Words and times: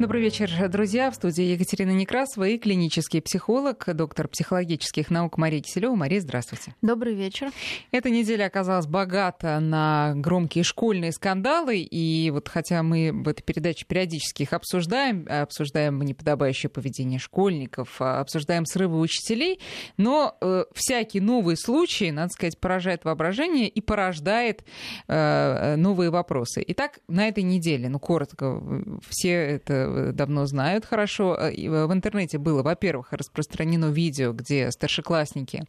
Добрый 0.00 0.22
вечер, 0.22 0.50
друзья. 0.70 1.10
В 1.10 1.14
студии 1.14 1.44
Екатерина 1.44 1.90
Некрасова 1.90 2.48
и 2.48 2.56
клинический 2.56 3.20
психолог, 3.20 3.84
доктор 3.94 4.28
психологических 4.28 5.10
наук 5.10 5.36
Мария 5.36 5.60
Киселева. 5.60 5.94
Мария, 5.94 6.22
здравствуйте. 6.22 6.74
Добрый 6.80 7.12
вечер. 7.12 7.50
Эта 7.92 8.08
неделя 8.08 8.46
оказалась 8.46 8.86
богата 8.86 9.60
на 9.60 10.14
громкие 10.16 10.64
школьные 10.64 11.12
скандалы. 11.12 11.80
И 11.80 12.30
вот 12.30 12.48
хотя 12.48 12.82
мы 12.82 13.12
в 13.12 13.28
этой 13.28 13.42
передаче 13.42 13.84
периодически 13.86 14.44
их 14.44 14.54
обсуждаем, 14.54 15.26
обсуждаем 15.28 16.00
неподобающее 16.00 16.70
поведение 16.70 17.18
школьников, 17.18 18.00
обсуждаем 18.00 18.64
срывы 18.64 19.00
учителей, 19.00 19.60
но 19.98 20.34
э, 20.40 20.64
всякий 20.72 21.20
новый 21.20 21.58
случай, 21.58 22.10
надо 22.10 22.30
сказать, 22.30 22.58
поражает 22.58 23.04
воображение 23.04 23.68
и 23.68 23.82
порождает 23.82 24.64
э, 25.08 25.76
новые 25.76 26.08
вопросы. 26.08 26.64
Итак, 26.68 27.00
на 27.06 27.28
этой 27.28 27.42
неделе, 27.42 27.90
ну 27.90 27.98
коротко, 27.98 28.62
все 29.10 29.32
это 29.32 29.89
давно 30.12 30.46
знают 30.46 30.84
хорошо. 30.84 31.36
Э, 31.36 31.86
в 31.86 31.92
интернете 31.92 32.38
было, 32.38 32.62
во-первых, 32.62 33.12
распространено 33.12 33.86
видео, 33.86 34.32
где 34.32 34.70
старшеклассники 34.70 35.64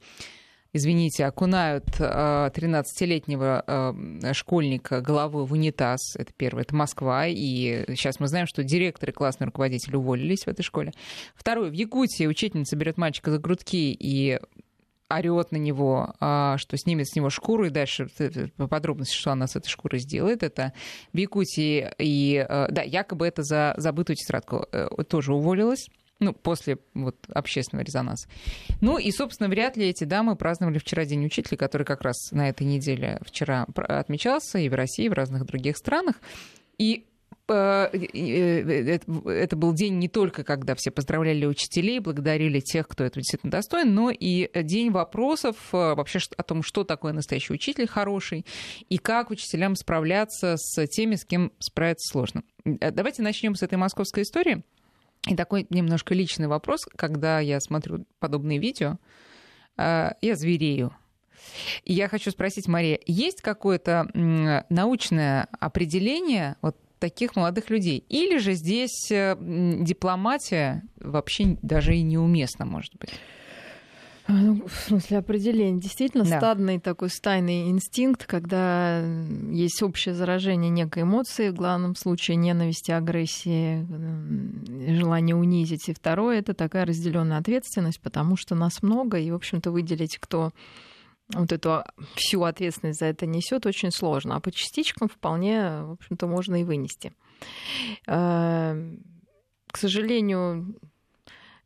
извините, 0.73 1.25
окунают 1.25 1.85
13-летнего 1.99 3.63
э, 3.65 3.93
э, 4.23 4.33
школьника 4.33 5.01
головой 5.01 5.45
в 5.45 5.53
унитаз. 5.53 6.15
Это 6.15 6.31
первое, 6.35 6.63
это 6.63 6.75
Москва. 6.75 7.27
И 7.27 7.83
сейчас 7.89 8.19
мы 8.19 8.27
знаем, 8.27 8.47
что 8.47 8.63
директор 8.63 9.09
и 9.09 9.13
классный 9.13 9.45
руководитель 9.45 9.95
уволились 9.95 10.45
в 10.45 10.47
этой 10.47 10.63
школе. 10.63 10.93
Второе, 11.35 11.69
в 11.69 11.73
Якутии 11.73 12.25
учительница 12.25 12.75
берет 12.75 12.97
мальчика 12.97 13.31
за 13.31 13.39
грудки 13.39 13.95
и 13.99 14.39
орет 15.13 15.51
на 15.51 15.57
него, 15.57 16.13
а, 16.19 16.57
что 16.57 16.77
снимет 16.77 17.07
с 17.07 17.15
него 17.15 17.29
шкуру, 17.29 17.65
и 17.65 17.69
дальше 17.69 18.07
по 18.57 18.67
подробности, 18.67 19.15
что 19.15 19.31
она 19.31 19.47
с 19.47 19.55
этой 19.55 19.69
шкурой 19.69 19.99
сделает, 19.99 20.43
это 20.43 20.73
в 21.13 21.17
Якутии, 21.17 21.91
и, 21.97 22.45
э, 22.47 22.67
да, 22.71 22.81
якобы 22.81 23.27
это 23.27 23.43
за 23.43 23.73
забытую 23.77 24.15
тетрадку 24.15 24.67
э, 24.71 24.87
тоже 25.07 25.33
уволилась 25.33 25.87
ну, 26.21 26.33
после 26.33 26.77
вот, 26.93 27.15
общественного 27.33 27.83
резонанса. 27.83 28.29
Ну 28.79 28.97
и, 28.97 29.11
собственно, 29.11 29.49
вряд 29.49 29.75
ли 29.75 29.87
эти 29.87 30.03
дамы 30.03 30.35
праздновали 30.35 30.77
вчера 30.77 31.03
День 31.03 31.25
учителя, 31.25 31.57
который 31.57 31.83
как 31.83 32.01
раз 32.01 32.31
на 32.31 32.47
этой 32.47 32.63
неделе 32.63 33.19
вчера 33.25 33.65
отмечался 33.75 34.59
и 34.59 34.69
в 34.69 34.73
России, 34.73 35.05
и 35.05 35.09
в 35.09 35.13
разных 35.13 35.45
других 35.45 35.77
странах. 35.77 36.15
И 36.77 37.05
это 37.47 39.55
был 39.55 39.73
день 39.73 39.99
не 39.99 40.07
только, 40.07 40.43
когда 40.43 40.75
все 40.75 40.91
поздравляли 40.91 41.45
учителей, 41.45 41.99
благодарили 41.99 42.59
тех, 42.59 42.87
кто 42.87 43.03
этого 43.03 43.21
действительно 43.21 43.51
достоин, 43.51 43.93
но 43.93 44.09
и 44.09 44.49
день 44.63 44.91
вопросов 44.91 45.55
э, 45.73 45.95
вообще 45.95 46.19
о 46.37 46.43
том, 46.43 46.63
что 46.63 46.83
такое 46.83 47.13
настоящий 47.13 47.53
учитель 47.53 47.87
хороший, 47.87 48.45
и 48.89 48.97
как 48.97 49.31
учителям 49.31 49.75
справляться 49.75 50.55
с 50.57 50.87
теми, 50.87 51.15
с 51.15 51.25
кем 51.25 51.51
справиться 51.59 52.11
сложно. 52.11 52.43
Давайте 52.65 53.21
начнем 53.21 53.55
с 53.55 53.63
этой 53.63 53.77
московской 53.77 54.23
истории. 54.23 54.63
И 55.27 55.35
такой 55.35 55.67
немножко 55.69 56.15
личный 56.15 56.47
вопрос, 56.47 56.87
когда 56.95 57.39
я 57.39 57.59
смотрю 57.59 58.05
подобные 58.19 58.57
видео, 58.57 58.97
я 59.77 60.15
зверею. 60.21 60.95
И 61.83 61.93
я 61.93 62.07
хочу 62.07 62.31
спросить, 62.31 62.67
Мария, 62.67 62.99
есть 63.05 63.41
какое-то 63.41 64.09
научное 64.69 65.47
определение 65.59 66.55
вот 66.61 66.77
таких 67.01 67.35
молодых 67.35 67.69
людей. 67.69 68.05
Или 68.07 68.37
же 68.37 68.53
здесь 68.53 69.11
э, 69.11 69.35
дипломатия 69.81 70.83
вообще 70.97 71.57
даже 71.61 71.95
и 71.95 72.03
неуместна, 72.03 72.65
может 72.65 72.93
быть? 72.97 73.09
А, 74.27 74.33
ну, 74.33 74.61
в 74.67 74.73
смысле 74.87 75.17
определения. 75.17 75.81
Действительно, 75.81 76.23
да. 76.23 76.37
стадный 76.37 76.79
такой 76.79 77.09
стайный 77.09 77.69
инстинкт, 77.69 78.25
когда 78.25 79.03
есть 79.51 79.81
общее 79.81 80.13
заражение 80.13 80.69
некой 80.69 81.03
эмоции, 81.03 81.49
в 81.49 81.55
главном 81.55 81.95
случае 81.95 82.37
ненависти, 82.37 82.91
агрессии, 82.91 83.85
желание 84.95 85.35
унизить. 85.35 85.89
И 85.89 85.93
второе 85.93 86.39
это 86.39 86.53
такая 86.53 86.85
разделенная 86.85 87.39
ответственность, 87.39 87.99
потому 87.99 88.37
что 88.37 88.53
нас 88.53 88.83
много, 88.83 89.17
и, 89.17 89.31
в 89.31 89.35
общем-то, 89.35 89.71
выделить, 89.71 90.17
кто 90.19 90.51
вот 91.33 91.51
эту 91.51 91.83
всю 92.15 92.43
ответственность 92.43 92.99
за 92.99 93.07
это 93.07 93.25
несет, 93.25 93.65
очень 93.65 93.91
сложно. 93.91 94.35
А 94.35 94.39
по 94.39 94.51
частичкам 94.51 95.07
вполне, 95.07 95.83
в 95.83 95.91
общем-то, 95.91 96.27
можно 96.27 96.61
и 96.61 96.63
вынести. 96.63 97.13
Э, 98.07 98.95
к 99.67 99.77
сожалению, 99.77 100.75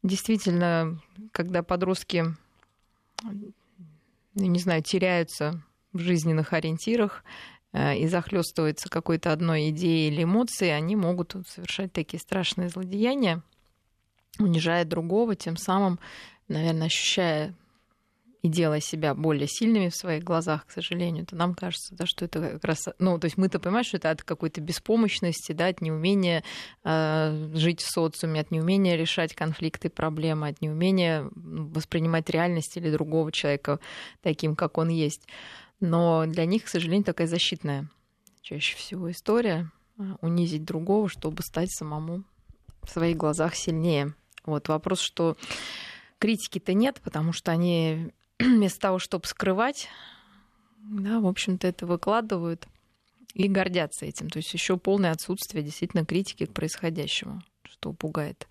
действительно, 0.03 1.02
когда 1.31 1.64
подростки, 1.64 2.26
не 4.36 4.59
знаю, 4.59 4.84
теряются 4.84 5.64
в 5.94 6.00
жизненных 6.00 6.53
ориентирах 6.53 7.24
э, 7.74 7.97
и 7.97 8.08
захлестываются 8.08 8.90
какой-то 8.90 9.32
одной 9.32 9.70
идеей 9.70 10.12
или 10.12 10.24
эмоцией, 10.24 10.72
они 10.76 10.96
могут 10.96 11.36
совершать 11.47 11.94
такие 11.94 12.20
страшные 12.20 12.70
злодеяния, 12.70 13.42
унижая 14.38 14.86
другого, 14.86 15.36
тем 15.36 15.58
самым, 15.58 16.00
наверное, 16.47 16.88
ощущая 16.88 17.56
и 18.46 18.48
делая 18.48 18.80
себя 18.80 19.16
более 19.16 19.48
сильными 19.48 19.90
в 19.90 19.96
своих 19.96 20.24
глазах, 20.24 20.68
к 20.68 20.72
сожалению, 20.72 21.26
то 21.26 21.36
нам 21.36 21.56
кажется, 21.56 21.96
да, 21.96 22.06
что 22.06 22.26
это 22.26 22.40
как 22.40 22.64
раз, 22.64 22.78
ну, 23.00 23.18
то 23.18 23.26
есть 23.26 23.38
мы-то 23.38 23.58
понимаем, 23.58 23.84
что 23.84 23.98
это 23.98 24.12
от 24.12 24.22
какой-то 24.22 24.62
беспомощности, 24.62 25.52
да, 25.52 25.66
от 25.66 25.82
неумения 25.82 26.44
э, 26.84 27.50
жить 27.56 27.82
в 27.82 27.90
социуме, 27.90 28.42
от 28.42 28.52
неумения 28.52 28.98
решать 28.98 29.34
конфликты, 29.34 29.90
проблемы, 29.90 30.50
от 30.50 30.62
неумения 30.62 31.28
воспринимать 31.34 32.30
реальность 32.30 32.78
или 32.78 32.92
другого 32.92 33.32
человека 33.32 33.80
таким, 34.22 34.56
как 34.56 34.78
он 34.78 34.90
есть. 34.90 35.28
Но 35.80 36.28
для 36.28 36.46
них, 36.46 36.66
к 36.66 36.68
сожалению, 36.68 37.04
такая 37.04 37.26
защитная 37.26 37.90
чаще 38.44 38.78
всего 38.78 39.10
история 39.10 39.72
а, 39.98 40.18
унизить 40.22 40.66
другого, 40.66 41.10
чтобы 41.10 41.42
стать 41.42 41.72
самому 41.72 42.24
в 42.84 42.92
своих 42.92 43.18
глазах 43.18 43.56
сильнее. 43.56 44.14
Вот 44.46 44.68
вопрос, 44.68 45.00
что 45.00 45.36
критики-то 46.20 46.76
нет, 46.76 47.02
потому 47.04 47.34
что 47.34 47.52
они 47.52 48.14
вместо 48.56 48.80
того, 48.80 49.00
чтобы 49.00 49.26
скрывать, 49.26 49.90
да, 50.78 51.20
в 51.20 51.28
общем-то, 51.28 51.68
это 51.68 51.86
выкладывают 51.86 52.68
и 53.34 53.48
гордятся 53.48 54.06
этим. 54.06 54.30
То 54.30 54.38
есть 54.38 54.54
еще 54.54 54.78
полное 54.78 55.12
отсутствие 55.12 55.64
действительно 55.64 56.06
критики 56.06 56.46
к 56.46 56.54
происходящему, 56.54 57.42
что 57.64 57.92
пугает, 57.92 58.48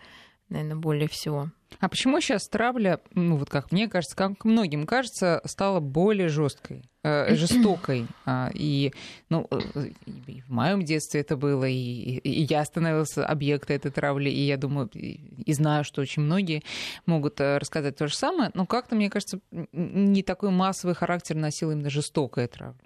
наверное, 0.49 0.77
более 0.77 1.09
всего. 1.09 1.51
А 1.81 1.89
почему 1.89 2.21
сейчас 2.21 2.49
травля, 2.49 3.01
ну 3.15 3.37
вот 3.37 3.51
как 3.51 3.73
мне 3.73 3.89
кажется, 3.89 4.17
как 4.17 4.45
многим 4.45 4.87
кажется, 4.87 5.41
стала 5.45 5.81
более 5.81 6.29
жесткой? 6.29 6.85
Э, 7.03 7.35
жестокой. 7.37 8.07
А, 8.25 8.51
и, 8.55 8.93
ну, 9.29 9.47
э, 9.51 9.91
и 10.27 10.41
в 10.41 10.51
моем 10.51 10.83
детстве 10.83 11.21
это 11.21 11.37
было, 11.37 11.65
и, 11.65 11.75
и 11.75 12.43
я 12.45 12.65
становился 12.65 13.27
объектом 13.27 13.77
этой 13.77 13.91
травли, 13.91 14.31
и 14.31 14.41
я 14.41 14.57
думаю, 14.57 14.89
и 14.95 15.53
знаю, 15.53 15.85
что 15.85 16.01
очень 16.01 16.23
многие 16.23 16.63
могут 17.07 17.41
э, 17.41 17.59
рассказать 17.59 17.97
то 17.97 18.07
же 18.09 18.15
самое, 18.15 18.51
но 18.55 18.67
как-то, 18.67 18.95
мне 18.95 19.11
кажется, 19.11 19.41
не 19.51 20.23
такой 20.23 20.51
массовый 20.51 20.95
характер 20.95 21.37
носила 21.37 21.73
именно 21.73 21.91
жестокая 21.91 22.49
травля. 22.49 22.81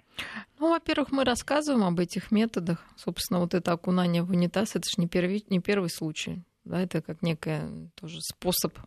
Ну, 0.59 0.71
во-первых, 0.71 1.11
мы 1.11 1.23
рассказываем 1.23 1.85
об 1.85 1.99
этих 1.99 2.31
методах. 2.31 2.85
Собственно, 2.97 3.39
вот 3.39 3.53
это 3.53 3.71
окунание 3.71 4.23
в 4.23 4.31
унитаз, 4.31 4.75
это 4.75 4.89
же 4.89 4.95
не 4.97 5.07
первый, 5.07 5.45
не 5.49 5.59
первый 5.59 5.89
случай. 5.89 6.43
Да, 6.69 6.81
это 6.81 7.01
как 7.01 7.23
некий 7.23 7.89
тоже 7.95 8.21
способ 8.21 8.77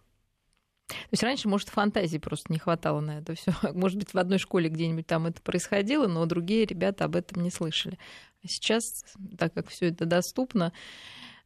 то 0.88 1.08
есть 1.12 1.22
раньше, 1.22 1.48
может, 1.48 1.70
фантазии 1.70 2.18
просто 2.18 2.52
не 2.52 2.58
хватало 2.58 3.00
на 3.00 3.18
это 3.18 3.34
все. 3.34 3.52
Может 3.72 3.98
быть, 3.98 4.12
в 4.12 4.18
одной 4.18 4.38
школе 4.38 4.68
где-нибудь 4.68 5.06
там 5.06 5.26
это 5.26 5.40
происходило, 5.40 6.06
но 6.06 6.26
другие 6.26 6.66
ребята 6.66 7.06
об 7.06 7.16
этом 7.16 7.42
не 7.42 7.50
слышали. 7.50 7.98
А 8.44 8.48
сейчас, 8.48 8.82
так 9.38 9.54
как 9.54 9.68
все 9.68 9.88
это 9.88 10.04
доступно, 10.04 10.72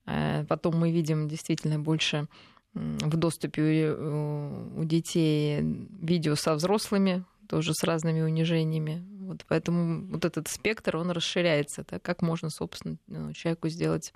э, 0.07 0.45
потом 0.49 0.79
мы 0.81 0.91
видим 0.91 1.29
действительно 1.29 1.79
больше 1.79 2.27
в 2.75 3.17
доступе 3.17 3.93
у 3.93 4.85
детей 4.85 5.61
видео 5.63 6.35
со 6.35 6.55
взрослыми, 6.55 7.25
тоже 7.49 7.73
с 7.73 7.85
разными 7.85 8.21
унижениями. 8.23 9.05
Вот 9.21 9.45
поэтому 9.49 10.07
вот 10.09 10.25
этот 10.25 10.49
спектр, 10.49 10.97
он 10.97 11.11
расширяется. 11.11 11.85
Так 11.85 12.03
как 12.03 12.21
можно, 12.21 12.51
собственно, 12.51 12.99
человеку 13.33 13.69
сделать 13.69 14.13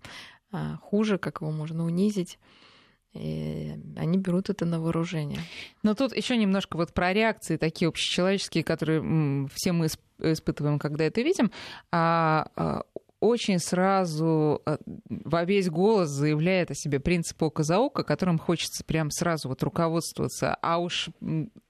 хуже, 0.82 1.18
как 1.18 1.40
его 1.40 1.50
можно 1.50 1.84
унизить. 1.84 2.38
И 3.12 3.74
они 3.96 4.18
берут 4.18 4.50
это 4.50 4.64
на 4.64 4.80
вооружение. 4.80 5.40
Но 5.82 5.94
тут 5.94 6.14
еще 6.14 6.36
немножко 6.36 6.76
вот 6.76 6.94
про 6.94 7.12
реакции 7.12 7.56
такие 7.56 7.88
общечеловеческие, 7.88 8.62
которые 8.62 9.48
все 9.52 9.72
мы 9.72 9.88
испытываем, 10.20 10.78
когда 10.78 11.04
это 11.04 11.20
видим. 11.20 11.50
А, 11.90 12.50
а 12.54 12.82
очень 13.18 13.58
сразу 13.58 14.62
а, 14.64 14.78
во 15.08 15.44
весь 15.44 15.68
голос 15.68 16.08
заявляет 16.08 16.70
о 16.70 16.74
себе 16.74 17.00
принцип 17.00 17.42
око 17.42 17.64
за 17.64 17.80
око, 17.80 18.04
которым 18.04 18.38
хочется 18.38 18.84
прям 18.84 19.10
сразу 19.10 19.48
вот 19.48 19.62
руководствоваться. 19.64 20.56
А 20.62 20.78
уж 20.78 21.10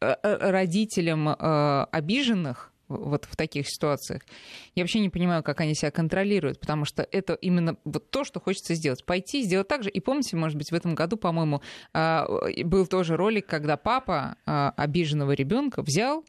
родителям 0.00 1.34
обиженных 1.90 2.70
вот 2.90 3.24
в 3.24 3.36
таких 3.36 3.68
ситуациях. 3.68 4.22
Я 4.74 4.82
вообще 4.82 5.00
не 5.00 5.08
понимаю, 5.08 5.42
как 5.42 5.60
они 5.60 5.74
себя 5.74 5.90
контролируют, 5.90 6.60
потому 6.60 6.84
что 6.84 7.06
это 7.10 7.34
именно 7.34 7.76
вот 7.84 8.10
то, 8.10 8.24
что 8.24 8.40
хочется 8.40 8.74
сделать. 8.74 9.04
Пойти, 9.04 9.42
сделать 9.42 9.68
так 9.68 9.82
же. 9.82 9.90
И 9.90 10.00
помните, 10.00 10.36
может 10.36 10.58
быть, 10.58 10.70
в 10.70 10.74
этом 10.74 10.94
году, 10.94 11.16
по-моему, 11.16 11.62
а, 11.92 12.26
был 12.64 12.86
тоже 12.86 13.16
ролик, 13.16 13.46
когда 13.46 13.76
папа 13.76 14.36
а, 14.44 14.74
обиженного 14.76 15.32
ребенка 15.32 15.82
взял 15.82 16.24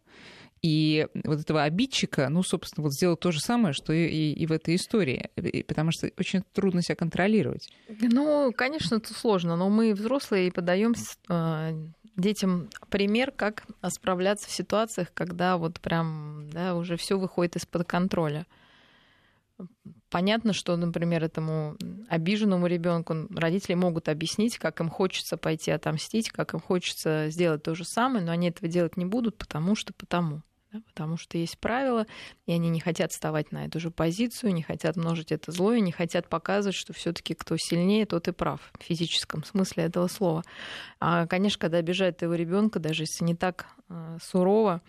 И 0.61 1.07
вот 1.23 1.39
этого 1.39 1.63
обидчика, 1.63 2.29
ну, 2.29 2.43
собственно, 2.43 2.83
вот 2.83 2.93
сделал 2.93 3.17
то 3.17 3.31
же 3.31 3.39
самое, 3.39 3.73
что 3.73 3.93
и, 3.93 4.05
и, 4.05 4.33
и 4.33 4.45
в 4.45 4.51
этой 4.51 4.75
истории, 4.75 5.29
потому 5.67 5.91
что 5.91 6.11
очень 6.17 6.43
трудно 6.53 6.83
себя 6.83 6.95
контролировать. 6.95 7.67
Ну, 7.89 8.53
конечно, 8.55 8.95
это 8.95 9.13
сложно, 9.13 9.55
но 9.55 9.69
мы 9.69 9.93
взрослые 9.95 10.51
подаем 10.51 10.93
а, 11.27 11.73
детям 12.21 12.69
пример, 12.89 13.31
как 13.31 13.65
справляться 13.89 14.47
в 14.47 14.51
ситуациях, 14.51 15.09
когда 15.13 15.57
вот 15.57 15.79
прям 15.79 16.49
да, 16.51 16.75
уже 16.75 16.95
все 16.97 17.17
выходит 17.17 17.55
из-под 17.57 17.87
контроля. 17.87 18.45
Понятно, 20.09 20.53
что, 20.53 20.75
например, 20.75 21.23
этому 21.23 21.77
обиженному 22.09 22.67
ребенку 22.67 23.15
родители 23.35 23.75
могут 23.75 24.09
объяснить, 24.09 24.57
как 24.57 24.79
им 24.79 24.89
хочется 24.89 25.37
пойти 25.37 25.71
отомстить, 25.71 26.29
как 26.29 26.53
им 26.53 26.59
хочется 26.59 27.29
сделать 27.29 27.63
то 27.63 27.75
же 27.75 27.83
самое, 27.85 28.25
но 28.25 28.31
они 28.31 28.49
этого 28.49 28.67
делать 28.67 28.97
не 28.97 29.05
будут, 29.05 29.37
потому 29.37 29.75
что 29.75 29.93
потому 29.93 30.41
да, 30.71 30.81
потому 30.87 31.17
что 31.17 31.37
есть 31.37 31.57
правила, 31.59 32.07
и 32.45 32.53
они 32.53 32.69
не 32.69 32.79
хотят 32.79 33.11
вставать 33.11 33.51
на 33.51 33.65
эту 33.65 33.79
же 33.79 33.91
позицию, 33.91 34.53
не 34.53 34.63
хотят 34.63 34.95
множить 34.95 35.31
это 35.31 35.51
зло, 35.51 35.73
и 35.73 35.81
не 35.81 35.91
хотят 35.91 36.27
показывать, 36.29 36.75
что 36.75 36.93
все 36.93 37.11
таки 37.11 37.33
кто 37.33 37.57
сильнее, 37.57 38.05
тот 38.05 38.27
и 38.27 38.31
прав 38.31 38.71
в 38.79 38.83
физическом 38.83 39.43
смысле 39.43 39.83
этого 39.83 40.07
слова. 40.07 40.43
А, 40.99 41.27
конечно, 41.27 41.59
когда 41.59 41.77
обижают 41.77 42.21
его 42.21 42.35
ребенка, 42.35 42.79
даже 42.79 43.03
если 43.03 43.25
не 43.25 43.35
так 43.35 43.65
э, 43.89 44.17
сурово, 44.21 44.81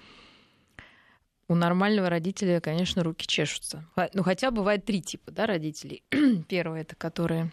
у 1.49 1.55
нормального 1.55 2.09
родителя, 2.09 2.61
конечно, 2.61 3.03
руки 3.03 3.27
чешутся. 3.27 3.85
Ну, 4.15 4.23
хотя 4.23 4.51
бывает 4.51 4.85
три 4.85 5.03
типа 5.03 5.33
да, 5.33 5.47
родителей. 5.47 6.03
Первое 6.49 6.83
это 6.83 6.97
которые 6.97 7.51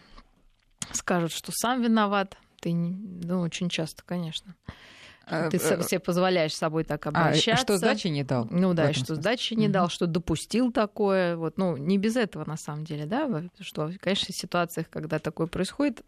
скажут, 0.93 1.31
что 1.31 1.51
сам 1.53 1.81
виноват. 1.81 2.37
Ты, 2.61 2.73
ну, 2.73 3.41
очень 3.41 3.69
часто, 3.69 4.03
конечно. 4.05 4.55
Ты 5.29 5.57
э, 5.57 5.83
себе 5.83 5.99
позволяешь 5.99 6.53
с 6.53 6.57
собой 6.57 6.83
так 6.83 7.05
обращаться. 7.05 7.51
А, 7.51 7.57
что 7.57 7.77
сдачи 7.77 8.07
не 8.07 8.23
дал. 8.23 8.47
Ну 8.49 8.73
да, 8.73 8.93
что 8.93 9.15
сдачи 9.15 9.53
не 9.53 9.69
дал, 9.69 9.89
что 9.89 10.07
допустил 10.07 10.71
такое. 10.71 11.35
Вот, 11.35 11.57
ну, 11.57 11.77
не 11.77 11.97
без 11.97 12.15
этого, 12.15 12.45
на 12.45 12.57
самом 12.57 12.83
деле, 12.83 13.05
да, 13.05 13.43
что, 13.59 13.91
конечно, 13.99 14.33
в 14.33 14.37
ситуациях, 14.37 14.89
когда 14.89 15.19
такое 15.19 15.47
происходит, 15.47 16.03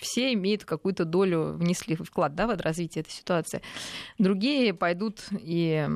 все 0.00 0.32
имеют 0.32 0.64
какую-то 0.64 1.04
долю, 1.04 1.52
внесли 1.54 1.96
вклад 1.96 2.34
да, 2.34 2.46
в 2.46 2.60
развитие 2.60 3.02
этой 3.02 3.12
ситуации. 3.12 3.62
Другие 4.18 4.72
пойдут 4.72 5.20
и... 5.32 5.86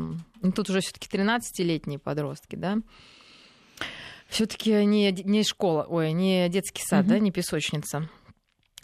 Ну, 0.43 0.53
тут 0.53 0.69
уже 0.69 0.81
все 0.81 0.93
таки 0.93 1.09
13-летние 1.09 1.99
подростки, 1.99 2.57
да, 2.57 2.79
все-таки 4.29 4.85
не, 4.85 5.13
не 5.13 5.45
школа, 5.45 5.87
ой, 5.89 6.13
не 6.13 6.49
детский 6.49 6.83
сад, 6.85 7.03
угу. 7.03 7.11
да, 7.11 7.19
не 7.19 7.31
песочница 7.31 8.09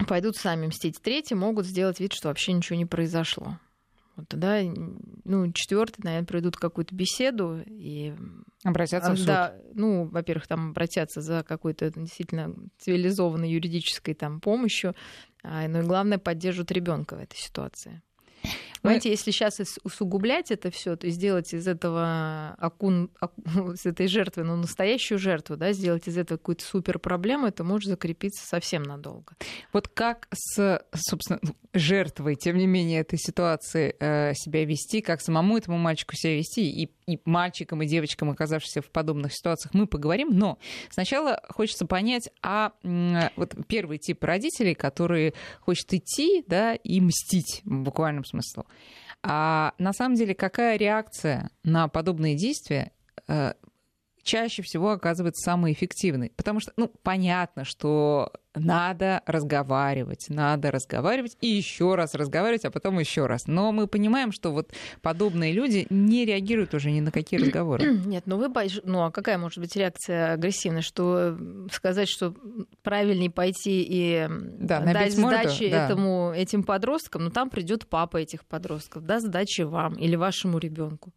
пойдут 0.06 0.36
сами 0.36 0.66
мстить. 0.66 1.00
Третьи 1.00 1.34
могут 1.34 1.66
сделать 1.66 2.00
вид, 2.00 2.12
что 2.12 2.28
вообще 2.28 2.52
ничего 2.52 2.76
не 2.76 2.86
произошло. 2.86 3.58
Вот 4.16 4.28
тогда, 4.28 4.60
ну, 5.24 5.50
четвертый, 5.52 6.02
наверное, 6.04 6.26
проведут 6.26 6.56
какую-то 6.56 6.94
беседу 6.94 7.62
и 7.66 8.14
обратятся 8.62 9.12
в 9.12 9.16
суд. 9.16 9.26
Да, 9.26 9.54
ну, 9.72 10.04
во-первых, 10.04 10.46
там 10.46 10.70
обратятся 10.70 11.22
за 11.22 11.42
какой-то 11.42 11.90
действительно 11.90 12.54
цивилизованной 12.78 13.50
юридической 13.50 14.12
там 14.14 14.40
помощью, 14.40 14.94
а, 15.42 15.66
ну 15.66 15.80
и 15.80 15.82
главное 15.82 16.18
поддержат 16.18 16.70
ребенка 16.70 17.16
в 17.16 17.20
этой 17.20 17.36
ситуации. 17.36 18.02
Понимаете, 18.82 19.11
если 19.11 19.31
сейчас 19.31 19.61
усугублять 19.84 20.50
это 20.50 20.70
все, 20.70 20.96
то 20.96 21.08
сделать 21.08 21.55
из 21.55 21.69
этого 21.69 22.56
окун, 22.58 23.11
окун, 23.20 23.76
с 23.76 23.87
этой 23.87 24.08
жертвы, 24.08 24.43
ну, 24.43 24.56
настоящую 24.56 25.19
жертву, 25.19 25.56
да, 25.56 25.73
сделать 25.73 26.08
из 26.08 26.19
этого 26.19 26.37
какую-то 26.37 26.64
супер 26.64 26.99
проблему, 26.99 27.46
это 27.46 27.62
может 27.62 27.88
закрепиться 27.88 28.44
совсем 28.44 28.82
надолго. 28.82 29.34
Вот 29.73 29.87
как 29.87 30.26
с, 30.34 30.82
собственно, 30.94 31.38
жертвой, 31.73 32.34
тем 32.34 32.56
не 32.56 32.67
менее, 32.67 33.00
этой 33.00 33.19
ситуации 33.19 33.94
э, 34.00 34.34
себя 34.34 34.64
вести, 34.64 35.00
как 35.00 35.20
самому 35.20 35.58
этому 35.58 35.78
мальчику 35.78 36.17
себя 36.17 36.37
вести, 36.37 36.69
и, 36.69 36.90
и 37.06 37.20
мальчикам, 37.25 37.82
и 37.82 37.87
девочкам, 37.87 38.31
оказавшимся 38.31 38.82
в 38.82 38.90
подобных 38.90 39.32
ситуациях, 39.32 39.75
мы 39.75 39.87
поговорим. 39.87 40.31
Но 40.32 40.58
сначала 40.90 41.40
хочется 41.49 41.87
понять, 41.87 42.31
а 42.43 42.73
вот 43.37 43.55
первый 43.69 43.99
тип 43.99 44.25
родителей, 44.25 44.75
которые 44.75 45.35
хочет 45.61 45.93
идти, 45.94 46.44
да, 46.49 46.75
и 46.75 47.00
мстить 47.00 47.62
в 47.64 47.82
буквальном 47.82 48.25
смысле. 48.25 48.64
А 49.22 49.74
на 49.78 49.92
самом 49.92 50.16
деле 50.16 50.34
какая 50.34 50.76
реакция 50.76 51.50
на 51.62 51.88
подобные 51.88 52.34
действия 52.34 52.92
э, 53.28 53.52
чаще 54.22 54.62
всего 54.62 54.90
оказывается 54.90 55.44
самой 55.44 55.72
эффективной. 55.72 56.32
Потому 56.36 56.60
что, 56.60 56.72
ну, 56.76 56.92
понятно, 57.02 57.64
что 57.64 58.32
надо 58.54 59.22
разговаривать, 59.26 60.26
надо 60.28 60.70
разговаривать 60.70 61.36
и 61.40 61.46
еще 61.46 61.94
раз 61.94 62.14
разговаривать, 62.14 62.64
а 62.64 62.70
потом 62.70 62.98
еще 62.98 63.26
раз. 63.26 63.46
Но 63.46 63.72
мы 63.72 63.86
понимаем, 63.86 64.30
что 64.30 64.52
вот 64.52 64.72
подобные 65.00 65.52
люди 65.52 65.86
не 65.90 66.24
реагируют 66.26 66.74
уже 66.74 66.90
ни 66.90 67.00
на 67.00 67.10
какие 67.10 67.40
разговоры. 67.40 67.98
Нет, 68.06 68.24
ну 68.26 68.36
вы 68.36 68.48
боишь... 68.48 68.80
ну 68.84 69.04
а 69.04 69.10
какая 69.10 69.38
может 69.38 69.58
быть 69.58 69.74
реакция 69.74 70.34
агрессивная, 70.34 70.82
что 70.82 71.36
сказать, 71.72 72.08
что 72.08 72.34
правильнее 72.82 73.30
пойти 73.30 73.84
и 73.88 74.26
да, 74.28 74.80
дать 74.80 75.14
сдачи 75.14 75.70
да. 75.70 75.86
этому 75.86 76.32
этим 76.34 76.62
подросткам, 76.62 77.25
ну 77.25 77.30
там 77.30 77.48
придет 77.48 77.86
папа 77.86 78.18
этих 78.18 78.44
подростков, 78.44 79.04
да, 79.04 79.20
сдачи 79.20 79.62
вам 79.62 79.94
или 79.94 80.16
вашему 80.16 80.58
ребенку. 80.58 81.12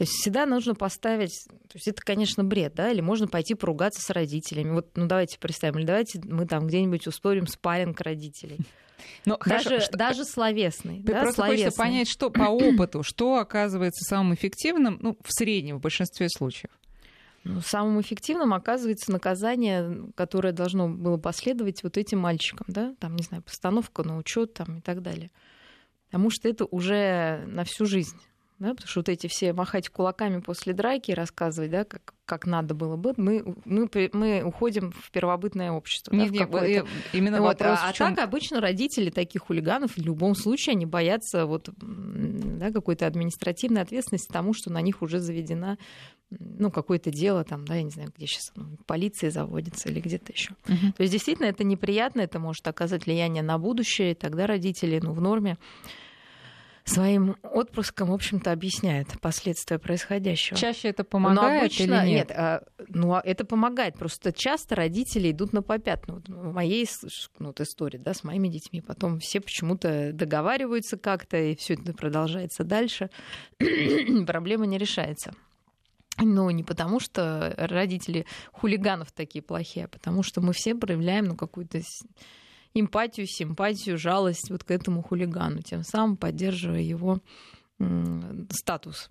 То 0.00 0.04
есть 0.04 0.14
всегда 0.14 0.46
нужно 0.46 0.74
поставить, 0.74 1.44
то 1.46 1.74
есть 1.74 1.86
это, 1.86 2.00
конечно, 2.00 2.42
бред, 2.42 2.72
да, 2.74 2.90
или 2.90 3.02
можно 3.02 3.28
пойти 3.28 3.52
поругаться 3.52 4.00
с 4.00 4.08
родителями. 4.08 4.70
Вот, 4.70 4.96
ну 4.96 5.04
давайте 5.04 5.38
представим, 5.38 5.78
или 5.78 5.84
давайте 5.84 6.22
мы 6.24 6.46
там 6.46 6.66
где-нибудь 6.66 7.06
устроим 7.06 7.46
спарринг 7.46 8.00
родителей. 8.00 8.60
Но 9.26 9.38
даже, 9.44 9.64
хорошо, 9.64 9.84
что... 9.84 9.98
даже 9.98 10.24
словесный. 10.24 11.00
Да, 11.02 11.20
просто 11.20 11.42
словесный. 11.42 11.64
хочется 11.64 11.78
понять, 11.78 12.08
что 12.08 12.30
по 12.30 12.44
опыту, 12.48 13.02
что 13.02 13.36
оказывается 13.36 14.08
самым 14.08 14.32
эффективным, 14.32 14.98
ну, 15.02 15.18
в 15.22 15.34
среднем, 15.34 15.76
в 15.76 15.80
большинстве 15.82 16.30
случаев. 16.30 16.70
Ну, 17.44 17.60
самым 17.60 18.00
эффективным 18.00 18.54
оказывается 18.54 19.12
наказание, 19.12 20.06
которое 20.14 20.54
должно 20.54 20.88
было 20.88 21.18
последовать 21.18 21.82
вот 21.82 21.98
этим 21.98 22.20
мальчикам, 22.20 22.64
да, 22.68 22.94
там, 23.00 23.16
не 23.16 23.22
знаю, 23.22 23.42
постановка 23.42 24.02
на 24.02 24.16
учет 24.16 24.54
там 24.54 24.78
и 24.78 24.80
так 24.80 25.02
далее. 25.02 25.30
Потому 26.06 26.30
что 26.30 26.48
это 26.48 26.64
уже 26.64 27.44
на 27.48 27.64
всю 27.64 27.84
жизнь 27.84 28.16
да, 28.60 28.74
потому 28.74 28.88
что 28.88 29.00
вот 29.00 29.08
эти 29.08 29.26
все 29.26 29.54
махать 29.54 29.88
кулаками 29.88 30.40
после 30.40 30.74
драки, 30.74 31.12
рассказывать, 31.12 31.70
да, 31.70 31.84
как, 31.84 32.12
как 32.26 32.46
надо 32.46 32.74
было 32.74 32.96
бы, 32.96 33.14
мы, 33.16 33.42
мы, 33.64 33.88
мы 34.12 34.42
уходим 34.44 34.92
в 34.92 35.10
первобытное 35.10 35.72
общество. 35.72 36.14
Не, 36.14 36.28
да, 36.28 36.46
в 36.46 36.62
не, 36.62 36.84
именно 37.14 37.38
вот, 37.40 37.58
вопрос, 37.58 37.78
а, 37.82 37.92
чем... 37.94 38.08
а 38.08 38.10
так 38.14 38.24
обычно 38.24 38.60
родители 38.60 39.08
таких 39.08 39.44
хулиганов 39.44 39.96
в 39.96 40.02
любом 40.02 40.34
случае 40.34 40.74
они 40.74 40.84
боятся 40.84 41.46
вот, 41.46 41.70
да, 41.78 42.70
какой-то 42.70 43.06
административной 43.06 43.80
ответственности 43.80 44.30
тому, 44.30 44.52
что 44.52 44.70
на 44.70 44.82
них 44.82 45.00
уже 45.00 45.20
заведена 45.20 45.78
ну, 46.28 46.70
какое-то 46.70 47.10
дело 47.10 47.44
там, 47.44 47.64
да, 47.64 47.76
я 47.76 47.82
не 47.82 47.90
знаю, 47.90 48.12
где 48.14 48.26
сейчас 48.26 48.52
ну, 48.56 48.76
полиция 48.86 49.30
заводится 49.30 49.88
или 49.88 50.00
где-то 50.00 50.32
еще. 50.32 50.54
Uh-huh. 50.66 50.92
То 50.96 51.02
есть 51.02 51.12
действительно 51.12 51.46
это 51.46 51.64
неприятно, 51.64 52.20
это 52.20 52.38
может 52.38 52.68
оказать 52.68 53.06
влияние 53.06 53.42
на 53.42 53.58
будущее, 53.58 54.12
и 54.12 54.14
тогда 54.14 54.46
родители, 54.46 55.00
ну, 55.02 55.12
в 55.12 55.20
норме 55.20 55.56
своим 56.90 57.36
отпуском, 57.42 58.10
в 58.10 58.14
общем-то, 58.14 58.52
объясняют 58.52 59.08
последствия 59.20 59.78
происходящего. 59.78 60.58
Чаще 60.58 60.88
это 60.88 61.04
помогает 61.04 61.52
Но 61.52 61.58
обычно, 61.58 61.82
или 61.82 62.10
нет? 62.10 62.28
нет 62.28 62.30
а, 62.32 62.62
ну, 62.88 63.14
а 63.14 63.22
это 63.24 63.44
помогает. 63.44 63.96
Просто 63.96 64.32
часто 64.32 64.74
родители 64.74 65.30
идут 65.30 65.52
на 65.52 65.62
попятную. 65.62 66.22
В 66.26 66.52
моей 66.52 66.86
ну, 67.38 67.48
вот 67.48 67.60
истории 67.60 67.98
да, 67.98 68.14
с 68.14 68.24
моими 68.24 68.48
детьми. 68.48 68.80
Потом 68.80 69.20
все 69.20 69.40
почему-то 69.40 70.12
договариваются 70.12 70.96
как-то, 70.96 71.36
и 71.36 71.56
все 71.56 71.74
это 71.74 71.92
продолжается 71.92 72.64
дальше. 72.64 73.10
Проблема 74.26 74.66
не 74.66 74.78
решается. 74.78 75.34
Ну, 76.18 76.50
не 76.50 76.64
потому, 76.64 77.00
что 77.00 77.54
родители 77.56 78.26
хулиганов 78.52 79.12
такие 79.12 79.42
плохие, 79.42 79.86
а 79.86 79.88
потому 79.88 80.22
что 80.22 80.40
мы 80.40 80.52
все 80.52 80.74
проявляем 80.74 81.26
ну, 81.26 81.36
какую-то 81.36 81.80
эмпатию, 82.74 83.26
симпатию, 83.26 83.98
жалость 83.98 84.50
вот 84.50 84.64
к 84.64 84.70
этому 84.70 85.02
хулигану, 85.02 85.62
тем 85.62 85.82
самым 85.82 86.16
поддерживая 86.16 86.80
его 86.80 87.20
статус. 88.50 89.08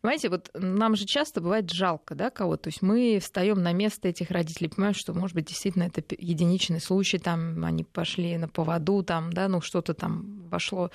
Понимаете, 0.00 0.28
вот 0.28 0.50
нам 0.54 0.94
же 0.94 1.06
часто 1.06 1.40
бывает 1.40 1.70
жалко 1.72 2.14
да, 2.14 2.30
кого-то. 2.30 2.64
То 2.64 2.68
есть 2.68 2.82
мы 2.82 3.18
встаем 3.20 3.62
на 3.62 3.72
место 3.72 4.08
этих 4.08 4.30
родителей, 4.30 4.68
понимаем, 4.68 4.94
что, 4.94 5.12
может 5.12 5.34
быть, 5.34 5.46
действительно 5.46 5.84
это 5.84 6.02
единичный 6.16 6.80
случай, 6.80 7.18
там 7.18 7.64
они 7.64 7.82
пошли 7.82 8.36
на 8.38 8.48
поводу, 8.48 9.02
там, 9.02 9.32
да, 9.32 9.48
ну 9.48 9.60
что-то 9.60 9.92
там 9.94 10.46
пошло, 10.50 10.90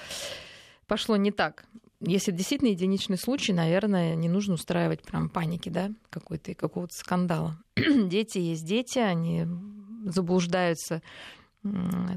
пошло 0.88 1.18
не 1.18 1.32
так. 1.32 1.66
Если 2.00 2.32
действительно 2.32 2.70
единичный 2.70 3.18
случай, 3.18 3.52
наверное, 3.52 4.16
не 4.16 4.30
нужно 4.30 4.54
устраивать 4.54 5.04
прям 5.04 5.30
паники, 5.30 5.70
да, 5.70 5.92
какой-то 6.10 6.52
и 6.52 6.56
какого-то 6.56 6.94
скандала. 6.96 7.60
дети 7.76 8.38
есть 8.38 8.66
дети, 8.66 9.00
они 9.00 9.46
заблуждаются 10.06 11.02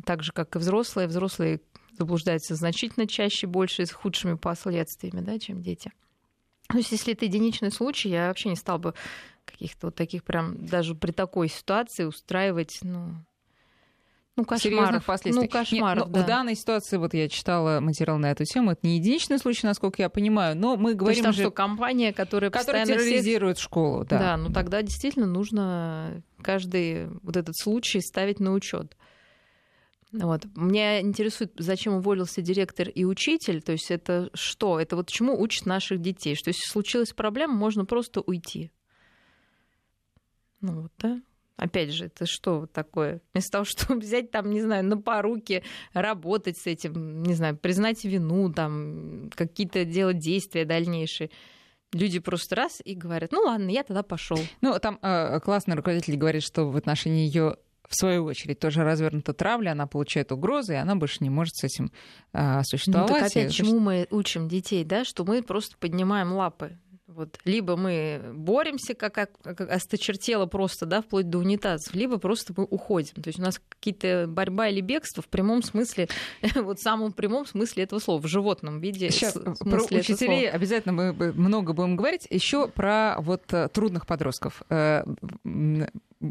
так 0.04 0.22
же, 0.22 0.32
как 0.32 0.56
и 0.56 0.58
взрослые. 0.58 1.08
Взрослые 1.08 1.60
заблуждаются 1.98 2.54
значительно 2.54 3.06
чаще, 3.06 3.46
больше 3.46 3.86
с 3.86 3.92
худшими 3.92 4.34
последствиями, 4.34 5.20
да, 5.20 5.38
чем 5.38 5.62
дети. 5.62 5.92
То 6.68 6.78
есть, 6.78 6.92
если 6.92 7.12
это 7.12 7.26
единичный 7.26 7.70
случай, 7.70 8.08
я 8.08 8.28
вообще 8.28 8.48
не 8.48 8.56
стал 8.56 8.78
бы 8.78 8.94
каких-то 9.44 9.88
вот 9.88 9.94
таких 9.94 10.24
прям, 10.24 10.66
даже 10.66 10.94
при 10.94 11.12
такой 11.12 11.48
ситуации 11.48 12.04
устраивать, 12.04 12.78
ну, 12.82 13.14
ну, 14.36 14.44
кошмаров. 14.44 14.62
серьезных 14.62 15.04
последствий. 15.04 15.44
Ну, 15.44 15.48
кошмар, 15.48 15.98
Нет, 15.98 16.10
да. 16.10 16.22
В 16.22 16.26
данной 16.26 16.56
ситуации, 16.56 16.96
вот 16.96 17.14
я 17.14 17.28
читала 17.28 17.78
материал 17.80 18.18
на 18.18 18.30
эту 18.32 18.44
тему, 18.44 18.72
это 18.72 18.80
не 18.82 18.96
единичный 18.96 19.38
случай, 19.38 19.66
насколько 19.66 20.02
я 20.02 20.08
понимаю, 20.08 20.56
но 20.56 20.76
мы 20.76 20.84
То 20.84 20.88
есть 20.88 20.98
говорим 20.98 21.24
там 21.24 21.32
же, 21.34 21.42
что, 21.42 21.50
компания, 21.52 22.12
которая 22.12 22.50
которая 22.50 22.82
постоянно 22.82 23.00
всех- 23.00 23.10
терроризирует 23.10 23.58
школу. 23.58 24.04
Да. 24.04 24.18
Да, 24.18 24.36
ну 24.36 24.50
тогда 24.52 24.82
действительно 24.82 25.26
нужно 25.26 26.22
каждый 26.42 27.08
вот 27.22 27.36
этот 27.36 27.56
случай 27.56 28.00
ставить 28.00 28.40
на 28.40 28.52
учет. 28.52 28.96
Вот. 30.14 30.44
Меня 30.54 31.00
интересует, 31.00 31.52
зачем 31.58 31.94
уволился 31.94 32.40
директор 32.40 32.88
и 32.88 33.04
учитель. 33.04 33.60
То 33.60 33.72
есть 33.72 33.90
это 33.90 34.30
что? 34.32 34.78
Это 34.78 34.94
вот 34.94 35.08
чему 35.08 35.40
учат 35.40 35.66
наших 35.66 36.00
детей? 36.00 36.36
Что 36.36 36.50
если 36.50 36.68
случилась 36.68 37.12
проблема, 37.12 37.54
можно 37.54 37.84
просто 37.84 38.20
уйти. 38.20 38.70
Ну 40.60 40.82
вот, 40.82 40.92
да? 40.98 41.20
Опять 41.56 41.92
же, 41.92 42.06
это 42.06 42.26
что 42.26 42.66
такое? 42.66 43.22
Вместо 43.32 43.52
того, 43.52 43.64
чтобы 43.68 44.00
взять 44.00 44.30
там, 44.30 44.50
не 44.50 44.60
знаю, 44.60 44.84
на 44.84 44.96
поруки, 44.96 45.64
работать 45.92 46.58
с 46.58 46.66
этим, 46.66 47.24
не 47.24 47.34
знаю, 47.34 47.56
признать 47.56 48.04
вину, 48.04 48.52
там, 48.52 49.30
какие-то 49.34 49.84
делать 49.84 50.18
действия 50.18 50.64
дальнейшие. 50.64 51.30
Люди 51.92 52.20
просто 52.20 52.54
раз 52.54 52.80
и 52.84 52.94
говорят, 52.94 53.32
ну 53.32 53.40
ладно, 53.42 53.68
я 53.70 53.82
тогда 53.82 54.04
пошел. 54.04 54.38
Ну, 54.60 54.78
там 54.80 54.98
э, 55.02 55.40
классный 55.40 55.74
руководитель 55.76 56.16
говорит, 56.16 56.42
что 56.42 56.70
в 56.70 56.76
отношении 56.76 57.26
ее 57.26 57.56
в 57.88 57.96
свою 57.96 58.24
очередь 58.24 58.58
тоже 58.58 58.82
развернута 58.82 59.32
травля, 59.32 59.72
она 59.72 59.86
получает 59.86 60.32
угрозы, 60.32 60.74
и 60.74 60.76
она 60.76 60.96
больше 60.96 61.18
не 61.20 61.30
может 61.30 61.54
с 61.56 61.64
этим 61.64 61.90
э, 62.32 62.56
Ну, 62.56 62.62
существовать. 62.64 63.08
так 63.08 63.22
опять, 63.30 63.52
И 63.52 63.54
чему 63.54 63.78
мы 63.78 64.06
учим 64.10 64.48
детей, 64.48 64.84
да, 64.84 65.04
что 65.04 65.24
мы 65.24 65.42
просто 65.42 65.76
поднимаем 65.78 66.32
лапы. 66.32 66.78
Вот. 67.14 67.38
Либо 67.44 67.76
мы 67.76 68.32
боремся, 68.34 68.94
как, 68.94 69.14
как, 69.14 69.30
как 69.42 69.60
осточертело 69.70 70.46
просто, 70.46 70.84
да, 70.84 71.00
вплоть 71.00 71.28
до 71.30 71.38
унитазов, 71.38 71.94
либо 71.94 72.18
просто 72.18 72.54
мы 72.56 72.64
уходим. 72.64 73.22
То 73.22 73.28
есть 73.28 73.38
у 73.38 73.42
нас 73.42 73.60
какие-то 73.68 74.26
борьба 74.26 74.68
или 74.68 74.80
бегство 74.80 75.22
в 75.22 75.28
прямом 75.28 75.62
смысле, 75.62 76.08
вот 76.56 76.80
в 76.80 76.82
самом 76.82 77.12
прямом 77.12 77.46
смысле 77.46 77.84
этого 77.84 78.00
слова, 78.00 78.20
в 78.20 78.26
животном 78.26 78.80
виде. 78.80 79.10
Сейчас 79.10 79.34
про 79.34 79.82
учителей 79.84 80.50
обязательно 80.50 80.92
мы 80.92 81.32
много 81.32 81.72
будем 81.72 81.94
говорить. 81.94 82.26
Еще 82.30 82.66
про 82.66 83.16
вот 83.20 83.42
э, 83.52 83.68
трудных 83.68 84.06
подростков. 84.06 84.62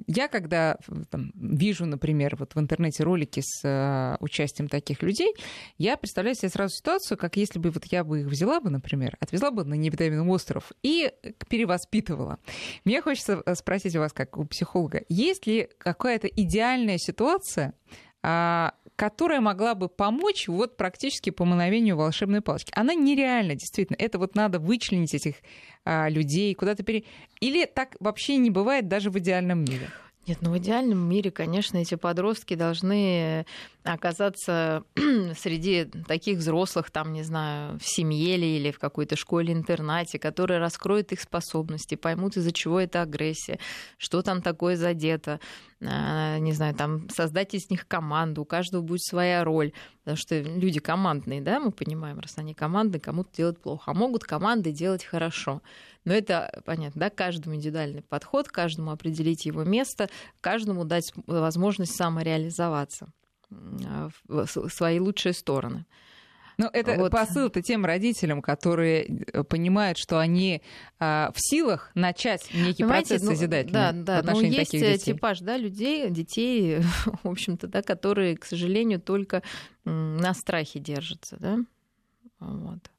Я 0.07 0.27
когда 0.27 0.77
там, 1.09 1.31
вижу, 1.35 1.85
например, 1.85 2.35
вот 2.37 2.55
в 2.55 2.59
интернете 2.59 3.03
ролики 3.03 3.41
с 3.43 3.63
э, 3.63 4.17
участием 4.19 4.67
таких 4.67 5.01
людей, 5.01 5.33
я 5.77 5.97
представляю 5.97 6.35
себе 6.35 6.49
сразу 6.49 6.75
ситуацию, 6.75 7.17
как 7.17 7.37
если 7.37 7.59
бы 7.59 7.69
вот 7.69 7.85
я 7.85 8.03
бы 8.03 8.21
их 8.21 8.27
взяла 8.27 8.59
бы, 8.59 8.69
например, 8.69 9.17
отвезла 9.19 9.51
бы 9.51 9.63
на 9.63 9.75
необитаемый 9.75 10.27
остров 10.27 10.71
и 10.81 11.11
перевоспитывала. 11.49 12.39
Мне 12.85 13.01
хочется 13.01 13.41
э, 13.45 13.55
спросить 13.55 13.95
у 13.95 13.99
вас, 13.99 14.13
как 14.13 14.37
у 14.37 14.45
психолога, 14.45 15.03
есть 15.09 15.47
ли 15.47 15.69
какая-то 15.77 16.27
идеальная 16.27 16.97
ситуация, 16.97 17.73
а, 18.25 18.73
которая 18.95 19.41
могла 19.41 19.75
бы 19.75 19.89
помочь 19.89 20.47
вот 20.47 20.77
практически 20.77 21.29
по 21.29 21.45
мановению 21.45 21.97
волшебной 21.97 22.41
палочки. 22.41 22.71
Она 22.75 22.93
нереальна, 22.93 23.55
действительно. 23.55 23.97
Это 23.97 24.19
вот 24.19 24.35
надо 24.35 24.59
вычленить 24.59 25.13
этих 25.13 25.35
а, 25.85 26.09
людей, 26.09 26.53
куда-то 26.53 26.83
пере... 26.83 27.03
Или 27.39 27.65
так 27.65 27.95
вообще 27.99 28.37
не 28.37 28.49
бывает 28.49 28.87
даже 28.87 29.09
в 29.09 29.17
идеальном 29.17 29.59
мире? 29.59 29.89
Нет, 30.25 30.37
ну 30.41 30.51
в 30.51 30.57
идеальном 30.57 30.99
мире, 30.99 31.31
конечно, 31.31 31.77
эти 31.77 31.95
подростки 31.95 32.55
должны 32.55 33.45
оказаться 33.83 34.83
среди 35.37 35.83
таких 36.07 36.37
взрослых, 36.37 36.91
там, 36.91 37.11
не 37.11 37.23
знаю, 37.23 37.77
в 37.77 37.85
семье 37.85 38.37
ли 38.37 38.57
или 38.57 38.71
в 38.71 38.79
какой-то 38.79 39.17
школе-интернате, 39.17 40.19
которые 40.19 40.59
раскроют 40.59 41.11
их 41.11 41.19
способности, 41.19 41.95
поймут, 41.95 42.37
из-за 42.37 42.53
чего 42.53 42.79
это 42.79 43.01
агрессия, 43.01 43.59
что 43.97 44.21
там 44.21 44.41
такое 44.41 44.77
задето, 44.77 45.41
а, 45.81 46.37
не 46.39 46.53
знаю, 46.53 46.73
там, 46.73 47.09
создать 47.09 47.53
из 47.53 47.69
них 47.69 47.85
команду, 47.85 48.43
у 48.43 48.45
каждого 48.45 48.81
будет 48.81 49.03
своя 49.03 49.43
роль, 49.43 49.73
потому 50.05 50.15
что 50.15 50.39
люди 50.39 50.79
командные, 50.79 51.41
да, 51.41 51.59
мы 51.59 51.71
понимаем, 51.71 52.19
раз 52.19 52.37
они 52.37 52.53
командные, 52.53 53.01
кому-то 53.01 53.29
делать 53.35 53.59
плохо, 53.59 53.91
а 53.91 53.93
могут 53.93 54.23
команды 54.23 54.71
делать 54.71 55.03
хорошо. 55.03 55.61
Но 56.05 56.13
это 56.13 56.61
понятно, 56.65 56.99
да, 56.99 57.09
каждому 57.09 57.55
индивидуальный 57.55 58.01
подход, 58.01 58.49
каждому 58.49 58.91
определить 58.91 59.45
его 59.45 59.63
место, 59.63 60.09
каждому 60.41 60.83
дать 60.85 61.13
возможность 61.27 61.95
самореализоваться 61.95 63.07
м, 63.51 64.11
в 64.27 64.45
в 64.45 64.69
свои 64.69 64.99
лучшие 64.99 65.33
стороны. 65.33 65.85
Ну, 66.57 66.69
это 66.71 66.93
Вот. 66.95 67.11
посыл-то 67.11 67.61
тем 67.61 67.83
родителям, 67.85 68.41
которые 68.41 69.05
э, 69.33 69.43
понимают, 69.43 69.97
что 69.97 70.19
они 70.19 70.61
а, 70.99 71.31
в 71.33 71.37
силах 71.39 71.89
начать 71.95 72.47
некий 72.53 72.83
Понимаете, 72.83 73.09
процесс 73.15 73.27
ну, 73.27 73.35
созидательный 73.35 73.73
Да, 73.73 73.91
в 73.91 74.03
да, 74.03 74.13
но 74.15 74.19
отношении 74.19 74.57
есть 74.57 74.71
таких 74.71 74.83
э, 74.87 74.93
детей. 74.93 75.13
типаж, 75.13 75.39
да, 75.39 75.57
людей, 75.57 76.09
детей, 76.11 76.79
в 77.23 77.27
общем-то, 77.27 77.67
да, 77.67 77.81
которые, 77.81 78.37
к 78.37 78.45
сожалению, 78.45 79.01
только 79.01 79.41
на 79.83 80.33
страхе 80.35 80.79
держатся, 80.79 81.37
да. 81.39 81.57
Вот. 82.39 82.91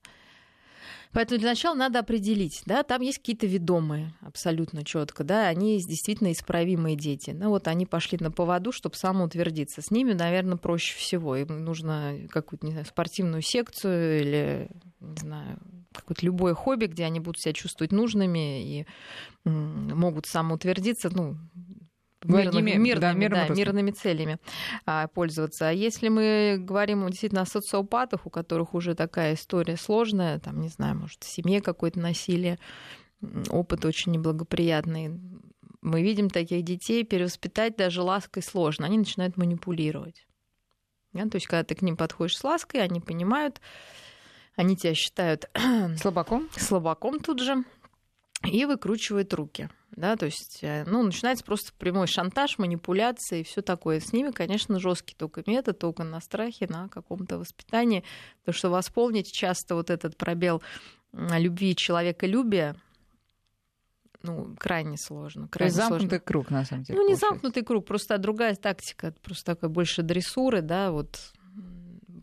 Поэтому 1.14 1.38
для 1.38 1.50
начала 1.50 1.74
надо 1.76 2.00
определить, 2.00 2.62
да, 2.66 2.82
там 2.82 3.00
есть 3.00 3.18
какие-то 3.18 3.46
ведомые 3.46 4.12
абсолютно 4.20 4.84
четко, 4.84 5.22
да, 5.22 5.46
они 5.46 5.80
действительно 5.80 6.32
исправимые 6.32 6.96
дети. 6.96 7.30
Ну 7.30 7.50
вот 7.50 7.68
они 7.68 7.86
пошли 7.86 8.18
на 8.20 8.32
поводу, 8.32 8.72
чтобы 8.72 8.96
самоутвердиться. 8.96 9.80
С 9.80 9.92
ними, 9.92 10.12
наверное, 10.12 10.56
проще 10.56 10.96
всего. 10.96 11.36
Им 11.36 11.64
нужно 11.64 12.16
какую-то, 12.30 12.66
не 12.66 12.72
знаю, 12.72 12.86
спортивную 12.86 13.42
секцию 13.42 14.20
или, 14.20 14.70
не 15.00 15.16
знаю, 15.16 15.58
какое-то 15.92 16.26
любое 16.26 16.54
хобби, 16.54 16.86
где 16.86 17.04
они 17.04 17.20
будут 17.20 17.40
себя 17.40 17.52
чувствовать 17.52 17.92
нужными 17.92 18.80
и 18.80 18.86
могут 19.44 20.26
самоутвердиться, 20.26 21.10
ну, 21.10 21.36
мирными, 22.24 22.72
Мирными, 22.72 22.84
мирными, 22.84 23.00
да, 23.00 23.12
да, 23.12 23.18
мирным 23.18 23.46
просто. 23.46 23.54
мирными 23.54 23.90
целями 23.90 24.38
а, 24.86 25.08
пользоваться. 25.08 25.68
А 25.68 25.72
если 25.72 26.08
мы 26.08 26.56
говорим 26.58 27.06
действительно 27.08 27.42
о 27.42 27.46
социопатах, 27.46 28.26
у 28.26 28.30
которых 28.30 28.74
уже 28.74 28.94
такая 28.94 29.34
история 29.34 29.76
сложная, 29.76 30.38
там, 30.40 30.60
не 30.60 30.68
знаю, 30.68 30.96
может, 30.96 31.22
в 31.22 31.28
семье 31.28 31.60
какое-то 31.60 32.00
насилие, 32.00 32.58
опыт 33.50 33.84
очень 33.84 34.12
неблагоприятный, 34.12 35.20
мы 35.80 36.02
видим 36.02 36.30
таких 36.30 36.64
детей, 36.64 37.04
перевоспитать 37.04 37.76
даже 37.76 38.02
лаской 38.02 38.42
сложно. 38.42 38.86
Они 38.86 38.98
начинают 38.98 39.36
манипулировать. 39.36 40.26
Да, 41.12 41.28
то 41.28 41.36
есть, 41.36 41.46
когда 41.46 41.62
ты 41.62 41.74
к 41.74 41.82
ним 41.82 41.96
подходишь 41.96 42.36
с 42.36 42.42
лаской, 42.42 42.82
они 42.82 43.00
понимают, 43.00 43.60
они 44.56 44.76
тебя 44.76 44.94
считают 44.94 45.48
Слабаком? 45.98 46.48
слабаком 46.56 47.20
тут 47.20 47.40
же 47.40 47.64
и 48.46 48.64
выкручивает 48.64 49.32
руки. 49.34 49.68
Да, 49.90 50.16
то 50.16 50.26
есть, 50.26 50.58
э, 50.62 50.84
ну, 50.86 51.02
начинается 51.04 51.44
просто 51.44 51.72
прямой 51.78 52.08
шантаж, 52.08 52.58
манипуляция 52.58 53.40
и 53.40 53.44
все 53.44 53.62
такое. 53.62 54.00
С 54.00 54.12
ними, 54.12 54.32
конечно, 54.32 54.80
жесткий 54.80 55.14
только 55.14 55.44
метод, 55.46 55.78
только 55.78 56.02
на 56.02 56.20
страхе, 56.20 56.66
на 56.68 56.88
каком-то 56.88 57.38
воспитании. 57.38 58.02
Потому 58.40 58.58
что 58.58 58.70
восполнить 58.70 59.30
часто 59.32 59.76
вот 59.76 59.90
этот 59.90 60.16
пробел 60.16 60.62
любви 61.12 61.70
и 61.70 61.76
человеколюбия, 61.76 62.74
ну, 64.24 64.56
крайне 64.58 64.96
сложно. 64.96 65.44
То 65.44 65.50
Крайне 65.50 65.68
есть 65.68 65.76
замкнутый 65.76 66.08
сложно. 66.08 66.24
круг, 66.24 66.50
на 66.50 66.64
самом 66.64 66.82
деле. 66.84 66.98
Ну, 66.98 67.02
не 67.02 67.12
получается. 67.12 67.26
замкнутый 67.30 67.62
круг, 67.62 67.86
просто 67.86 68.18
другая 68.18 68.54
тактика, 68.56 69.14
просто 69.22 69.54
такая 69.54 69.70
больше 69.70 70.02
дрессуры, 70.02 70.62
да, 70.62 70.90
вот, 70.90 71.32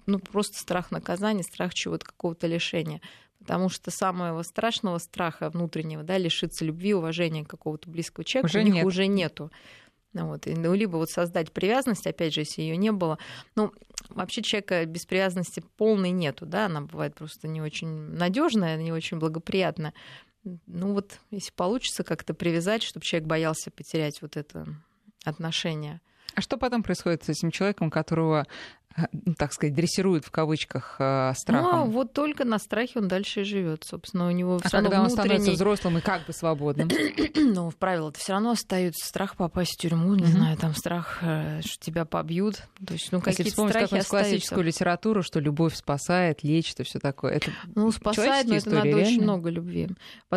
ну, 0.08 0.20
просто 0.20 0.58
страх 0.58 0.92
наказания, 0.92 1.44
страх 1.44 1.74
чего-то, 1.74 2.06
какого-то 2.06 2.48
лишения. 2.48 3.02
Потому 3.42 3.70
что 3.70 3.90
самого 3.90 4.44
страшного 4.44 5.00
страха 5.00 5.50
внутреннего, 5.50 6.04
да, 6.04 6.18
лишиться 6.18 6.64
любви, 6.64 6.94
уважения 6.94 7.44
какого-то 7.44 7.90
близкого 7.90 8.24
человека, 8.24 8.52
Уже 8.52 8.60
у 8.60 8.64
них 8.64 8.74
нет. 8.76 8.86
уже 8.86 9.08
нету. 9.08 9.52
Ну, 10.14 10.28
вот, 10.28 10.46
и, 10.46 10.54
ну, 10.54 10.74
либо 10.74 10.98
вот 10.98 11.10
создать 11.10 11.52
привязанность, 11.52 12.06
опять 12.06 12.34
же, 12.34 12.42
если 12.42 12.62
ее 12.62 12.78
не 12.78 12.92
было. 12.92 13.18
Ну, 13.56 13.72
вообще 14.10 14.42
человека 14.42 14.86
без 14.86 15.06
привязанности 15.06 15.64
полной 15.78 16.12
нету, 16.12 16.46
да, 16.46 16.68
она 16.68 16.82
бывает 16.82 17.16
просто 17.16 17.48
не 17.48 17.62
очень 17.62 17.88
надежная, 17.88 18.78
не 18.78 18.92
очень 18.92 19.20
благоприятная. 19.20 19.94
Ну 20.44 20.94
вот, 20.94 21.20
если 21.30 21.52
получится 21.52 22.04
как-то 22.04 22.34
привязать, 22.34 22.84
чтобы 22.84 23.06
человек 23.06 23.28
боялся 23.28 23.72
потерять 23.72 24.22
вот 24.22 24.38
это 24.38 24.68
отношение. 25.24 26.02
А 26.36 26.42
что 26.42 26.58
потом 26.58 26.82
происходит 26.82 27.24
с 27.24 27.30
этим 27.30 27.52
человеком, 27.52 27.92
которого, 27.92 28.48
так 29.38 29.54
сказать, 29.54 29.74
дрессируют 29.76 30.26
в 30.26 30.32
кавычках 30.32 30.96
э, 31.00 31.30
Ну, 31.30 31.34
страхом? 31.36 31.92
вот 31.92 32.14
только 32.14 32.46
на 32.46 32.60
страхе 32.60 33.00
он 33.00 33.08
дальше 33.08 33.42
и 33.42 33.44
живет. 33.44 33.84
Собственно, 33.84 34.28
у 34.28 34.32
него 34.32 34.60
а 34.64 34.70
равно 34.70 34.90
когда 34.90 35.04
он 35.04 35.10
становится 35.10 35.52
взрослым 35.52 35.98
и 35.98 36.02
как 36.02 36.26
бы 36.26 36.34
свободным? 36.34 36.90
Ну, 37.54 37.70
в 37.70 37.76
правило, 37.76 38.12
все 38.16 38.34
равно 38.34 38.52
остается 38.52 39.06
страх 39.08 39.36
попасть 39.36 39.74
в 39.74 39.78
тюрьму, 39.82 40.14
не 40.16 40.26
знаю, 40.26 40.58
там 40.58 40.74
страх, 40.74 41.20
э, 41.22 41.62
что 41.66 41.84
тебя 41.84 42.06
побьют. 42.06 42.56
То 42.86 42.94
есть, 42.94 43.12
ну, 43.12 43.22
Если 43.26 43.44
какие-то 43.44 43.68
страхи 43.68 43.84
остаются. 43.84 44.10
классическую 44.10 44.64
литературу, 44.64 45.22
что 45.24 45.40
любовь 45.40 45.76
спасает, 45.76 46.44
лечит 46.44 46.80
и 46.80 46.84
все 46.84 47.00
такое. 47.00 47.34
Это 47.34 47.52
Ну, 47.76 47.92
спасает, 47.92 48.48
но 48.48 48.56
это 48.56 48.70
надо 48.70 48.90
истории, 48.90 48.94
очень 49.02 49.10
реально? 49.18 49.24
много 49.24 49.50
любви. 49.50 49.90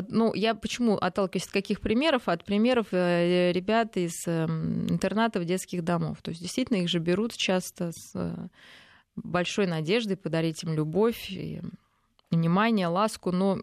Ну, 0.09 0.35
я 0.35 0.55
почему 0.55 0.97
отталкиваюсь 0.97 1.47
от 1.47 1.53
каких 1.53 1.81
примеров? 1.81 2.23
От 2.29 2.45
примеров 2.45 2.87
э, 2.93 3.53
ребят 3.53 3.97
из 3.97 4.13
эм, 4.27 4.89
интернатов 4.89 5.45
детских 5.45 5.85
домов. 5.85 6.19
То 6.23 6.31
есть, 6.31 6.41
действительно, 6.41 6.79
их 6.79 6.89
же 6.89 6.99
берут 6.99 7.33
часто 7.37 7.93
с 7.93 8.13
большой 9.17 9.67
надеждой 9.67 10.17
подарить 10.17 10.63
им 10.63 10.75
любовь, 10.75 11.31
и 11.31 11.61
внимание, 12.31 12.89
ласку, 12.89 13.31
но 13.31 13.61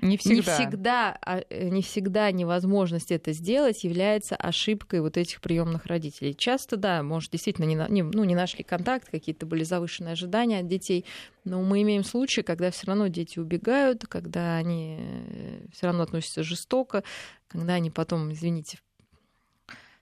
Не 0.00 0.16
всегда. 0.16 0.34
Не 0.34 0.42
всегда, 0.42 1.18
а, 1.20 1.42
э, 1.48 1.68
не 1.68 1.82
всегда 1.82 2.30
невозможность 2.32 3.12
это 3.12 3.32
сделать 3.32 3.84
является 3.84 4.34
ошибкой 4.34 5.00
вот 5.00 5.16
этих 5.16 5.40
приемных 5.40 5.86
родителей. 5.86 6.34
Часто, 6.34 6.76
да, 6.76 7.02
может, 7.02 7.30
действительно 7.30 7.66
не, 7.66 7.74
не, 7.88 8.02
ну, 8.02 8.24
не 8.24 8.34
нашли 8.34 8.64
контакт, 8.64 9.08
какие-то 9.10 9.46
были 9.46 9.62
завышенные 9.62 10.12
ожидания 10.12 10.60
от 10.60 10.66
детей, 10.66 11.04
но 11.44 11.62
мы 11.62 11.82
имеем 11.82 12.02
случаи, 12.02 12.40
когда 12.40 12.70
все 12.70 12.86
равно 12.86 13.08
дети 13.08 13.38
убегают, 13.38 14.06
когда 14.06 14.56
они 14.56 14.98
э, 15.00 15.66
все 15.72 15.86
равно 15.86 16.02
относятся 16.02 16.42
жестоко, 16.42 17.04
когда 17.48 17.74
они 17.74 17.90
потом, 17.90 18.32
извините, 18.32 18.78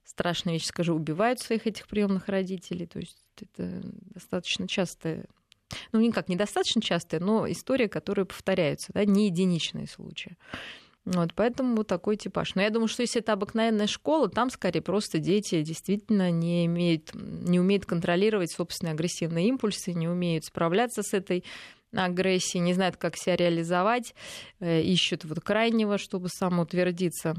страшная 0.08 0.54
вещь 0.54 0.64
скажу, 0.64 0.94
убивают 0.94 1.40
своих 1.40 1.66
этих 1.66 1.86
приемных 1.86 2.28
родителей. 2.28 2.86
То 2.86 2.98
есть 2.98 3.18
это 3.40 3.80
достаточно 4.14 4.66
часто 4.66 5.26
ну, 5.92 6.00
никак 6.00 6.28
недостаточно 6.28 6.80
частая, 6.80 7.20
но 7.20 7.50
история, 7.50 7.88
которая 7.88 8.24
повторяется, 8.24 8.90
да, 8.94 9.04
не 9.04 9.26
единичные 9.26 9.86
случаи. 9.86 10.36
Вот, 11.04 11.32
поэтому 11.34 11.76
вот 11.76 11.86
такой 11.86 12.16
типаж. 12.16 12.54
Но 12.54 12.62
я 12.62 12.70
думаю, 12.70 12.88
что 12.88 13.02
если 13.02 13.20
это 13.20 13.32
обыкновенная 13.32 13.86
школа, 13.86 14.28
там 14.28 14.50
скорее 14.50 14.82
просто 14.82 15.18
дети 15.18 15.62
действительно 15.62 16.30
не, 16.30 16.66
имеют, 16.66 17.14
не 17.14 17.60
умеют 17.60 17.86
контролировать 17.86 18.52
собственные 18.52 18.92
агрессивные 18.92 19.48
импульсы, 19.48 19.92
не 19.92 20.08
умеют 20.08 20.44
справляться 20.44 21.02
с 21.02 21.14
этой 21.14 21.44
агрессией, 21.94 22.62
не 22.62 22.74
знают, 22.74 22.96
как 22.96 23.16
себя 23.16 23.36
реализовать, 23.36 24.14
э, 24.60 24.82
ищут 24.82 25.24
вот 25.24 25.40
крайнего, 25.40 25.96
чтобы 25.96 26.28
самоутвердиться. 26.28 27.34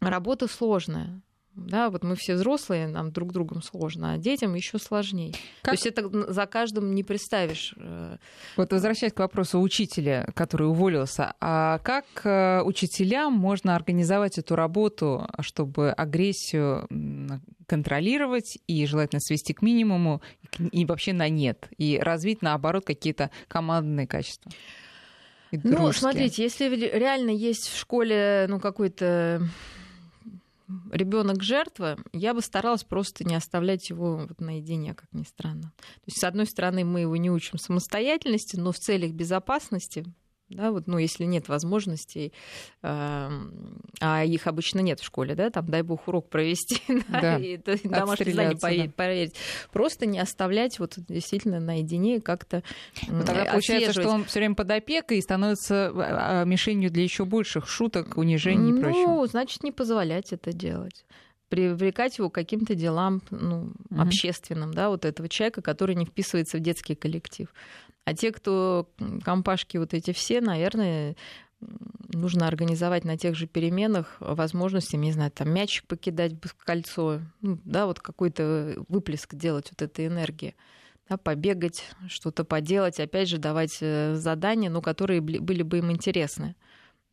Работа 0.00 0.46
сложная. 0.46 1.20
Да, 1.56 1.90
вот 1.90 2.04
мы 2.04 2.14
все 2.14 2.34
взрослые, 2.34 2.86
нам 2.86 3.10
друг 3.10 3.32
другом 3.32 3.62
сложно, 3.62 4.12
а 4.12 4.18
детям 4.18 4.54
еще 4.54 4.78
сложнее. 4.78 5.32
Как... 5.62 5.64
То 5.64 5.70
есть 5.72 5.86
это 5.86 6.32
за 6.32 6.46
каждым 6.46 6.94
не 6.94 7.02
представишь. 7.02 7.74
Э, 7.76 8.16
вот 8.56 8.72
возвращаясь 8.72 9.12
к 9.12 9.18
вопросу 9.18 9.60
учителя, 9.60 10.28
который 10.34 10.68
уволился, 10.68 11.34
а 11.40 11.78
как 11.78 12.06
э, 12.24 12.62
учителям 12.62 13.32
можно 13.32 13.74
организовать 13.74 14.38
эту 14.38 14.54
работу, 14.54 15.28
чтобы 15.40 15.90
агрессию 15.90 16.88
контролировать 17.66 18.58
и 18.66 18.86
желательно 18.86 19.20
свести 19.20 19.52
к 19.52 19.62
минимуму 19.62 20.22
и 20.72 20.84
вообще 20.84 21.12
на 21.12 21.28
нет, 21.28 21.68
и 21.78 21.98
развить, 22.00 22.42
наоборот, 22.42 22.84
какие-то 22.84 23.30
командные 23.48 24.06
качества? 24.06 24.50
Ну, 25.50 25.92
смотрите, 25.92 26.44
если 26.44 26.68
реально 26.68 27.30
есть 27.30 27.68
в 27.68 27.78
школе 27.78 28.46
ну, 28.48 28.60
какой-то 28.60 29.42
ребенок 30.90 31.42
жертва, 31.42 31.98
я 32.12 32.34
бы 32.34 32.40
старалась 32.40 32.84
просто 32.84 33.24
не 33.24 33.34
оставлять 33.34 33.90
его 33.90 34.26
вот 34.28 34.40
наедине, 34.40 34.94
как 34.94 35.12
ни 35.12 35.24
странно. 35.24 35.72
То 35.76 36.06
есть, 36.06 36.20
с 36.20 36.24
одной 36.24 36.46
стороны, 36.46 36.84
мы 36.84 37.00
его 37.00 37.16
не 37.16 37.30
учим 37.30 37.58
самостоятельности, 37.58 38.56
но 38.56 38.72
в 38.72 38.78
целях 38.78 39.12
безопасности 39.12 40.04
да, 40.50 40.72
вот, 40.72 40.86
ну, 40.86 40.98
если 40.98 41.24
нет 41.24 41.48
возможностей, 41.48 42.32
э, 42.82 43.28
а 44.00 44.24
их 44.24 44.46
обычно 44.46 44.80
нет 44.80 45.00
в 45.00 45.04
школе, 45.04 45.34
да, 45.34 45.50
там, 45.50 45.66
дай 45.66 45.82
бог, 45.82 46.08
урок 46.08 46.28
провести, 46.28 46.82
да, 47.08 47.38
и, 47.38 47.56
и 47.56 47.88
домашнее 47.88 48.34
задание 48.34 48.88
да. 48.88 48.92
проверить. 48.94 49.34
Просто 49.72 50.06
не 50.06 50.18
оставлять 50.18 50.78
вот 50.78 50.94
действительно 51.08 51.60
наедине 51.60 52.20
как-то 52.20 52.62
ну, 53.08 53.24
Тогда 53.24 53.44
получается, 53.44 53.92
что 53.92 54.10
он 54.10 54.24
все 54.24 54.40
время 54.40 54.56
под 54.56 54.70
опекой 54.70 55.18
и 55.18 55.22
становится 55.22 55.92
а, 55.94 56.44
мишенью 56.44 56.90
для 56.90 57.04
еще 57.04 57.24
больших 57.24 57.68
шуток, 57.68 58.16
унижений 58.16 58.72
ну, 58.72 58.78
и 58.78 58.80
прочего. 58.80 59.06
Ну, 59.06 59.26
значит, 59.26 59.62
не 59.62 59.72
позволять 59.72 60.32
это 60.32 60.52
делать 60.52 61.04
привлекать 61.50 62.16
его 62.16 62.30
к 62.30 62.34
каким-то 62.34 62.74
делам 62.76 63.22
ну, 63.30 63.72
mm-hmm. 63.90 64.00
общественным, 64.00 64.72
да, 64.72 64.88
вот 64.88 65.04
этого 65.04 65.28
человека, 65.28 65.60
который 65.60 65.96
не 65.96 66.06
вписывается 66.06 66.56
в 66.56 66.60
детский 66.60 66.94
коллектив. 66.94 67.48
А 68.04 68.14
те, 68.14 68.32
кто 68.32 68.90
компашки 69.24 69.76
вот 69.76 69.94
эти 69.94 70.12
все, 70.12 70.40
наверное, 70.40 71.16
нужно 72.12 72.46
организовать 72.46 73.04
на 73.04 73.16
тех 73.16 73.34
же 73.34 73.46
переменах 73.46 74.16
возможности, 74.20 74.96
не 74.96 75.12
знаю, 75.12 75.30
там 75.30 75.52
мячик 75.52 75.86
покидать 75.86 76.32
кольцо, 76.64 77.20
ну, 77.40 77.60
да, 77.64 77.86
вот 77.86 78.00
какой-то 78.00 78.82
выплеск 78.88 79.34
делать 79.34 79.68
вот 79.70 79.82
этой 79.82 80.06
энергии. 80.06 80.54
Да, 81.08 81.16
побегать, 81.16 81.84
что-то 82.08 82.44
поделать, 82.44 83.00
опять 83.00 83.28
же, 83.28 83.38
давать 83.38 83.78
э, 83.80 84.14
задания, 84.14 84.70
но 84.70 84.80
которые 84.80 85.20
были 85.20 85.62
бы 85.62 85.78
им 85.78 85.90
интересны. 85.90 86.54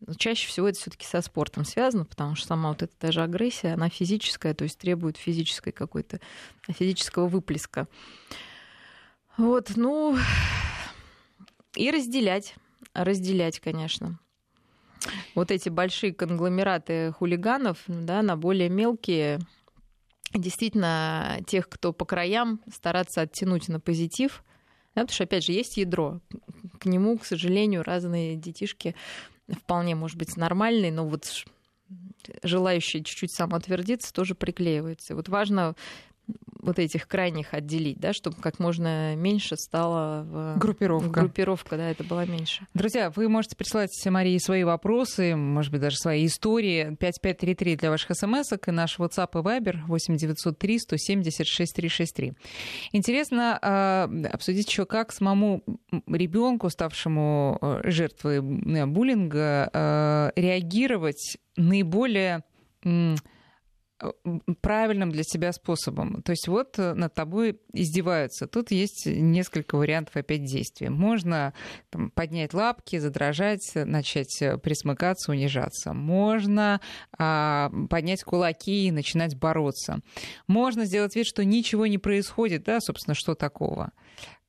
Но 0.06 0.14
чаще 0.14 0.48
всего 0.48 0.70
это 0.70 0.78
все-таки 0.80 1.06
со 1.08 1.22
спортом 1.22 1.66
связано, 1.66 2.06
потому 2.06 2.36
что 2.36 2.50
сама 2.50 2.70
вот 2.70 2.84
эта 2.84 2.94
даже 3.00 3.24
агрессия, 3.24 3.74
она 3.74 3.90
физическая, 3.90 4.54
то 4.54 4.64
есть 4.64 4.78
требует 4.78 5.18
физической 5.18 5.72
какой-то 5.72 6.20
физического 6.70 7.28
выплеска. 7.28 7.88
Вот, 9.38 9.72
ну, 9.76 10.16
и 11.78 11.92
разделять, 11.92 12.56
разделять, 12.94 13.60
конечно. 13.60 14.20
Вот 15.36 15.52
эти 15.52 15.70
большие 15.70 16.14
конгломераты 16.14 17.12
хулиганов 17.14 17.84
да, 17.88 18.22
на 18.22 18.36
более 18.36 18.70
мелкие, 18.70 19.40
действительно, 20.34 21.40
тех, 21.46 21.70
кто 21.70 21.94
по 21.94 22.06
краям, 22.06 22.60
стараться 22.74 23.22
оттянуть 23.22 23.70
на 23.70 23.80
позитив. 23.80 24.44
Да, 24.96 25.04
потому 25.04 25.14
что, 25.14 25.24
опять 25.26 25.46
же, 25.46 25.52
есть 25.52 25.78
ядро. 25.78 26.20
К 26.80 26.86
нему, 26.88 27.18
к 27.18 27.26
сожалению, 27.26 27.84
разные 27.84 28.36
детишки 28.36 28.96
вполне, 29.48 29.96
может 29.96 30.18
быть, 30.18 30.36
нормальные, 30.36 30.92
но 30.92 31.08
вот 31.08 31.46
желающие 32.44 33.04
чуть-чуть 33.04 33.32
самоотвердиться 33.32 34.12
тоже 34.12 34.36
приклеиваются. 34.36 35.16
Вот 35.16 35.30
важно 35.30 35.76
вот 36.60 36.80
этих 36.80 37.08
крайних 37.08 37.54
отделить, 37.54 38.00
да, 38.00 38.14
чтобы 38.14 38.38
как 38.38 38.60
можно 38.60 39.16
меньше 39.16 39.56
стало 39.58 40.24
в... 40.24 40.60
группировка. 40.60 41.22
Группировка, 41.22 41.78
да, 41.78 41.90
это 41.90 42.04
было 42.04 42.26
меньше. 42.26 42.66
Друзья, 42.74 43.12
вы 43.16 43.30
можете 43.30 43.56
присылать 43.56 43.90
Марии 44.06 44.38
свои 44.38 44.64
вопросы, 44.64 45.36
может 45.36 45.72
быть, 45.72 45.82
даже 45.82 45.98
свои 45.98 46.26
истории. 46.26 46.96
5533 47.00 47.76
для 47.76 47.90
ваших 47.90 48.16
смс 48.16 48.52
и 48.52 48.72
наш 48.72 49.00
WhatsApp 49.00 49.30
и 49.34 49.44
Viber 49.44 49.78
8903 49.88 50.80
170 50.80 51.48
6363. 51.48 52.34
Интересно 52.92 53.60
э, 53.62 54.28
обсудить 54.28 54.70
еще, 54.70 54.86
как 54.86 55.12
самому 55.12 55.64
ребенку, 56.08 56.70
ставшему 56.70 57.58
э, 57.62 57.82
жертвой 57.86 58.42
буллинга, 58.42 59.70
э, 59.74 60.32
реагировать 60.36 61.38
наиболее 61.56 62.44
Э, 62.88 63.16
правильным 64.62 65.12
для 65.12 65.24
себя 65.24 65.52
способом. 65.52 66.22
То 66.22 66.32
есть 66.32 66.48
вот 66.48 66.78
э, 66.78 66.94
над 66.94 67.14
тобой 67.14 67.60
издеваются. 67.74 68.48
Тут 68.48 68.72
есть 68.72 69.06
несколько 69.08 69.76
вариантов 69.76 70.16
опять 70.16 70.44
действия. 70.44 70.90
Можно 70.90 71.54
там, 71.90 72.12
поднять 72.12 72.54
лапки, 72.54 73.00
задрожать, 73.00 73.72
начать 73.74 74.42
э, 74.42 74.58
присмыкаться, 74.58 75.32
унижаться. 75.32 75.94
Можно 75.94 76.80
а, 77.18 77.72
поднять 77.90 78.24
кулаки 78.24 78.88
и 78.88 78.92
начинать 78.92 79.36
бороться. 79.36 80.00
Можно 80.48 80.86
сделать 80.86 81.16
вид, 81.16 81.26
что 81.26 81.44
ничего 81.44 81.88
не 81.88 81.98
происходит, 81.98 82.64
да, 82.64 82.80
собственно, 82.80 83.16
что 83.16 83.36
такого. 83.36 83.92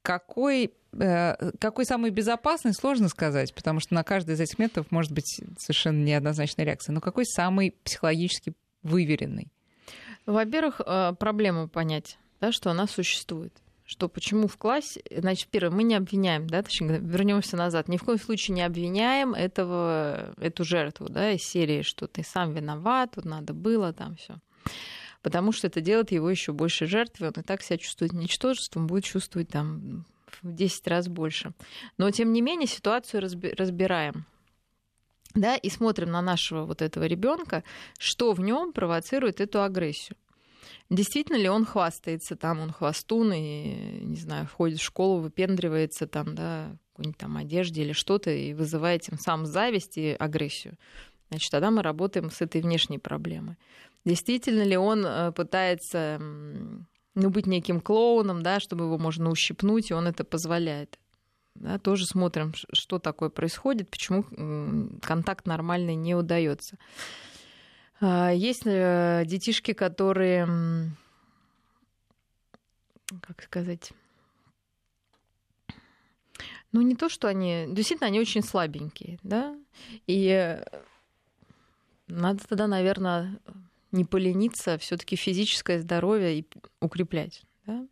Какой 0.02 0.72
какой 1.61 1.84
самый 1.84 2.11
безопасный, 2.11 2.72
сложно 2.72 3.11
сказать, 3.11 3.54
потому 3.54 3.78
что 3.78 3.92
на 3.92 4.02
каждый 4.04 4.37
из 4.37 4.40
этих 4.40 4.58
методов 4.58 4.90
может 4.90 5.12
быть 5.12 5.38
совершенно 5.58 6.02
неоднозначная 6.02 6.64
реакция. 6.64 6.94
Но 6.94 7.02
какой 7.02 7.26
самый 7.26 7.72
психологически 7.84 8.54
выверенный? 8.83 9.53
Во-первых, 10.27 10.81
э, 10.85 11.14
проблему 11.19 11.69
понять, 11.69 12.19
да, 12.41 12.53
что 12.53 12.71
она 12.71 12.87
существует 12.87 13.53
что 13.88 14.11
почему 14.11 14.49
в 14.49 14.59
классе, 14.59 15.03
значит, 15.11 15.49
первое, 15.49 15.75
мы 15.75 15.83
не 15.83 15.95
обвиняем, 15.95 16.47
да, 16.47 16.62
точнее, 16.62 16.99
вернемся 16.99 17.57
назад, 17.57 17.88
ни 17.88 17.97
в 17.97 18.05
коем 18.05 18.19
случае 18.19 18.55
не 18.55 18.62
обвиняем 18.62 19.33
этого, 19.33 20.35
эту 20.37 20.62
жертву, 20.62 21.09
да, 21.09 21.33
из 21.33 21.43
серии, 21.43 21.81
что 21.81 22.07
ты 22.07 22.23
сам 22.23 22.53
виноват, 22.53 23.17
вот 23.17 23.25
надо 23.25 23.55
было, 23.55 23.95
там 23.95 24.17
все. 24.17 24.35
Потому 25.23 25.53
что 25.53 25.69
это 25.69 25.81
делает 25.81 26.12
его 26.12 26.29
еще 26.29 26.53
больше 26.53 26.85
жертвой, 26.85 27.29
он 27.29 27.41
и 27.41 27.43
так 27.43 27.62
себя 27.62 27.79
чувствует 27.79 28.12
ничтожеством, 28.12 28.87
будет 28.87 29.05
чувствовать 29.05 29.49
там 29.49 30.05
в 30.43 30.53
10 30.53 30.87
раз 30.87 31.09
больше. 31.09 31.53
Но, 31.97 32.11
тем 32.11 32.35
не 32.35 32.43
менее, 32.43 32.67
ситуацию 32.67 33.23
разбираем 33.23 34.27
да, 35.35 35.57
и 35.57 35.69
смотрим 35.71 36.11
на 36.11 36.23
нашего 36.23 36.64
вот 36.64 36.83
этого 36.83 37.05
ребенка, 37.05 37.64
что 37.99 38.33
в 38.33 38.41
нем 38.41 38.73
провоцирует 38.73 39.41
эту 39.41 39.62
агрессию. 39.62 40.17
Действительно 40.91 41.37
ли 41.37 41.49
он 41.49 41.64
хвастается, 41.64 42.35
там 42.35 42.61
он 42.61 42.73
хвостун 42.73 43.33
и, 43.33 44.01
не 44.03 44.17
знаю, 44.17 44.47
входит 44.47 44.81
в 44.81 44.85
школу, 44.85 45.21
выпендривается 45.21 46.07
там, 46.07 46.35
да, 46.35 46.77
какой-нибудь 46.93 47.19
там 47.19 47.37
одежде 47.37 47.83
или 47.83 47.93
что-то 47.93 48.31
и 48.31 48.55
вызывает 48.55 49.03
тем 49.03 49.19
самым 49.19 49.47
зависть 49.47 49.99
и 49.99 50.17
агрессию. 50.19 50.77
Значит, 51.31 51.51
тогда 51.51 51.71
мы 51.71 51.83
работаем 51.83 52.31
с 52.31 52.41
этой 52.41 52.62
внешней 52.62 52.99
проблемой. 52.99 53.57
Действительно 54.05 54.62
ли 54.62 54.77
он 54.77 55.05
э, 55.05 55.33
пытается 55.33 56.19
ну, 56.19 57.31
быть 57.31 57.47
неким 57.47 57.81
клоуном, 57.81 58.43
да, 58.43 58.59
чтобы 58.59 58.87
его 58.87 58.97
можно 58.97 59.31
ущипнуть, 59.31 59.91
и 59.91 59.95
он 59.95 60.07
это 60.07 60.25
позволяет 60.25 60.99
да, 61.59 61.79
тоже 61.79 62.07
смотрим, 62.07 62.53
что 62.73 62.99
такое 62.99 63.31
происходит, 63.31 63.90
почему 63.90 64.25
контакт 65.03 65.47
нормальный 65.47 65.94
не 65.94 66.14
удается. 66.14 66.79
А, 68.01 68.31
есть 68.31 68.62
э, 68.64 69.25
детишки, 69.27 69.73
которые, 69.73 70.47
как 73.23 73.42
сказать, 73.42 73.92
Ну, 76.71 76.83
не 76.83 76.94
то, 76.94 77.09
что 77.09 77.29
они... 77.29 77.66
Действительно, 77.68 78.09
они 78.09 78.21
очень 78.21 78.42
слабенькие, 78.42 79.18
да? 79.23 79.59
И 80.07 80.61
надо 82.09 82.47
тогда, 82.47 82.66
наверное, 82.66 83.40
не 83.90 84.05
полениться, 84.05 84.75
а 84.75 84.79
все 84.79 84.97
таки 84.97 85.16
физическое 85.16 85.81
здоровье 85.81 86.44
укреплять, 86.81 87.42
да? 87.66 87.87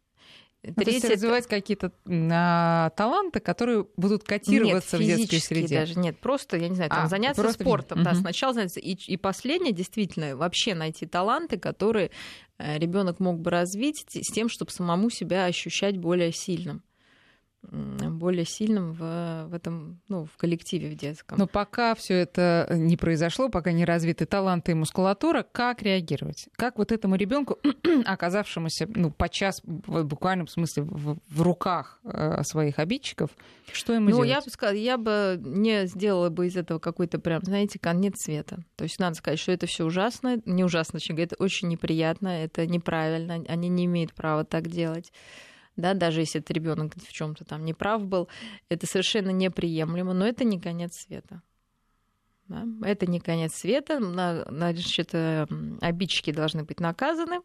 Ну, 0.66 0.74
Третье... 0.74 1.00
То 1.00 1.06
есть 1.06 1.10
развивать 1.10 1.46
какие-то 1.46 1.92
а, 2.08 2.90
таланты, 2.90 3.38
которые 3.38 3.86
будут 3.96 4.24
котироваться 4.24 4.98
нет, 4.98 5.18
в 5.18 5.20
детской 5.20 5.38
среде. 5.38 5.80
даже 5.80 5.98
нет, 5.98 6.18
просто, 6.18 6.56
я 6.56 6.68
не 6.68 6.74
знаю, 6.74 6.90
там, 6.90 7.04
а, 7.04 7.08
заняться 7.08 7.42
просто... 7.42 7.62
спортом. 7.62 8.00
Угу. 8.00 8.04
Да, 8.04 8.14
сначала 8.14 8.52
заняться. 8.52 8.80
И, 8.80 8.94
и 8.94 9.16
последнее, 9.16 9.72
действительно, 9.72 10.36
вообще 10.36 10.74
найти 10.74 11.06
таланты, 11.06 11.56
которые 11.56 12.10
э, 12.58 12.78
ребенок 12.78 13.20
мог 13.20 13.38
бы 13.38 13.50
развить 13.50 14.04
с 14.10 14.32
тем, 14.32 14.48
чтобы 14.48 14.72
самому 14.72 15.08
себя 15.08 15.44
ощущать 15.44 15.98
более 15.98 16.32
сильным 16.32 16.82
более 17.70 18.44
сильным 18.44 18.92
в, 18.92 19.46
в 19.48 19.54
этом, 19.54 20.00
ну, 20.08 20.24
в 20.24 20.36
коллективе 20.36 20.90
в 20.90 20.94
детском. 20.96 21.38
Но 21.38 21.46
пока 21.46 21.94
все 21.94 22.14
это 22.14 22.68
не 22.70 22.96
произошло, 22.96 23.48
пока 23.48 23.72
не 23.72 23.84
развиты 23.84 24.26
таланты 24.26 24.72
и 24.72 24.74
мускулатура, 24.74 25.44
как 25.50 25.82
реагировать? 25.82 26.48
Как 26.56 26.78
вот 26.78 26.92
этому 26.92 27.16
ребенку, 27.16 27.58
оказавшемуся, 28.04 28.88
ну, 28.94 29.10
подчас 29.10 29.62
в 29.64 30.04
буквальном 30.04 30.48
смысле 30.48 30.84
в, 30.84 31.18
в 31.28 31.42
руках 31.42 32.00
э, 32.04 32.42
своих 32.44 32.78
обидчиков, 32.78 33.30
что 33.72 33.92
ему 33.92 34.10
ну, 34.10 34.16
делать? 34.16 34.28
я 34.28 34.40
бы 34.40 34.50
сказала, 34.50 34.76
я 34.76 34.96
бы 34.98 35.40
не 35.44 35.86
сделала 35.86 36.30
бы 36.30 36.46
из 36.46 36.56
этого 36.56 36.78
какой-то 36.78 37.18
прям, 37.18 37.42
знаете, 37.42 37.78
конец 37.78 38.22
света. 38.22 38.58
То 38.76 38.84
есть 38.84 38.98
надо 38.98 39.16
сказать, 39.16 39.38
что 39.38 39.52
это 39.52 39.66
все 39.66 39.84
ужасно, 39.84 40.40
не 40.44 40.64
ужасно, 40.64 40.98
это 41.16 41.36
очень 41.38 41.68
неприятно, 41.68 42.28
это 42.28 42.66
неправильно, 42.66 43.44
они 43.48 43.68
не 43.68 43.86
имеют 43.86 44.12
права 44.12 44.44
так 44.44 44.68
делать 44.68 45.12
да, 45.76 45.94
даже 45.94 46.20
если 46.20 46.40
этот 46.40 46.50
ребенок 46.52 46.94
в 46.96 47.12
чем-то 47.12 47.44
там 47.44 47.64
неправ 47.64 48.04
был, 48.04 48.28
это 48.68 48.86
совершенно 48.86 49.30
неприемлемо, 49.30 50.14
но 50.14 50.26
это 50.26 50.44
не 50.44 50.60
конец 50.60 50.92
света. 51.06 51.42
Да? 52.48 52.64
Это 52.82 53.06
не 53.06 53.20
конец 53.20 53.54
света, 53.54 53.98
значит, 54.00 55.10
э, 55.14 55.46
обидчики 55.80 56.32
должны 56.32 56.64
быть 56.64 56.80
наказаны 56.80 57.40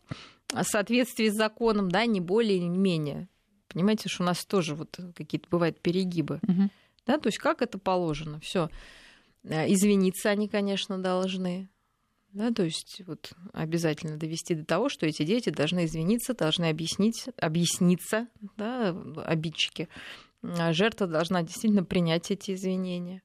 в 0.50 0.64
соответствии 0.64 1.30
с 1.30 1.36
законом, 1.36 1.90
да, 1.90 2.06
не 2.06 2.22
более, 2.22 2.60
не 2.60 2.78
менее. 2.78 3.28
Понимаете, 3.68 4.10
что 4.10 4.24
у 4.24 4.26
нас 4.26 4.46
тоже 4.46 4.76
вот 4.76 5.00
какие-то 5.16 5.48
бывают 5.50 5.80
перегибы. 5.82 6.40
Угу. 6.44 6.70
Да, 7.08 7.18
то 7.18 7.28
есть 7.28 7.40
как 7.40 7.62
это 7.62 7.80
положено, 7.80 8.40
все. 8.42 8.70
Э, 9.44 9.72
извиниться 9.72 10.30
они, 10.30 10.48
конечно, 10.48 10.98
должны. 10.98 11.70
Да, 12.34 12.52
то 12.52 12.64
есть 12.64 13.02
вот 13.08 13.34
обязательно 13.52 14.18
довести 14.18 14.56
до 14.56 14.64
того, 14.64 14.88
что 14.88 15.06
эти 15.06 15.24
дети 15.24 15.50
должны 15.50 15.86
извиниться, 15.86 16.34
должны 16.34 16.70
объяснить, 16.70 17.26
объясниться, 17.38 18.28
да, 18.56 18.96
обидчики. 19.26 19.90
А 20.42 20.72
жертва 20.72 21.08
должна 21.08 21.44
действительно 21.44 21.84
принять 21.84 22.32
эти 22.32 22.52
извинения, 22.52 23.22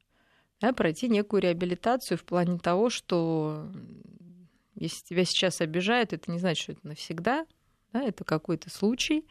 да, 0.60 0.72
пройти 0.72 1.08
некую 1.08 1.42
реабилитацию 1.42 2.18
в 2.18 2.24
плане 2.24 2.58
того, 2.58 2.90
что 2.90 3.70
если 4.74 5.04
тебя 5.04 5.24
сейчас 5.24 5.60
обижают, 5.60 6.12
это 6.12 6.30
не 6.30 6.38
значит, 6.38 6.62
что 6.62 6.72
это 6.72 6.86
навсегда, 6.88 7.46
да, 7.92 8.02
это 8.02 8.24
какой-то 8.24 8.70
случай. 8.70 9.24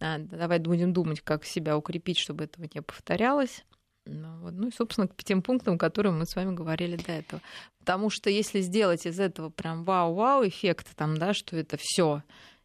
А, 0.00 0.18
давай 0.18 0.58
будем 0.58 0.92
думать, 0.92 1.20
как 1.20 1.44
себя 1.44 1.78
укрепить, 1.78 2.18
чтобы 2.18 2.44
этого 2.44 2.66
не 2.74 2.82
повторялось. 2.82 3.64
Ну, 4.04 4.38
вот. 4.40 4.54
ну 4.54 4.68
и, 4.68 4.72
собственно, 4.72 5.06
к 5.06 5.22
тем 5.22 5.42
пунктам, 5.42 5.78
которые 5.78 6.12
мы 6.12 6.26
с 6.26 6.34
вами 6.34 6.54
говорили 6.54 6.96
до 6.96 7.12
этого. 7.12 7.42
Потому 7.78 8.10
что 8.10 8.30
если 8.30 8.60
сделать 8.60 9.06
из 9.06 9.20
этого 9.20 9.48
прям 9.50 9.84
вау-вау 9.84 10.46
эффект, 10.46 10.88
там, 10.96 11.16
да, 11.16 11.34
что 11.34 11.56
это 11.56 11.76
все 11.78 12.22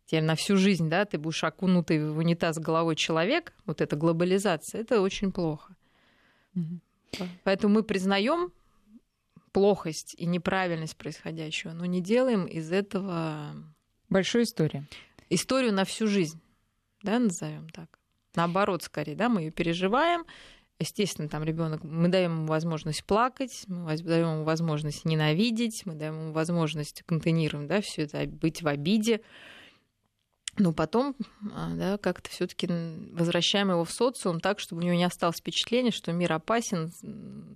теперь 0.07 0.23
на 0.23 0.35
всю 0.35 0.55
жизнь, 0.55 0.89
да, 0.89 1.05
ты 1.05 1.17
будешь 1.17 1.43
окунутый 1.43 2.09
в 2.09 2.17
унитаз 2.17 2.57
головой 2.57 2.95
человек, 2.95 3.53
вот 3.65 3.81
эта 3.81 3.95
глобализация, 3.95 4.81
это 4.81 5.01
очень 5.01 5.31
плохо. 5.31 5.75
Угу. 6.55 6.79
Поэтому 7.43 7.75
мы 7.75 7.83
признаем 7.83 8.51
плохость 9.51 10.15
и 10.17 10.25
неправильность 10.25 10.95
происходящего, 10.95 11.73
но 11.73 11.85
не 11.85 12.01
делаем 12.01 12.45
из 12.45 12.71
этого 12.71 13.53
большую 14.09 14.45
историю. 14.45 14.87
Историю 15.29 15.73
на 15.73 15.83
всю 15.83 16.07
жизнь, 16.07 16.39
да, 17.03 17.19
назовем 17.19 17.69
так. 17.69 17.99
Наоборот, 18.35 18.83
скорее, 18.83 19.15
да, 19.15 19.29
мы 19.29 19.41
ее 19.41 19.51
переживаем, 19.51 20.25
Естественно, 20.79 21.27
там 21.27 21.43
ребенок, 21.43 21.83
мы 21.83 22.07
даем 22.07 22.33
ему 22.33 22.47
возможность 22.47 23.03
плакать, 23.03 23.63
мы 23.67 23.97
даем 23.97 24.33
ему 24.33 24.43
возможность 24.43 25.05
ненавидеть, 25.05 25.85
мы 25.85 25.95
даем 25.95 26.19
ему 26.19 26.33
возможность 26.33 27.01
контейнируем, 27.07 27.67
да, 27.67 27.81
все 27.81 28.03
это 28.03 28.27
быть 28.27 28.61
в 28.61 28.67
обиде. 28.67 29.21
Но 30.59 30.73
потом 30.73 31.15
а, 31.53 31.73
да, 31.75 31.97
как-то 31.97 32.29
все-таки 32.29 32.67
возвращаем 33.11 33.69
его 33.69 33.83
в 33.83 33.91
социум 33.91 34.39
так, 34.39 34.59
чтобы 34.59 34.81
у 34.81 34.85
него 34.85 34.95
не 34.95 35.03
осталось 35.03 35.37
впечатление, 35.37 35.91
что 35.91 36.11
мир 36.11 36.33
опасен, 36.33 36.91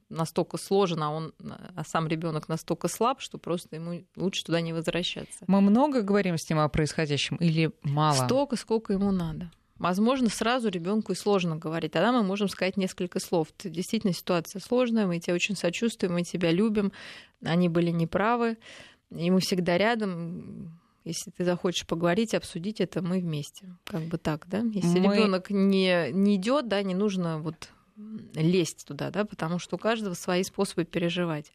настолько 0.09 0.57
сложен, 0.57 1.01
а 1.01 1.09
он, 1.11 1.33
а 1.75 1.83
сам 1.83 2.07
ребенок 2.07 2.47
настолько 2.47 2.87
слаб, 2.87 3.19
что 3.21 3.37
просто 3.37 3.75
ему 3.75 4.03
лучше 4.15 4.43
туда 4.43 4.61
не 4.61 4.73
возвращаться. 4.73 5.45
Мы 5.47 5.61
много 5.61 6.01
говорим 6.01 6.37
с 6.37 6.47
ним 6.49 6.59
о 6.59 6.69
происходящем 6.69 7.37
или 7.37 7.71
мало? 7.83 8.25
Столько, 8.25 8.55
сколько 8.55 8.93
ему 8.93 9.11
надо. 9.11 9.51
Возможно, 9.81 10.29
сразу 10.29 10.69
ребенку 10.69 11.11
и 11.11 11.15
сложно 11.15 11.55
говорить. 11.55 11.91
Тогда 11.91 12.11
мы 12.11 12.21
можем 12.21 12.47
сказать 12.49 12.77
несколько 12.77 13.19
слов. 13.19 13.47
Действительно, 13.63 14.13
ситуация 14.13 14.59
сложная, 14.59 15.07
мы 15.07 15.19
тебе 15.19 15.33
очень 15.33 15.55
сочувствуем, 15.55 16.13
мы 16.13 16.21
тебя 16.21 16.51
любим. 16.51 16.91
Они 17.43 17.67
были 17.67 17.89
неправы, 17.89 18.59
и 19.09 19.31
мы 19.31 19.39
всегда 19.39 19.79
рядом. 19.79 20.79
Если 21.03 21.31
ты 21.31 21.43
захочешь 21.43 21.87
поговорить, 21.87 22.35
обсудить 22.35 22.79
это, 22.79 23.01
мы 23.01 23.19
вместе. 23.21 23.75
Как 23.85 24.03
бы 24.03 24.19
так, 24.19 24.45
да? 24.47 24.59
Если 24.59 24.99
мы... 24.99 25.15
ребенок 25.15 25.49
не, 25.49 26.11
не 26.11 26.35
идет, 26.35 26.67
да, 26.67 26.83
не 26.83 26.93
нужно 26.93 27.39
вот 27.39 27.69
лезть 28.35 28.85
туда, 28.85 29.09
да, 29.09 29.25
потому 29.25 29.57
что 29.57 29.77
у 29.77 29.79
каждого 29.79 30.13
свои 30.13 30.43
способы 30.43 30.85
переживать. 30.85 31.51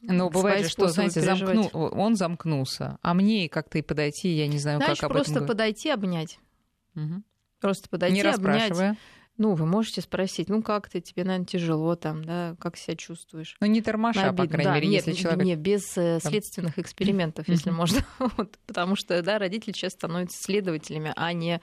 Ну, 0.00 0.30
бывает 0.30 0.64
же, 0.64 0.70
что, 0.70 0.88
знаете, 0.88 1.20
замкну... 1.20 1.68
он 1.68 2.16
замкнулся, 2.16 2.98
а 3.02 3.12
мне 3.12 3.50
как-то 3.50 3.76
и 3.76 3.82
подойти, 3.82 4.30
я 4.30 4.46
не 4.46 4.58
знаю, 4.58 4.78
Знаешь, 4.78 4.98
как 4.98 5.10
об 5.10 5.16
просто 5.16 5.32
этом 5.34 5.46
подойти, 5.46 5.90
обнять. 5.90 6.38
Угу. 6.94 7.22
Просто 7.64 7.88
подойти, 7.88 8.16
не 8.16 8.22
обнять. 8.22 8.96
Ну, 9.36 9.54
вы 9.54 9.66
можете 9.66 10.00
спросить, 10.00 10.48
ну 10.48 10.62
как 10.62 10.88
ты, 10.88 11.00
тебе, 11.00 11.24
наверное, 11.24 11.46
тяжело 11.46 11.96
там, 11.96 12.24
да, 12.24 12.54
как 12.60 12.76
себя 12.76 12.94
чувствуешь? 12.94 13.56
Ну, 13.58 13.66
не 13.66 13.80
тормоша, 13.82 14.32
по 14.32 14.46
крайней 14.46 14.64
да, 14.64 14.74
мере, 14.74 14.86
нет, 14.86 15.06
если 15.06 15.20
человек... 15.20 15.44
Нет, 15.44 15.58
без 15.58 15.96
э, 15.96 16.20
следственных 16.20 16.78
экспериментов, 16.78 17.48
если 17.48 17.70
можно. 17.70 18.04
вот, 18.36 18.56
потому 18.66 18.94
что, 18.94 19.20
да, 19.22 19.38
родители 19.38 19.72
сейчас 19.72 19.94
становятся 19.94 20.40
следователями, 20.40 21.12
а 21.16 21.32
не 21.32 21.60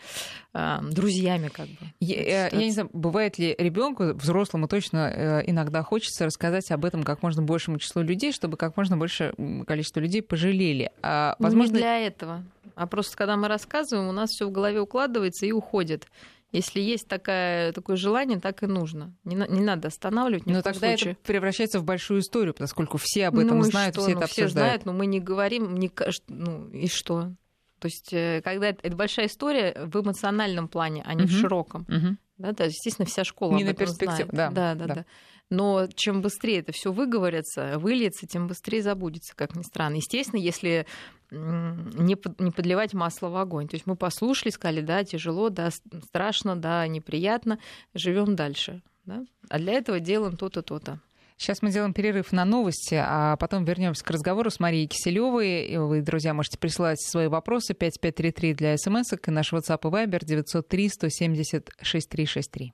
э, 0.53 0.77
друзьями, 0.91 1.47
как 1.47 1.67
бы. 1.67 1.77
Я, 2.01 2.49
я 2.49 2.57
не 2.57 2.71
знаю, 2.71 2.89
бывает 2.91 3.37
ли 3.37 3.55
ребенку, 3.57 4.15
взрослому 4.15 4.67
точно 4.67 5.09
э, 5.09 5.43
иногда 5.45 5.81
хочется 5.81 6.25
рассказать 6.25 6.71
об 6.71 6.83
этом 6.83 7.03
как 7.03 7.23
можно 7.23 7.41
большему 7.41 7.77
числу 7.77 8.01
людей, 8.01 8.33
чтобы 8.33 8.57
как 8.57 8.75
можно 8.75 8.97
больше 8.97 9.33
количество 9.65 10.01
людей 10.01 10.21
пожалели. 10.21 10.91
А, 11.03 11.37
возможно... 11.39 11.71
Ну, 11.71 11.77
не 11.77 11.83
для 11.83 11.99
этого. 11.99 12.43
А 12.75 12.87
просто 12.87 13.17
когда 13.17 13.37
мы 13.37 13.47
рассказываем, 13.47 14.07
у 14.07 14.11
нас 14.11 14.31
все 14.31 14.47
в 14.47 14.51
голове 14.51 14.81
укладывается 14.81 15.45
и 15.45 15.51
уходит. 15.51 16.07
Если 16.51 16.81
есть 16.81 17.07
такая, 17.07 17.71
такое 17.71 17.95
желание, 17.95 18.39
так 18.39 18.61
и 18.61 18.67
нужно. 18.67 19.13
Не, 19.23 19.35
не 19.35 19.61
надо 19.61 19.87
останавливать. 19.87 20.45
Но 20.45 20.61
тогда 20.61 20.89
случае. 20.89 21.13
это 21.13 21.21
превращается 21.21 21.79
в 21.79 21.85
большую 21.85 22.19
историю, 22.19 22.53
поскольку 22.53 22.97
все 23.01 23.27
об 23.27 23.39
этом 23.39 23.59
ну, 23.59 23.63
знают, 23.63 23.95
что? 23.95 24.03
все 24.03 24.13
ну, 24.13 24.19
это 24.19 24.27
все 24.27 24.43
обсуждают. 24.43 24.83
знают, 24.83 24.85
но 24.85 24.93
мы 24.93 25.05
не 25.05 25.21
говорим, 25.21 25.75
не, 25.75 25.89
ну 26.27 26.69
и 26.71 26.87
что? 26.87 27.33
То 27.79 27.87
есть, 27.87 28.11
э, 28.11 28.41
когда 28.43 28.67
это, 28.67 28.79
это 28.83 28.95
большая 28.95 29.27
история 29.27 29.75
в 29.85 30.01
эмоциональном 30.01 30.67
плане, 30.67 31.03
а 31.05 31.13
не 31.13 31.23
угу. 31.23 31.31
в 31.31 31.33
широком. 31.33 31.81
Угу. 31.87 32.17
Да, 32.37 32.51
да, 32.51 32.65
естественно, 32.65 33.05
вся 33.05 33.23
школа 33.23 33.55
не 33.55 33.63
об 33.63 33.69
этом 33.69 33.87
знает. 33.87 34.27
Да, 34.31 34.51
да, 34.51 34.75
да, 34.75 34.85
да. 34.87 35.05
Но 35.51 35.87
чем 35.93 36.21
быстрее 36.21 36.59
это 36.59 36.71
все 36.71 36.93
выговорится, 36.93 37.77
выльется, 37.77 38.25
тем 38.25 38.47
быстрее 38.47 38.81
забудется, 38.81 39.35
как 39.35 39.53
ни 39.53 39.63
странно. 39.63 39.95
Естественно, 39.95 40.39
если 40.39 40.87
не, 41.29 42.15
подливать 42.15 42.93
масло 42.93 43.27
в 43.27 43.35
огонь. 43.35 43.67
То 43.67 43.75
есть 43.75 43.85
мы 43.85 43.97
послушали, 43.97 44.49
сказали, 44.49 44.79
да, 44.79 45.03
тяжело, 45.03 45.49
да, 45.49 45.69
страшно, 46.07 46.55
да, 46.55 46.87
неприятно, 46.87 47.59
живем 47.93 48.35
дальше. 48.35 48.81
Да? 49.03 49.25
А 49.49 49.59
для 49.59 49.73
этого 49.73 49.99
делаем 49.99 50.37
то-то, 50.37 50.61
то-то. 50.61 51.01
Сейчас 51.35 51.61
мы 51.61 51.71
делаем 51.71 51.93
перерыв 51.93 52.31
на 52.31 52.45
новости, 52.45 52.95
а 52.95 53.35
потом 53.35 53.65
вернемся 53.65 54.05
к 54.05 54.09
разговору 54.11 54.49
с 54.51 54.59
Марией 54.59 54.87
Киселевой. 54.87 55.75
Вы, 55.75 56.01
друзья, 56.01 56.33
можете 56.33 56.57
присылать 56.59 57.01
свои 57.01 57.27
вопросы 57.27 57.73
5533 57.73 58.53
для 58.53 58.77
смс 58.77 59.11
и 59.11 59.31
наш 59.31 59.51
WhatsApp 59.51 59.79
и 59.81 59.87
Viber 59.87 60.23
903 60.23 60.89
170 60.89 61.71
6363. 61.81 62.73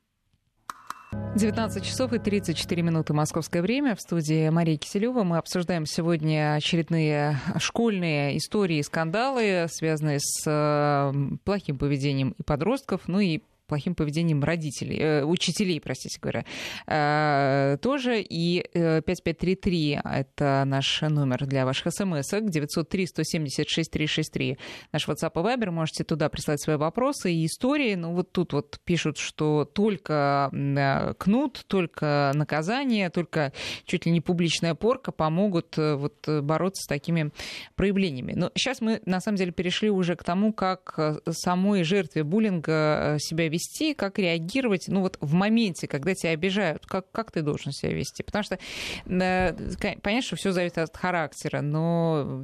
19 1.11 1.83
часов 1.83 2.13
и 2.13 2.19
34 2.19 2.81
минуты 2.81 3.13
московское 3.13 3.61
время. 3.61 3.95
В 3.95 4.01
студии 4.01 4.49
Мария 4.49 4.77
Киселева. 4.77 5.23
Мы 5.23 5.37
обсуждаем 5.37 5.85
сегодня 5.85 6.55
очередные 6.55 7.37
школьные 7.57 8.37
истории 8.37 8.77
и 8.77 8.83
скандалы, 8.83 9.67
связанные 9.69 10.19
с 10.19 10.43
э, 10.45 11.13
плохим 11.43 11.77
поведением 11.77 12.35
и 12.37 12.43
подростков, 12.43 13.01
ну 13.07 13.19
и 13.19 13.41
плохим 13.67 13.95
поведением 13.95 14.43
родителей, 14.43 14.97
э, 14.99 15.23
учителей, 15.23 15.80
простите 15.82 16.19
говоря, 16.21 16.45
э, 16.88 17.77
тоже. 17.82 18.21
И 18.21 18.65
э, 18.73 19.01
5533— 19.01 19.99
это 20.03 20.63
наш 20.65 21.01
номер 21.01 21.45
для 21.45 21.65
ваших 21.65 21.93
смс 21.93 22.30
903 22.32 23.08
176 23.08 23.91
363 23.91 24.58
наш 24.91 25.08
WhatsApp 25.08 25.32
и 25.36 25.39
Viber. 25.39 25.71
Можете 25.71 26.03
туда 26.03 26.30
прислать 26.30 26.62
свои 26.62 26.77
вопросы 26.77 27.34
и 27.34 27.45
истории. 27.45 27.95
Ну, 27.95 28.13
вот 28.13 28.32
тут 28.32 28.53
вот 28.53 28.80
пишут, 28.84 29.17
что 29.17 29.65
только 29.65 30.49
э, 30.53 31.13
кнут, 31.17 31.65
только 31.67 32.32
наказание, 32.34 33.10
только 33.10 33.53
чуть 33.86 34.06
ли 34.06 34.12
не 34.12 34.21
публичная 34.21 34.75
порка 34.75 35.12
помогут 35.12 35.77
э, 35.77 35.95
вот 35.95 36.27
бороться 36.27 36.84
с 36.84 36.88
такими 36.88 37.32
проявлениями. 37.75 38.34
Но 38.36 38.51
сейчас 38.56 38.82
мы, 38.82 39.01
на 39.06 39.19
самом 39.19 39.38
деле, 39.38 39.51
перешли 39.51 39.89
уже 39.89 40.15
к 40.15 40.23
тому, 40.23 40.53
как 40.53 40.93
э, 40.97 41.17
самой 41.32 41.84
жертве 41.84 42.23
буллинга 42.23 43.17
себя 43.19 43.47
вести, 43.57 43.93
как 43.93 44.19
реагировать, 44.19 44.87
ну 44.87 45.01
вот 45.01 45.17
в 45.19 45.33
моменте, 45.33 45.87
когда 45.87 46.13
тебя 46.15 46.31
обижают, 46.31 46.85
как, 46.85 47.11
как 47.11 47.31
ты 47.31 47.41
должен 47.41 47.71
себя 47.71 47.91
вести? 47.91 48.23
Потому 48.23 48.43
что 48.43 48.59
понятно, 49.05 50.21
что 50.21 50.35
все 50.35 50.51
зависит 50.51 50.77
от 50.77 50.95
характера, 50.95 51.61
но 51.61 52.43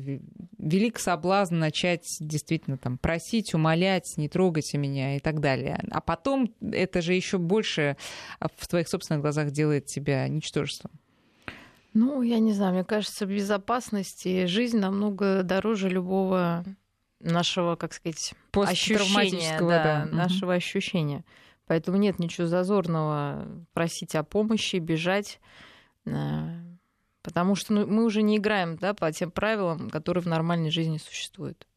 велик 0.57 0.99
соблазн 0.99 1.59
начать 1.59 2.17
действительно 2.19 2.77
там 2.77 2.97
просить, 2.97 3.53
умолять, 3.53 4.13
не 4.17 4.27
трогайте 4.27 4.77
меня 4.77 5.15
и 5.15 5.19
так 5.19 5.39
далее. 5.39 5.79
А 5.91 6.01
потом 6.01 6.53
это 6.61 7.01
же 7.01 7.13
еще 7.13 7.37
больше 7.37 7.95
в 8.39 8.67
твоих 8.67 8.87
собственных 8.87 9.21
глазах 9.21 9.51
делает 9.51 9.85
тебя 9.85 10.27
ничтожеством. 10.27 10.91
Ну, 11.93 12.23
я 12.23 12.39
не 12.39 12.53
знаю, 12.53 12.73
мне 12.73 12.83
кажется, 12.83 13.27
безопасность 13.27 14.25
и 14.25 14.47
жизнь 14.47 14.79
намного 14.79 15.43
дороже 15.43 15.89
любого 15.89 16.65
нашего, 17.23 17.75
как 17.75 17.93
сказать, 17.93 18.33
ощущения, 18.53 19.57
да, 19.59 20.05
да. 20.05 20.05
нашего 20.05 20.51
угу. 20.51 20.57
ощущения. 20.57 21.23
Поэтому 21.65 21.97
нет 21.97 22.19
ничего 22.19 22.47
зазорного 22.47 23.47
просить 23.73 24.15
о 24.15 24.23
помощи, 24.23 24.77
бежать. 24.77 25.39
Э, 26.05 26.61
потому 27.21 27.55
что 27.55 27.73
ну, 27.73 27.87
мы 27.87 28.03
уже 28.03 28.21
не 28.21 28.37
играем 28.37 28.77
да, 28.77 28.93
по 28.93 29.11
тем 29.11 29.31
правилам, 29.31 29.89
которые 29.89 30.21
в 30.21 30.27
нормальной 30.27 30.69
жизни 30.69 30.97
существуют. 30.97 31.67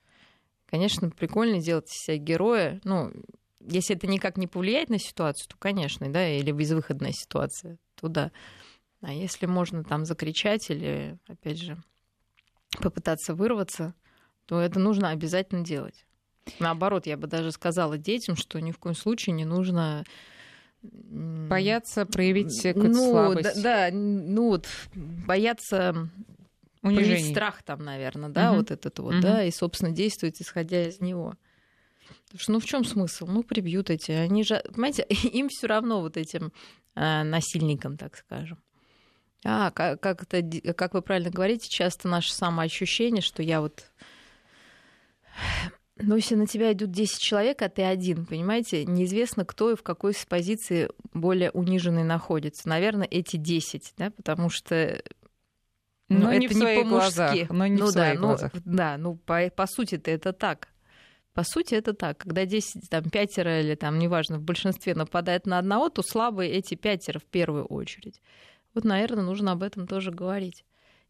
Конечно, 0.67 1.11
прикольно 1.11 1.61
делать 1.61 1.87
из 1.87 2.05
себя 2.05 2.17
героя. 2.17 2.81
Ну, 2.83 3.13
если 3.61 3.97
это 3.97 4.09
никак 4.09 4.37
не 4.37 4.49
повлияет 4.49 4.91
на 4.91 4.99
ситуацию, 4.99 5.49
то, 5.49 5.57
конечно, 5.59 6.13
да, 6.13 6.29
или 6.29 6.51
безвыходная 6.51 7.13
ситуация, 7.13 7.79
то 7.95 8.09
да. 8.09 8.33
А 9.01 9.13
если 9.13 9.47
можно 9.47 9.85
там 9.85 10.05
закричать 10.05 10.69
или, 10.71 11.17
опять 11.29 11.59
же, 11.59 11.77
попытаться 12.81 13.35
вырваться, 13.35 13.95
то 14.47 14.61
это 14.61 14.79
нужно 14.79 15.11
обязательно 15.11 15.65
делать. 15.65 16.07
Наоборот, 16.61 17.07
я 17.07 17.17
бы 17.17 17.27
даже 17.27 17.51
сказала 17.53 17.99
детям, 17.99 18.37
что 18.37 18.61
ни 18.61 18.71
в 18.71 18.79
коем 18.79 18.95
случае 18.95 19.35
не 19.35 19.45
нужно 19.45 20.05
бояться 20.83 22.07
проявить 22.07 22.63
какую-то 22.63 22.97
ну, 22.97 23.11
слабость. 23.11 23.63
Да, 23.63 23.91
да, 23.91 23.97
ну 23.97 24.49
вот 24.49 24.69
бояться 24.95 26.09
Унижений. 26.83 27.09
проявить 27.09 27.31
страх 27.31 27.63
там, 27.63 27.83
наверное, 27.85 28.29
да, 28.29 28.51
угу. 28.51 28.59
вот 28.59 28.71
этот 28.71 28.99
вот, 29.01 29.15
угу. 29.15 29.23
да, 29.23 29.45
и, 29.45 29.51
собственно, 29.51 29.91
действовать, 29.91 30.41
исходя 30.41 30.87
из 30.87 31.01
него. 31.01 31.35
Потому 32.27 32.41
что, 32.41 32.53
ну, 32.53 32.61
в 32.61 32.65
чем 32.65 32.85
смысл? 32.85 33.27
Ну, 33.27 33.43
прибьют 33.43 33.91
эти. 33.91 34.13
Они 34.13 34.45
же, 34.45 34.63
понимаете, 34.73 35.03
им 35.09 35.49
все 35.49 35.67
равно 35.67 36.01
вот 36.01 36.17
этим 36.17 36.53
э, 36.95 37.23
насильникам, 37.25 37.97
так 37.97 38.17
скажем. 38.17 38.59
А, 39.45 39.71
как, 39.71 40.01
как, 40.01 40.23
это, 40.23 40.75
как 40.75 40.95
вы 40.95 41.03
правильно 41.03 41.31
говорите, 41.31 41.69
часто 41.69 42.09
наше 42.09 42.33
самоощущение, 42.33 43.23
что 43.23 43.43
я 43.43 43.61
вот 43.61 43.91
но 45.99 46.17
если 46.17 46.35
на 46.35 46.47
тебя 46.47 46.73
идут 46.73 46.91
10 46.91 47.19
человек, 47.19 47.63
а 47.63 47.69
ты 47.69 47.83
один, 47.83 48.27
понимаете, 48.27 48.85
неизвестно, 48.85 49.45
кто 49.45 49.73
и 49.73 49.77
в 49.77 49.83
какой 49.83 50.13
позиции 50.29 50.91
более 51.15 51.51
униженный 51.51 52.05
находится. 52.05 52.69
Наверное, 52.69 53.09
эти 53.11 53.37
10, 53.37 53.95
да, 53.97 54.11
потому 54.11 54.51
что 54.51 55.03
ну, 56.09 56.21
но 56.21 56.33
это 56.33 56.41
не, 56.41 56.49
в 56.49 56.55
не 56.55 56.83
по-мужски. 56.83 57.47
Но 57.51 57.67
не 57.67 57.79
ну, 57.79 57.87
в 57.87 57.91
своих 57.91 58.21
да, 58.21 58.21
глазах. 58.21 58.53
Ну, 58.55 58.61
да, 58.65 58.97
ну 58.99 59.17
по, 59.17 59.51
по 59.51 59.67
сути-то 59.67 60.11
это 60.11 60.33
так. 60.33 60.69
По 61.33 61.45
сути, 61.45 61.75
это 61.75 61.95
так. 61.95 62.19
Когда 62.19 62.45
10, 62.45 62.89
там, 62.89 63.05
пятеро 63.11 63.61
или 63.61 63.75
там, 63.75 63.99
неважно, 63.99 64.39
в 64.39 64.43
большинстве 64.43 64.95
нападает 64.95 65.47
на 65.47 65.59
одного, 65.59 65.89
то 65.89 66.03
слабые 66.03 66.53
эти 66.53 66.75
пятеро 66.75 67.19
в 67.19 67.25
первую 67.25 67.65
очередь. 67.65 68.21
Вот, 68.75 68.85
наверное, 68.85 69.25
нужно 69.25 69.53
об 69.53 69.63
этом 69.63 69.87
тоже 69.87 70.11
говорить 70.11 70.65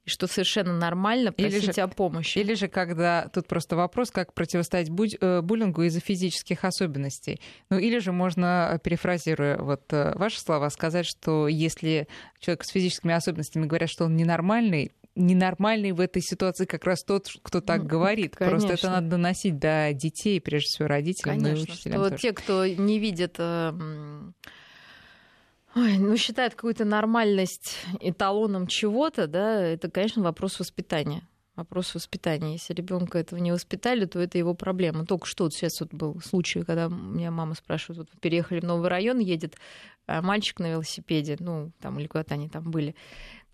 и 0.06 0.10
что 0.10 0.28
совершенно 0.28 0.72
нормально 0.72 1.32
просить 1.32 1.64
или 1.64 1.72
же, 1.72 1.80
о 1.80 1.88
помощи. 1.88 2.38
Или 2.38 2.54
же, 2.54 2.68
когда 2.68 3.28
тут 3.28 3.46
просто 3.48 3.76
вопрос, 3.76 4.10
как 4.10 4.32
противостоять 4.32 4.88
э, 4.88 5.40
буллингу 5.42 5.82
из-за 5.82 6.00
физических 6.00 6.64
особенностей. 6.64 7.40
Ну, 7.70 7.78
или 7.78 7.98
же 7.98 8.12
можно, 8.12 8.70
э, 8.72 8.78
перефразируя 8.78 9.58
вот 9.58 9.92
э, 9.92 10.12
ваши 10.16 10.40
слова, 10.40 10.70
сказать, 10.70 11.06
что 11.06 11.48
если 11.48 12.06
человек 12.38 12.64
с 12.64 12.70
физическими 12.70 13.14
особенностями 13.14 13.66
говорят, 13.66 13.90
что 13.90 14.04
он 14.04 14.16
ненормальный, 14.16 14.92
ненормальный 15.16 15.90
в 15.90 16.00
этой 16.00 16.22
ситуации 16.22 16.66
как 16.66 16.84
раз 16.84 17.02
тот, 17.02 17.26
кто 17.42 17.60
так 17.60 17.82
ну, 17.82 17.88
говорит. 17.88 18.36
Конечно. 18.36 18.58
Просто 18.58 18.74
это 18.74 18.90
надо 18.90 19.08
доносить 19.08 19.58
до 19.58 19.92
детей, 19.92 20.40
прежде 20.40 20.66
всего 20.66 20.88
родителям, 20.88 21.40
Конечно, 21.40 21.58
и 21.58 21.62
учителям. 21.62 22.00
Что 22.00 22.10
тоже. 22.10 22.22
те, 22.22 22.32
кто 22.32 22.66
не 22.66 23.00
видит 23.00 23.40
Ой, 25.76 25.98
ну, 25.98 26.16
считает 26.16 26.54
какую-то 26.54 26.86
нормальность 26.86 27.76
эталоном 28.00 28.66
чего-то, 28.66 29.26
да, 29.26 29.60
это, 29.60 29.90
конечно, 29.90 30.22
вопрос 30.22 30.58
воспитания. 30.58 31.28
Вопрос 31.54 31.94
воспитания. 31.94 32.54
Если 32.54 32.72
ребенка 32.72 33.18
этого 33.18 33.38
не 33.38 33.52
воспитали, 33.52 34.06
то 34.06 34.18
это 34.18 34.38
его 34.38 34.54
проблема. 34.54 35.04
Только 35.04 35.26
что 35.26 35.44
вот 35.44 35.52
сейчас 35.52 35.80
вот 35.80 35.92
был 35.92 36.18
случай, 36.22 36.62
когда 36.62 36.88
меня 36.88 37.30
мама 37.30 37.54
спрашивает, 37.54 37.98
вот 37.98 38.20
переехали 38.20 38.60
в 38.60 38.64
новый 38.64 38.88
район, 38.88 39.18
едет 39.18 39.56
а 40.06 40.22
мальчик 40.22 40.60
на 40.60 40.70
велосипеде, 40.70 41.36
ну, 41.40 41.72
там, 41.80 41.98
или 41.98 42.06
куда-то 42.06 42.34
они 42.34 42.48
там 42.48 42.70
были, 42.70 42.94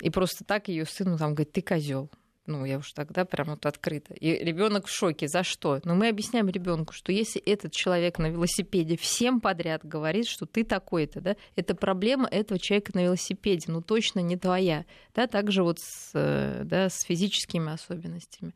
и 0.00 0.10
просто 0.10 0.44
так 0.44 0.68
ее 0.68 0.84
сыну 0.84 1.18
там 1.18 1.34
говорит, 1.34 1.52
ты 1.52 1.62
козел 1.62 2.10
ну, 2.46 2.64
я 2.64 2.78
уж 2.78 2.92
тогда 2.92 3.24
прям 3.24 3.50
вот 3.50 3.66
открыто. 3.66 4.14
И 4.14 4.32
ребенок 4.44 4.86
в 4.86 4.90
шоке. 4.90 5.28
За 5.28 5.44
что? 5.44 5.80
Но 5.84 5.94
мы 5.94 6.08
объясняем 6.08 6.48
ребенку, 6.48 6.92
что 6.92 7.12
если 7.12 7.40
этот 7.40 7.72
человек 7.72 8.18
на 8.18 8.28
велосипеде 8.30 8.96
всем 8.96 9.40
подряд 9.40 9.84
говорит, 9.84 10.26
что 10.26 10.46
ты 10.46 10.64
такой-то, 10.64 11.20
да, 11.20 11.36
это 11.54 11.74
проблема 11.76 12.26
этого 12.28 12.58
человека 12.58 12.92
на 12.94 13.04
велосипеде, 13.04 13.70
ну, 13.70 13.80
точно 13.80 14.20
не 14.20 14.36
твоя. 14.36 14.84
Да, 15.14 15.28
также 15.28 15.62
вот 15.62 15.78
с, 15.78 16.10
э, 16.14 16.62
да, 16.64 16.88
с 16.88 17.02
физическими 17.02 17.72
особенностями. 17.72 18.54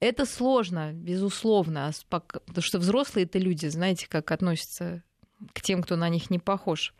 Это 0.00 0.26
сложно, 0.26 0.92
безусловно, 0.92 1.88
а 1.88 2.20
потому 2.20 2.62
что 2.62 2.78
взрослые 2.78 3.24
это 3.24 3.38
люди, 3.38 3.66
знаете, 3.66 4.06
как 4.08 4.30
относятся 4.30 5.02
к 5.52 5.62
тем, 5.62 5.82
кто 5.82 5.96
на 5.96 6.08
них 6.08 6.30
не 6.30 6.38
похож. 6.38 6.94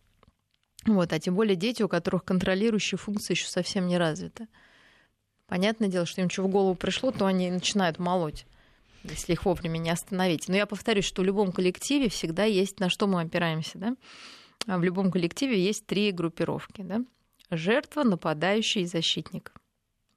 Вот, 0.87 1.13
а 1.13 1.19
тем 1.19 1.35
более 1.35 1.55
дети, 1.57 1.83
у 1.83 1.89
которых 1.89 2.25
контролирующие 2.25 2.99
функции 2.99 3.35
еще 3.35 3.47
совсем 3.47 3.87
не 3.87 3.99
развиты. 3.99 4.49
Понятное 5.49 5.89
дело, 5.89 6.07
что 6.07 6.21
им 6.21 6.31
что 6.31 6.45
в 6.45 6.49
голову 6.49 6.77
пришло, 6.77 7.11
то 7.11 7.27
они 7.27 7.51
начинают 7.51 7.99
молоть 7.99 8.47
если 9.05 9.33
их 9.33 9.45
вовремя 9.45 9.79
не 9.79 9.91
остановить. 9.91 10.49
Но 10.49 10.57
я 10.57 10.67
повторюсь, 10.67 11.05
что 11.05 11.23
в 11.23 11.25
любом 11.25 11.53
коллективе 11.53 12.09
всегда 12.09 12.45
есть, 12.45 12.81
на 12.81 12.89
что 12.89 13.07
мы 13.07 13.21
опираемся, 13.21 13.79
да? 13.79 13.97
А 14.67 14.79
в 14.79 14.85
любом 14.85 15.11
коллективе 15.11 15.63
есть 15.63 15.87
три 15.87 16.11
группировки, 16.13 16.83
да? 16.83 17.01
Жертва, 17.51 18.03
нападающий 18.03 18.83
и 18.83 18.87
защитник. 18.87 19.53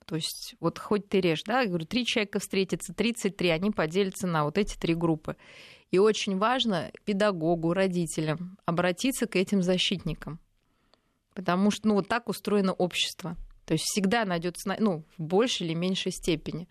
То 0.06 0.15
есть 0.15 0.56
вот 0.60 0.78
хоть 0.78 1.08
ты 1.08 1.22
режь, 1.22 1.44
да, 1.44 1.62
я 1.62 1.67
говорю, 1.67 1.86
три 1.86 2.06
человека 2.06 2.39
встретятся, 2.39 2.94
33, 2.94 3.50
они 3.50 3.72
поделятся 3.72 4.28
на 4.28 4.44
вот 4.44 4.58
эти 4.58 4.78
три 4.78 4.94
группы. 4.94 5.38
И 5.89 6.00
очень 6.00 6.38
важно 6.38 6.91
педагогу, 7.06 7.74
родителям 7.74 8.58
обратиться 8.65 9.28
к 9.28 9.36
этим 9.36 9.62
защитникам. 9.62 10.39
Потому 11.34 11.72
что 11.72 11.88
ну, 11.88 11.94
вот 11.96 12.10
так 12.10 12.28
устроено 12.28 12.74
общество. 12.74 13.38
То 13.71 13.75
есть 13.75 13.86
всегда 13.86 14.25
найдется, 14.25 14.75
ну, 14.79 15.05
в 15.17 15.23
большей 15.23 15.65
или 15.65 15.73
меньшей 15.73 16.12
степени. 16.12 16.67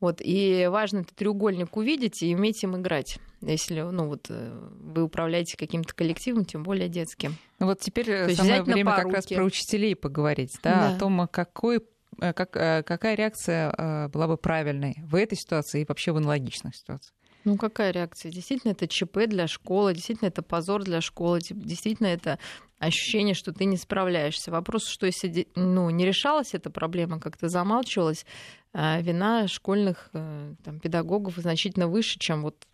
Вот, 0.00 0.22
и 0.24 0.66
важно 0.70 1.00
этот 1.00 1.14
треугольник 1.16 1.76
увидеть 1.76 2.22
и 2.22 2.34
уметь 2.34 2.64
им 2.64 2.78
играть. 2.78 3.18
Если 3.42 3.82
ну, 3.82 4.06
вот, 4.06 4.28
э, 4.30 4.58
вы 4.80 5.02
управляете 5.02 5.58
каким-то 5.58 5.94
коллективом, 5.94 6.46
тем 6.46 6.62
более 6.62 6.88
детским. 6.88 7.36
Ну 7.58 7.66
вот 7.66 7.80
теперь 7.80 8.10
э, 8.10 8.28
То 8.28 8.36
самое 8.36 8.62
время 8.62 8.96
как 8.96 9.12
раз 9.12 9.26
про 9.26 9.44
учителей 9.44 9.94
поговорить, 9.94 10.56
да, 10.62 10.88
да. 10.88 10.96
о 10.96 10.98
том, 10.98 11.28
какой 11.28 11.82
э, 12.22 12.32
как, 12.32 12.52
какая 12.52 13.14
реакция 13.14 14.08
была 14.08 14.28
бы 14.28 14.38
правильной 14.38 14.96
в 15.02 15.14
этой 15.14 15.36
ситуации 15.36 15.82
и 15.82 15.86
вообще 15.86 16.12
в 16.12 16.16
аналогичных 16.16 16.74
ситуациях? 16.74 17.12
Ну, 17.44 17.58
какая 17.58 17.92
реакция? 17.92 18.32
Действительно, 18.32 18.72
это 18.72 18.88
ЧП 18.88 19.26
для 19.26 19.46
школы, 19.46 19.94
действительно, 19.94 20.28
это 20.28 20.42
позор 20.42 20.84
для 20.84 21.02
школы, 21.02 21.40
действительно, 21.40 22.06
это 22.06 22.38
ощущение, 22.78 23.34
что 23.34 23.52
ты 23.52 23.64
не 23.64 23.76
справляешься. 23.76 24.50
Вопрос, 24.50 24.86
что 24.86 25.06
если 25.06 25.48
ну, 25.54 25.90
не 25.90 26.06
решалась 26.06 26.54
эта 26.54 26.70
проблема, 26.70 27.20
как-то 27.20 27.48
замалчивалась, 27.48 28.24
а 28.72 29.00
вина 29.00 29.48
школьных 29.48 30.10
э, 30.12 30.54
там, 30.64 30.78
педагогов 30.78 31.34
значительно 31.36 31.88
выше, 31.88 32.18
чем 32.18 32.42
вот, 32.42 32.66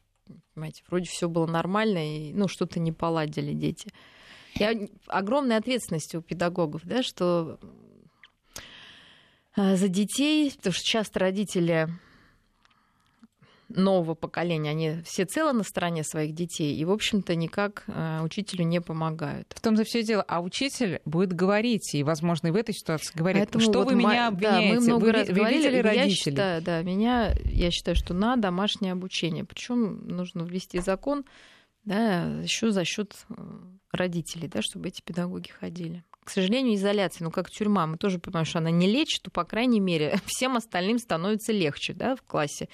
понимаете, 0.55 0.83
вроде 0.89 1.09
все 1.09 1.29
было 1.29 1.47
нормально, 1.47 2.17
и 2.17 2.33
ну, 2.33 2.49
что-то 2.49 2.81
не 2.81 2.93
поладили 2.93 3.53
дети. 3.53 3.91
Я, 4.57 4.73
огромная 5.07 5.59
ответственность 5.59 6.15
у 6.15 6.21
педагогов, 6.21 6.83
да, 6.85 7.03
что 7.03 7.59
э, 9.57 9.77
за 9.77 9.89
детей, 9.89 10.53
потому 10.57 10.75
что 10.75 10.85
часто 10.85 11.21
родители 11.21 11.89
нового 13.77 14.15
поколения, 14.15 14.71
они 14.71 15.03
все 15.05 15.25
целы 15.25 15.53
на 15.53 15.63
стороне 15.63 16.05
своих 16.05 16.35
детей 16.35 16.77
и, 16.77 16.85
в 16.85 16.91
общем-то, 16.91 17.35
никак 17.35 17.85
э, 17.87 18.21
учителю 18.23 18.65
не 18.65 18.81
помогают. 18.81 19.53
В 19.55 19.61
том-то 19.61 19.85
все 19.85 20.03
дело. 20.03 20.25
А 20.27 20.41
учитель 20.41 21.01
будет 21.05 21.33
говорить, 21.33 21.95
и, 21.95 22.03
возможно, 22.03 22.49
и 22.49 22.51
в 22.51 22.57
этой 22.57 22.75
ситуации 22.75 23.17
говорит, 23.17 23.43
Поэтому 23.43 23.65
что 23.65 23.79
вот 23.81 23.89
вы 23.89 23.97
меня 23.97 24.29
обвиняете? 24.29 24.69
Да, 24.69 24.75
мы 24.75 24.81
много 24.81 25.05
вы, 25.05 25.13
раз 25.13 25.29
вы 25.29 25.35
говорили, 25.35 25.59
видели 25.59 25.81
родителей? 25.81 26.09
Я 26.09 26.15
считаю, 26.15 26.63
да, 26.63 26.83
меня, 26.83 27.35
я 27.45 27.71
считаю, 27.71 27.97
что 27.97 28.15
на 28.15 28.37
домашнее 28.37 28.93
обучение. 28.93 29.45
Причем 29.45 30.07
нужно 30.07 30.43
ввести 30.43 30.81
закон, 30.81 31.25
да, 31.85 32.25
еще 32.43 32.71
за 32.71 32.85
счет 32.85 33.15
э, 33.29 33.35
родителей, 33.93 34.49
да, 34.49 34.63
чтобы 34.63 34.89
эти 34.89 35.03
педагоги 35.03 35.49
ходили. 35.49 36.05
К 36.25 36.31
сожалению, 36.31 36.75
изоляция, 36.75 37.25
ну 37.25 37.31
как 37.31 37.51
тюрьма, 37.51 37.87
мы 37.87 37.99
тоже 37.99 38.19
понимаем, 38.19 38.47
что 38.47 38.59
она 38.59 38.71
не 38.71 38.91
лечит, 38.91 39.23
то, 39.23 39.31
по 39.31 39.45
крайней 39.45 39.81
мере, 39.81 40.19
всем 40.27 40.57
остальным 40.57 40.99
становится 40.99 41.53
легче 41.53 41.93
да, 41.93 42.17
в 42.17 42.23
классе 42.23 42.69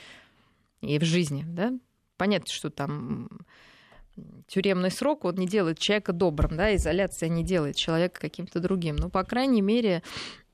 и 0.81 0.99
в 0.99 1.05
жизни. 1.05 1.45
Да? 1.47 1.73
Понятно, 2.17 2.53
что 2.53 2.71
там 2.71 3.29
тюремный 4.47 4.91
срок, 4.91 5.25
он 5.25 5.37
не 5.37 5.47
делает 5.47 5.79
человека 5.79 6.13
добрым, 6.13 6.57
да, 6.57 6.75
изоляция 6.75 7.29
не 7.29 7.45
делает 7.45 7.77
человека 7.77 8.21
каким-то 8.21 8.61
другим. 8.61 8.97
Но, 8.97 9.09
по 9.09 9.25
крайней 9.25 9.63
мере, 9.63 10.03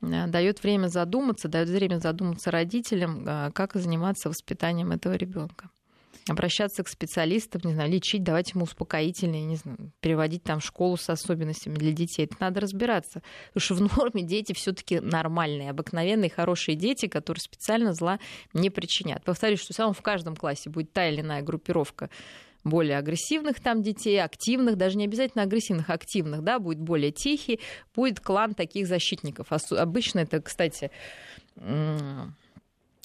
э, 0.02 0.26
дает 0.26 0.62
время 0.62 0.88
задуматься, 0.88 1.48
дает 1.48 1.68
время 1.68 1.98
задуматься 1.98 2.50
родителям, 2.50 3.24
э, 3.26 3.50
как 3.52 3.74
заниматься 3.74 4.28
воспитанием 4.28 4.92
этого 4.92 5.14
ребенка 5.14 5.70
обращаться 6.28 6.82
к 6.82 6.88
специалистам, 6.88 7.60
не 7.64 7.74
знаю, 7.74 7.90
лечить, 7.90 8.24
давать 8.24 8.52
ему 8.52 8.64
успокоительные, 8.64 9.44
не 9.44 9.56
знаю, 9.56 9.92
переводить 10.00 10.42
там 10.42 10.58
в 10.60 10.64
школу 10.64 10.96
с 10.96 11.08
особенностями 11.08 11.76
для 11.76 11.92
детей. 11.92 12.24
Это 12.24 12.36
надо 12.40 12.60
разбираться. 12.60 13.22
Потому 13.52 13.60
что 13.60 13.74
в 13.74 13.96
норме 13.96 14.22
дети 14.22 14.52
все 14.52 14.72
таки 14.72 14.98
нормальные, 14.98 15.70
обыкновенные, 15.70 16.30
хорошие 16.30 16.74
дети, 16.74 17.06
которые 17.06 17.40
специально 17.40 17.92
зла 17.92 18.18
не 18.52 18.70
причинят. 18.70 19.24
Повторюсь, 19.24 19.60
что 19.60 19.72
все 19.72 19.92
в 19.92 20.02
каждом 20.02 20.34
классе 20.34 20.68
будет 20.68 20.92
та 20.92 21.08
или 21.08 21.20
иная 21.20 21.42
группировка 21.42 22.10
более 22.64 22.98
агрессивных 22.98 23.60
там 23.60 23.82
детей, 23.82 24.20
активных, 24.20 24.76
даже 24.76 24.96
не 24.96 25.04
обязательно 25.04 25.44
агрессивных, 25.44 25.88
активных, 25.88 26.42
да, 26.42 26.58
будет 26.58 26.80
более 26.80 27.12
тихий, 27.12 27.60
будет 27.94 28.18
клан 28.18 28.54
таких 28.54 28.88
защитников. 28.88 29.52
Обычно 29.70 30.18
это, 30.20 30.42
кстати, 30.42 30.90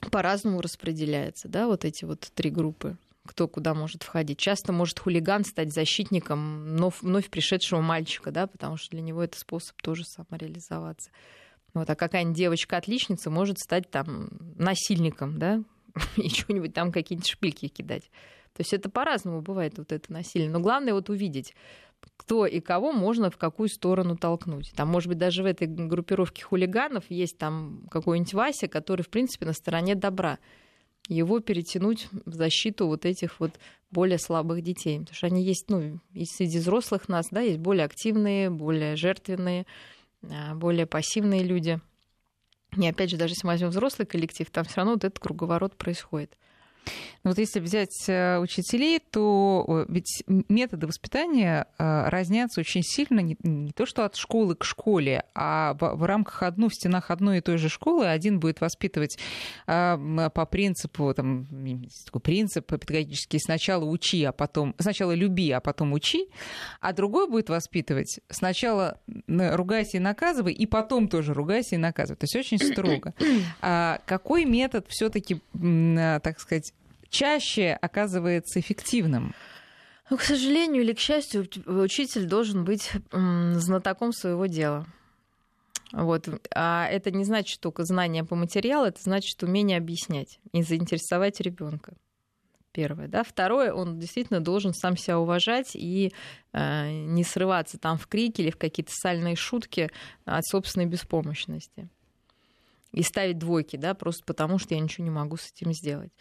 по-разному 0.10 0.62
распределяется, 0.62 1.47
да, 1.47 1.67
вот 1.67 1.86
эти 1.86 2.05
вот 2.05 2.31
три 2.34 2.49
группы 2.49 2.97
кто 3.25 3.47
куда 3.47 3.73
может 3.73 4.03
входить. 4.03 4.39
Часто 4.39 4.73
может 4.73 4.99
хулиган 4.99 5.43
стать 5.43 5.73
защитником 5.73 6.63
вновь, 6.63 7.01
вновь 7.01 7.29
пришедшего 7.29 7.81
мальчика, 7.81 8.31
да, 8.31 8.47
потому 8.47 8.77
что 8.77 8.91
для 8.91 9.01
него 9.01 9.23
это 9.23 9.38
способ 9.38 9.79
тоже 9.81 10.03
самореализоваться. 10.05 11.12
Вот, 11.73 11.89
а 11.89 11.95
какая-нибудь 11.95 12.38
девочка-отличница 12.38 13.29
может 13.29 13.60
стать 13.60 13.89
там 13.89 14.29
насильником, 14.57 15.38
да, 15.38 15.63
и 16.17 16.29
что-нибудь 16.29 16.73
там 16.73 16.91
какие-нибудь 16.91 17.29
шпильки 17.29 17.67
кидать. 17.67 18.10
То 18.53 18.62
есть 18.62 18.73
это 18.73 18.89
по-разному 18.89 19.41
бывает 19.41 19.77
вот 19.77 19.91
это 19.91 20.12
насилие. 20.12 20.49
Но 20.49 20.60
главное 20.60 20.93
вот 20.93 21.10
увидеть, 21.10 21.53
кто 22.17 22.45
и 22.45 22.60
кого 22.60 22.91
можно 22.91 23.29
в 23.29 23.38
какую 23.38 23.69
сторону 23.69 24.17
толкнуть. 24.17 24.71
Там, 24.75 24.89
может 24.89 25.07
быть, 25.07 25.17
даже 25.17 25.43
в 25.43 25.45
этой 25.45 25.67
группировке 25.67 26.43
хулиганов 26.43 27.05
есть 27.10 27.38
там 27.38 27.88
какой-нибудь 27.89 28.34
Вася, 28.34 28.67
который, 28.67 29.03
в 29.03 29.10
принципе, 29.10 29.45
на 29.45 29.53
стороне 29.53 29.95
добра 29.95 30.39
его 31.07 31.39
перетянуть 31.39 32.07
в 32.25 32.33
защиту 32.33 32.87
вот 32.87 33.05
этих 33.05 33.39
вот 33.39 33.51
более 33.91 34.17
слабых 34.17 34.61
детей. 34.61 34.99
Потому 34.99 35.15
что 35.15 35.27
они 35.27 35.43
есть, 35.43 35.69
ну, 35.69 35.99
и 36.13 36.25
среди 36.25 36.59
взрослых 36.59 37.09
нас, 37.09 37.27
да, 37.31 37.41
есть 37.41 37.59
более 37.59 37.85
активные, 37.85 38.49
более 38.49 38.95
жертвенные, 38.95 39.65
а, 40.23 40.55
более 40.55 40.85
пассивные 40.85 41.43
люди. 41.43 41.79
И 42.77 42.87
опять 42.87 43.09
же, 43.09 43.17
даже 43.17 43.33
если 43.33 43.45
мы 43.45 43.53
возьмем 43.53 43.69
взрослый 43.69 44.05
коллектив, 44.05 44.49
там 44.49 44.63
все 44.63 44.77
равно 44.77 44.93
вот 44.93 45.03
этот 45.03 45.19
круговорот 45.19 45.75
происходит. 45.75 46.37
Но 47.24 47.32
вот 47.32 47.38
если 47.38 47.60
взять 47.60 48.06
э, 48.08 48.39
учителей, 48.39 49.00
то 49.00 49.86
ведь 49.88 50.24
методы 50.28 50.88
воспитания 50.88 51.67
э, 51.78 52.10
разнятся 52.10 52.62
очень 52.62 52.82
сильно 52.84 53.20
не, 53.20 53.72
то 53.74 53.86
что 53.86 54.06
от 54.06 54.15
школы 54.15 54.56
к 54.56 54.63
школе, 54.63 55.24
а 55.36 55.76
в, 55.80 56.04
рамках 56.04 56.41
одной, 56.41 56.70
в 56.70 56.74
стенах 56.74 57.12
одной 57.12 57.38
и 57.38 57.41
той 57.41 57.58
же 57.58 57.70
школы 57.70 58.08
один 58.08 58.39
будет 58.39 58.60
воспитывать 58.60 59.20
э, 59.67 60.30
по 60.34 60.46
принципу, 60.48 61.13
там, 61.13 61.48
такой 62.06 62.22
принцип 62.22 62.65
педагогический, 62.65 63.39
сначала 63.39 63.86
учи, 63.86 64.24
а 64.24 64.32
потом, 64.32 64.74
сначала 64.80 65.12
люби, 65.12 65.52
а 65.52 65.60
потом 65.60 65.94
учи, 65.94 66.28
а 66.80 66.91
другой 66.91 67.30
будет 67.30 67.50
воспитывать 67.50 68.20
сначала 68.30 69.00
ругайся 69.28 69.98
и 69.98 70.00
наказывай, 70.00 70.54
и 70.54 70.65
потом 70.65 71.08
тоже 71.08 71.34
ругайся 71.34 71.76
и 71.76 71.78
наказывай. 71.78 72.17
То 72.17 72.24
есть 72.24 72.36
очень 72.36 72.58
строго. 72.58 73.13
А 73.62 74.00
какой 74.06 74.46
метод 74.46 74.86
все-таки, 74.89 75.41
так 75.54 76.39
сказать, 76.39 76.70
чаще 77.12 77.74
оказывается 77.74 78.60
эффективным? 78.60 79.36
Ну, 80.10 80.17
к 80.17 80.24
сожалению 80.24 80.84
или 80.84 80.93
к 80.93 81.00
счастью, 81.00 81.47
учитель 81.65 82.26
должен 82.26 82.65
быть 82.65 82.91
знатоком 83.12 84.12
своего 84.12 84.47
дела. 84.47 84.88
Вот. 85.93 86.28
А 86.54 86.88
это 86.88 87.12
не 87.12 87.24
значит 87.24 87.60
только 87.60 87.84
знание 87.84 88.24
по 88.24 88.36
материалу, 88.36 88.86
это 88.86 89.02
значит 89.02 89.41
умение 89.43 89.78
объяснять 89.78 90.39
и 90.54 90.63
заинтересовать 90.63 91.39
ребенка. 91.41 91.93
Первое. 92.71 93.10
Да? 93.10 93.24
Второе, 93.24 93.74
он 93.74 94.00
действительно 94.00 94.39
должен 94.39 94.74
сам 94.74 94.95
себя 94.95 95.19
уважать 95.19 95.71
и 95.76 96.13
э, 96.54 96.89
не 96.89 97.26
срываться 97.26 97.78
там 97.78 97.97
в 97.97 98.08
крики 98.08 98.41
или 98.41 98.50
в 98.50 98.58
какие-то 98.58 98.93
сальные 98.93 99.36
шутки 99.36 99.91
от 100.24 100.45
собственной 100.45 100.86
беспомощности. 100.86 101.89
И 102.93 103.04
ставить 103.04 103.38
двойки, 103.38 103.76
да, 103.76 103.93
просто 103.93 104.24
потому 104.26 104.58
что 104.58 104.74
я 104.74 104.80
ничего 104.82 105.04
не 105.04 105.12
могу 105.12 105.36
с 105.38 105.52
этим 105.52 105.74
сделать. 105.74 106.12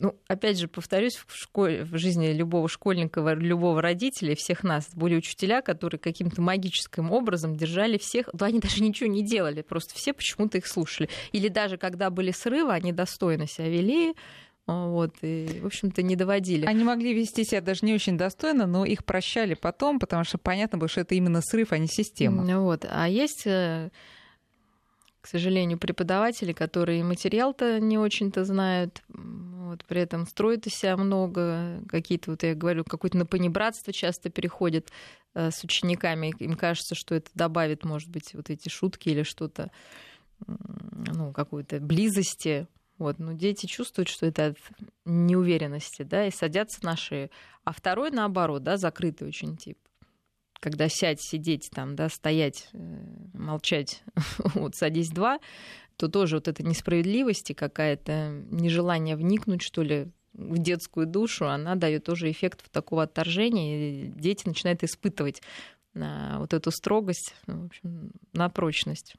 Ну, 0.00 0.16
опять 0.26 0.58
же, 0.58 0.66
повторюсь, 0.66 1.14
в, 1.14 1.36
школе, 1.36 1.84
в 1.84 1.96
жизни 1.98 2.32
любого 2.32 2.68
школьника, 2.68 3.20
любого 3.34 3.80
родителя, 3.80 4.34
всех 4.34 4.64
нас 4.64 4.88
были 4.92 5.14
учителя, 5.14 5.62
которые 5.62 6.00
каким-то 6.00 6.42
магическим 6.42 7.12
образом 7.12 7.56
держали 7.56 7.96
всех, 7.96 8.28
да 8.32 8.46
они 8.46 8.58
даже 8.60 8.82
ничего 8.82 9.08
не 9.08 9.24
делали, 9.24 9.62
просто 9.62 9.94
все 9.94 10.12
почему-то 10.12 10.58
их 10.58 10.66
слушали. 10.66 11.08
Или 11.30 11.46
даже 11.46 11.76
когда 11.76 12.10
были 12.10 12.32
срывы, 12.32 12.72
они 12.72 12.92
достойно 12.92 13.46
себя 13.46 13.68
вели, 13.68 14.14
вот, 14.66 15.14
и, 15.20 15.60
в 15.62 15.66
общем-то, 15.66 16.02
не 16.02 16.16
доводили. 16.16 16.64
Они 16.64 16.82
могли 16.84 17.12
вести 17.12 17.44
себя 17.44 17.60
даже 17.60 17.84
не 17.84 17.94
очень 17.94 18.16
достойно, 18.16 18.66
но 18.66 18.84
их 18.84 19.04
прощали 19.04 19.54
потом, 19.54 19.98
потому 19.98 20.24
что 20.24 20.38
понятно 20.38 20.78
было, 20.78 20.88
что 20.88 21.02
это 21.02 21.14
именно 21.14 21.42
срыв, 21.42 21.72
а 21.72 21.78
не 21.78 21.86
система. 21.86 22.44
Вот. 22.60 22.86
А 22.88 23.06
есть 23.06 23.46
э, 23.46 23.90
к 25.24 25.26
сожалению, 25.26 25.78
преподаватели, 25.78 26.52
которые 26.52 27.02
материал-то 27.02 27.80
не 27.80 27.96
очень-то 27.96 28.44
знают, 28.44 29.02
вот, 29.08 29.82
при 29.86 30.02
этом 30.02 30.26
строят 30.26 30.66
из 30.66 30.74
себя 30.74 30.98
много, 30.98 31.80
какие-то, 31.88 32.32
вот 32.32 32.42
я 32.42 32.54
говорю, 32.54 32.84
какое-то 32.84 33.16
напонебратство 33.16 33.90
часто 33.90 34.28
переходит 34.28 34.92
э, 35.32 35.50
с 35.50 35.64
учениками, 35.64 36.34
им 36.40 36.56
кажется, 36.56 36.94
что 36.94 37.14
это 37.14 37.30
добавит, 37.32 37.86
может 37.86 38.10
быть, 38.10 38.34
вот 38.34 38.50
эти 38.50 38.68
шутки 38.68 39.08
или 39.08 39.22
что-то, 39.22 39.70
ну, 40.46 41.32
какой-то 41.32 41.80
близости, 41.80 42.68
вот, 42.98 43.18
но 43.18 43.32
дети 43.32 43.64
чувствуют, 43.64 44.10
что 44.10 44.26
это 44.26 44.48
от 44.48 44.58
неуверенности, 45.06 46.02
да, 46.02 46.26
и 46.26 46.30
садятся 46.30 46.84
на 46.84 46.98
шею. 46.98 47.30
А 47.64 47.72
второй, 47.72 48.10
наоборот, 48.10 48.62
да, 48.62 48.76
закрытый 48.76 49.26
очень 49.26 49.56
тип 49.56 49.78
когда 50.64 50.88
сядь, 50.88 51.20
сидеть 51.20 51.68
там, 51.74 51.94
да, 51.94 52.08
стоять, 52.08 52.68
э, 52.72 52.78
молчать, 53.34 54.02
вот 54.54 54.74
садись 54.74 55.10
два, 55.10 55.38
то 55.98 56.08
тоже 56.08 56.36
вот 56.36 56.48
эта 56.48 56.62
несправедливость 56.62 57.50
и 57.50 57.54
какая-то 57.54 58.30
нежелание 58.50 59.14
вникнуть, 59.14 59.60
что 59.60 59.82
ли, 59.82 60.06
в 60.32 60.56
детскую 60.56 61.06
душу, 61.06 61.46
она 61.46 61.74
дает 61.74 62.04
тоже 62.04 62.30
эффект 62.30 62.64
такого 62.72 63.02
отторжения, 63.02 64.06
и 64.06 64.06
дети 64.08 64.48
начинают 64.48 64.82
испытывать 64.82 65.42
вот 65.94 66.52
эту 66.52 66.70
строгость, 66.70 67.34
ну, 67.46 67.62
в 67.62 67.66
общем, 67.66 68.10
на 68.32 68.48
прочность. 68.48 69.14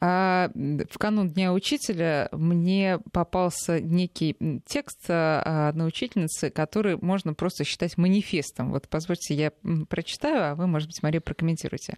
А 0.00 0.50
в 0.54 0.98
канун 0.98 1.30
Дня 1.30 1.52
учителя 1.52 2.28
мне 2.32 2.98
попался 3.12 3.80
некий 3.80 4.36
текст 4.66 5.04
а, 5.08 5.68
одной 5.68 5.88
учительницы, 5.88 6.50
который 6.50 6.96
можно 6.96 7.34
просто 7.34 7.64
считать 7.64 7.98
манифестом. 7.98 8.70
Вот 8.70 8.88
позвольте, 8.88 9.34
я 9.34 9.52
прочитаю, 9.88 10.52
а 10.52 10.54
вы, 10.54 10.66
может 10.66 10.88
быть, 10.88 11.02
Мария, 11.02 11.20
прокомментируйте. 11.20 11.96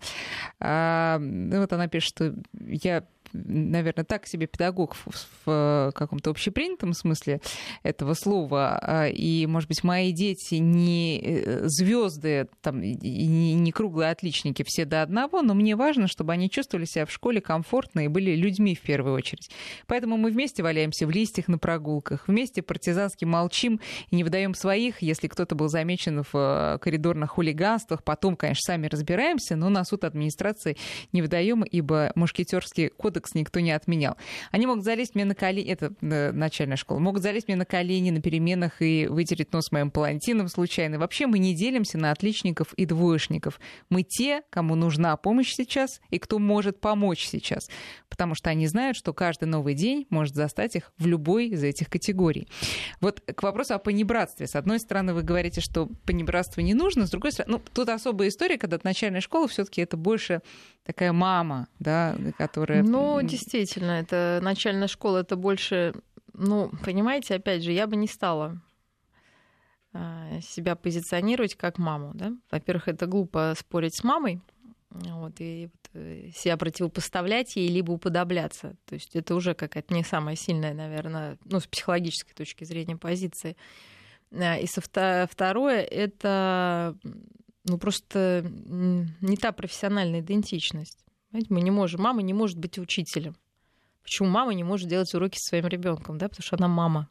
А, 0.58 1.18
вот 1.20 1.72
она 1.72 1.88
пишет, 1.88 2.08
что 2.08 2.34
я 2.52 3.06
наверное, 3.32 4.04
так 4.04 4.26
себе 4.26 4.46
педагог 4.46 4.96
в, 5.44 5.92
каком-то 5.94 6.30
общепринятом 6.30 6.92
смысле 6.92 7.40
этого 7.82 8.14
слова. 8.14 8.78
А, 8.80 9.08
и, 9.08 9.46
может 9.46 9.68
быть, 9.68 9.84
мои 9.84 10.12
дети 10.12 10.56
не 10.56 11.20
э, 11.20 11.62
звезды 11.66 12.48
там, 12.60 12.80
не 12.80 13.72
круглые 13.72 14.10
отличники 14.10 14.64
все 14.66 14.84
до 14.84 15.02
одного, 15.02 15.42
но 15.42 15.54
мне 15.54 15.76
важно, 15.76 16.06
чтобы 16.06 16.32
они 16.32 16.50
чувствовали 16.50 16.84
себя 16.84 17.06
в 17.06 17.10
школе 17.10 17.40
комфортно 17.40 18.04
и 18.04 18.08
были 18.08 18.34
людьми 18.34 18.74
в 18.74 18.80
первую 18.80 19.14
очередь. 19.14 19.50
Поэтому 19.86 20.16
мы 20.16 20.30
вместе 20.30 20.62
валяемся 20.62 21.06
в 21.06 21.10
листьях 21.10 21.48
на 21.48 21.58
прогулках, 21.58 22.28
вместе 22.28 22.62
партизански 22.62 23.24
молчим 23.24 23.80
и 24.10 24.16
не 24.16 24.24
выдаем 24.24 24.54
своих, 24.54 25.02
если 25.02 25.28
кто-то 25.28 25.54
был 25.54 25.68
замечен 25.68 26.22
в 26.22 26.34
э, 26.34 26.78
коридорных 26.78 27.30
хулиганствах. 27.30 28.04
Потом, 28.04 28.36
конечно, 28.36 28.60
сами 28.64 28.86
разбираемся, 28.86 29.56
но 29.56 29.68
на 29.68 29.84
суд 29.84 30.04
администрации 30.04 30.76
не 31.12 31.22
выдаем, 31.22 31.62
ибо 31.62 32.12
мушкетерский 32.14 32.88
кодекс 32.88 33.21
кодекс 33.22 33.34
никто 33.34 33.60
не 33.60 33.72
отменял. 33.72 34.16
Они 34.50 34.66
могут 34.66 34.84
залезть 34.84 35.14
мне 35.14 35.24
на 35.24 35.34
колени, 35.34 35.68
это 35.68 35.92
э, 36.00 36.32
начальная 36.32 36.76
школа, 36.76 36.98
могут 36.98 37.22
залезть 37.22 37.48
мне 37.48 37.56
на 37.56 37.64
колени 37.64 38.10
на 38.10 38.20
переменах 38.20 38.82
и 38.82 39.06
вытереть 39.08 39.52
нос 39.52 39.70
моим 39.70 39.90
палантином 39.90 40.48
случайно. 40.48 40.98
Вообще 40.98 41.26
мы 41.26 41.38
не 41.38 41.54
делимся 41.54 41.98
на 41.98 42.10
отличников 42.10 42.72
и 42.74 42.84
двоечников. 42.86 43.60
Мы 43.88 44.02
те, 44.02 44.42
кому 44.50 44.74
нужна 44.74 45.16
помощь 45.16 45.52
сейчас 45.54 46.00
и 46.10 46.18
кто 46.18 46.38
может 46.38 46.80
помочь 46.80 47.26
сейчас. 47.26 47.68
Потому 48.08 48.34
что 48.34 48.50
они 48.50 48.66
знают, 48.66 48.96
что 48.96 49.12
каждый 49.12 49.44
новый 49.44 49.74
день 49.74 50.06
может 50.10 50.34
застать 50.34 50.76
их 50.76 50.92
в 50.98 51.06
любой 51.06 51.48
из 51.48 51.62
этих 51.62 51.88
категорий. 51.88 52.48
Вот 53.00 53.20
к 53.20 53.42
вопросу 53.42 53.74
о 53.74 53.78
понебратстве. 53.78 54.46
С 54.46 54.56
одной 54.56 54.80
стороны, 54.80 55.14
вы 55.14 55.22
говорите, 55.22 55.60
что 55.60 55.88
понебратство 56.04 56.60
не 56.60 56.74
нужно, 56.74 57.06
с 57.06 57.10
другой 57.10 57.32
стороны, 57.32 57.58
ну, 57.58 57.62
тут 57.72 57.88
особая 57.88 58.28
история, 58.28 58.58
когда 58.58 58.76
от 58.76 58.84
начальной 58.84 59.20
школы 59.20 59.48
все 59.48 59.64
таки 59.64 59.80
это 59.82 59.96
больше 59.96 60.40
такая 60.84 61.12
мама, 61.12 61.68
да, 61.78 62.16
которая... 62.36 62.82
Ну, 63.20 63.28
действительно, 63.28 63.92
это 63.92 64.40
начальная 64.42 64.88
школа, 64.88 65.18
это 65.18 65.36
больше... 65.36 65.94
Ну, 66.32 66.70
понимаете, 66.84 67.34
опять 67.34 67.62
же, 67.62 67.72
я 67.72 67.86
бы 67.86 67.96
не 67.96 68.08
стала 68.08 68.60
а, 69.92 70.40
себя 70.40 70.74
позиционировать 70.74 71.54
как 71.54 71.78
маму. 71.78 72.12
Да? 72.14 72.32
Во-первых, 72.50 72.88
это 72.88 73.06
глупо 73.06 73.54
спорить 73.58 73.94
с 73.94 74.02
мамой, 74.02 74.40
вот, 74.90 75.34
и 75.38 75.68
вот, 75.72 75.90
э, 75.94 76.30
себя 76.34 76.56
противопоставлять 76.56 77.56
ей, 77.56 77.68
либо 77.68 77.92
уподобляться. 77.92 78.76
То 78.86 78.94
есть 78.94 79.14
это 79.16 79.34
уже 79.34 79.54
какая-то 79.54 79.92
не 79.94 80.04
самая 80.04 80.36
сильная, 80.36 80.74
наверное, 80.74 81.38
ну, 81.44 81.60
с 81.60 81.66
психологической 81.66 82.34
точки 82.34 82.64
зрения 82.64 82.96
позиция. 82.96 83.56
А, 84.32 84.56
и 84.56 84.66
со 84.66 84.80
второе, 84.80 85.82
это 85.82 86.96
ну, 87.64 87.78
просто 87.78 88.44
не 89.20 89.36
та 89.36 89.52
профессиональная 89.52 90.20
идентичность. 90.20 90.98
Понимаете, 91.32 91.54
мы 91.54 91.60
не 91.62 91.70
можем, 91.70 92.02
мама 92.02 92.20
не 92.20 92.34
может 92.34 92.58
быть 92.58 92.78
учителем. 92.78 93.34
Почему 94.02 94.28
мама 94.28 94.52
не 94.52 94.64
может 94.64 94.88
делать 94.88 95.12
уроки 95.14 95.38
со 95.38 95.48
своим 95.48 95.66
ребенком, 95.66 96.18
да? 96.18 96.28
Потому 96.28 96.44
что 96.44 96.56
она 96.56 96.68
мама. 96.68 97.08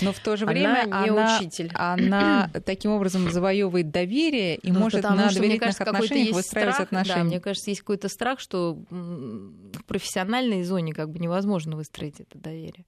Но 0.00 0.12
в 0.12 0.18
то 0.18 0.36
же 0.36 0.46
время 0.46 0.82
она 0.84 1.02
не 1.04 1.10
она, 1.10 1.38
учитель. 1.38 1.70
Она 1.74 2.50
таким 2.66 2.90
образом 2.90 3.30
завоевывает 3.30 3.90
доверие 3.90 4.56
и 4.56 4.72
ну, 4.72 4.80
может 4.80 5.02
на 5.04 5.30
что, 5.30 5.38
доверительных 5.38 5.76
кажется, 5.76 5.84
отношениях 5.84 6.34
выстраивать 6.34 6.74
страх, 6.74 6.86
отношения. 6.86 7.22
Да, 7.22 7.24
мне 7.24 7.40
кажется, 7.40 7.70
есть 7.70 7.82
какой-то 7.82 8.08
страх, 8.08 8.40
что 8.40 8.82
в 8.90 9.84
профессиональной 9.86 10.64
зоне 10.64 10.92
как 10.92 11.10
бы 11.10 11.20
невозможно 11.20 11.76
выстроить 11.76 12.18
это 12.18 12.38
доверие. 12.38 12.86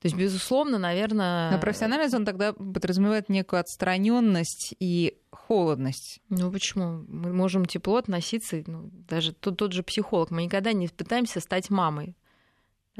То 0.00 0.06
есть, 0.06 0.16
безусловно, 0.16 0.78
наверное... 0.78 1.50
Но 1.50 1.58
профессиональный 1.58 2.08
зон 2.08 2.24
тогда 2.24 2.52
подразумевает 2.54 3.28
некую 3.28 3.60
отстраненность 3.60 4.74
и 4.80 5.16
холодность. 5.52 6.20
Ну 6.30 6.50
почему? 6.50 7.04
Мы 7.08 7.32
можем 7.32 7.66
тепло 7.66 7.96
относиться, 7.96 8.62
ну, 8.66 8.90
даже 9.08 9.34
тот, 9.34 9.58
тот 9.58 9.72
же 9.72 9.82
психолог. 9.82 10.30
Мы 10.30 10.44
никогда 10.44 10.72
не 10.72 10.88
пытаемся 10.88 11.40
стать 11.40 11.68
мамой. 11.68 12.16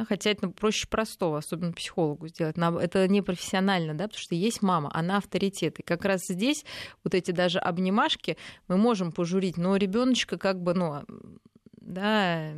Хотя 0.09 0.31
это 0.31 0.49
проще 0.49 0.87
простого, 0.87 1.39
особенно 1.39 1.73
психологу 1.73 2.29
сделать. 2.29 2.57
Это 2.59 3.09
не 3.09 3.23
профессионально, 3.23 3.95
да, 3.95 4.05
потому 4.05 4.21
что 4.21 4.35
есть 4.35 4.63
мама, 4.63 4.91
она 4.93 5.17
авторитет. 5.17 5.81
И 5.81 5.83
как 5.83 6.05
раз 6.05 6.27
здесь 6.27 6.65
вот 7.05 7.15
эти 7.15 7.31
даже 7.31 7.59
обнимашки 7.59 8.37
мы 8.69 8.77
можем 8.77 9.13
пожурить, 9.13 9.57
но 9.57 9.77
ребеночка 9.77 10.39
как 10.39 10.63
бы, 10.63 10.75
ну, 10.75 11.03
да, 11.93 12.53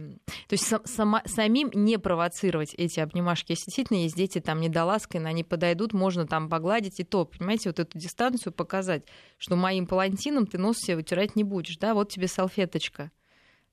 то 0.49 0.53
есть 0.53 0.73
сама, 0.85 1.23
самим 1.27 1.71
не 1.75 1.99
провоцировать 1.99 2.75
эти 2.75 3.01
обнимашки. 3.01 3.53
Если 3.53 3.67
действительно 3.67 3.99
есть 3.99 4.17
дети 4.17 4.41
там 4.41 4.61
недоласканные, 4.61 5.31
они 5.31 5.45
подойдут, 5.45 5.93
можно 5.93 6.27
там 6.27 6.49
погладить 6.49 7.01
и 7.01 7.05
то, 7.05 7.25
понимаете, 7.25 7.69
вот 7.69 7.81
эту 7.81 7.99
дистанцию 7.99 8.53
показать, 8.53 9.05
что 9.39 9.57
моим 9.57 9.87
палантином 9.87 10.47
ты 10.47 10.59
нос 10.59 10.79
себе 10.79 10.97
вытирать 10.97 11.37
не 11.37 11.45
будешь, 11.45 11.77
да, 11.79 11.95
вот 11.95 12.11
тебе 12.11 12.29
салфеточка, 12.29 13.11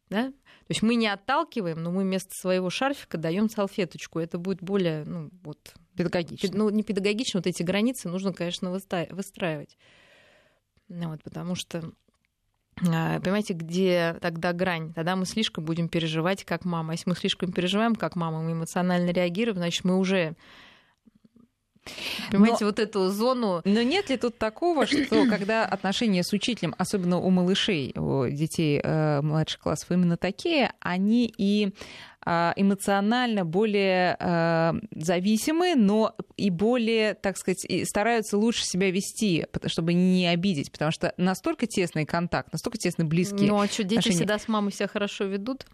да, 0.09 0.31
то 0.31 0.73
есть 0.73 0.83
мы 0.83 0.95
не 0.95 1.07
отталкиваем, 1.07 1.83
но 1.83 1.91
мы 1.91 2.03
вместо 2.03 2.33
своего 2.33 2.69
шарфика 2.69 3.17
даем 3.17 3.49
салфеточку. 3.49 4.19
Это 4.19 4.37
будет 4.37 4.61
более, 4.61 5.03
ну, 5.03 5.29
вот... 5.43 5.73
Педагогично. 5.97 6.49
Ну, 6.53 6.69
не 6.69 6.83
педагогично, 6.83 7.39
вот 7.39 7.47
эти 7.47 7.61
границы 7.61 8.07
нужно, 8.07 8.31
конечно, 8.31 8.71
выстраивать. 8.71 9.77
Ну, 10.87 11.09
вот, 11.09 11.23
потому 11.23 11.55
что 11.55 11.91
Понимаете, 12.81 13.53
где 13.53 14.17
тогда 14.21 14.53
грань? 14.53 14.91
Тогда 14.93 15.15
мы 15.15 15.25
слишком 15.25 15.63
будем 15.63 15.87
переживать 15.87 16.43
как 16.43 16.65
мама. 16.65 16.93
Если 16.93 17.09
мы 17.09 17.15
слишком 17.15 17.51
переживаем 17.51 17.95
как 17.95 18.15
мама, 18.15 18.41
мы 18.41 18.53
эмоционально 18.53 19.11
реагируем, 19.11 19.57
значит, 19.57 19.83
мы 19.85 19.97
уже 19.97 20.35
Понимаете, 22.29 22.57
но, 22.61 22.67
вот 22.67 22.79
эту 22.79 23.09
зону. 23.09 23.61
Но 23.65 23.81
нет 23.81 24.09
ли 24.09 24.17
тут 24.17 24.37
такого, 24.37 24.85
что 24.85 25.25
когда 25.29 25.65
отношения 25.65 26.23
с 26.23 26.31
учителем, 26.31 26.75
особенно 26.77 27.17
у 27.17 27.29
малышей, 27.29 27.93
у 27.97 28.27
детей 28.27 28.79
э, 28.83 29.21
младших 29.21 29.61
классов, 29.61 29.91
именно 29.91 30.15
такие, 30.15 30.73
они 30.79 31.33
и 31.37 31.73
э, 32.25 32.53
эмоционально 32.55 33.45
более 33.45 34.15
э, 34.19 34.73
зависимы, 34.95 35.73
но 35.75 36.15
и 36.37 36.51
более, 36.51 37.15
так 37.15 37.37
сказать, 37.37 37.65
стараются 37.87 38.37
лучше 38.37 38.63
себя 38.63 38.91
вести, 38.91 39.47
чтобы 39.65 39.93
не 39.93 40.27
обидеть, 40.27 40.71
потому 40.71 40.91
что 40.91 41.13
настолько 41.17 41.65
тесный 41.65 42.05
контакт, 42.05 42.53
настолько 42.53 42.77
тесно 42.77 43.05
близкий. 43.05 43.47
Ну 43.47 43.59
а 43.59 43.67
что, 43.67 43.83
дети 43.83 43.99
отношения. 43.99 44.17
всегда 44.17 44.37
с 44.39 44.47
мамой 44.47 44.71
себя 44.71 44.87
хорошо 44.87 45.25
ведут? 45.25 45.65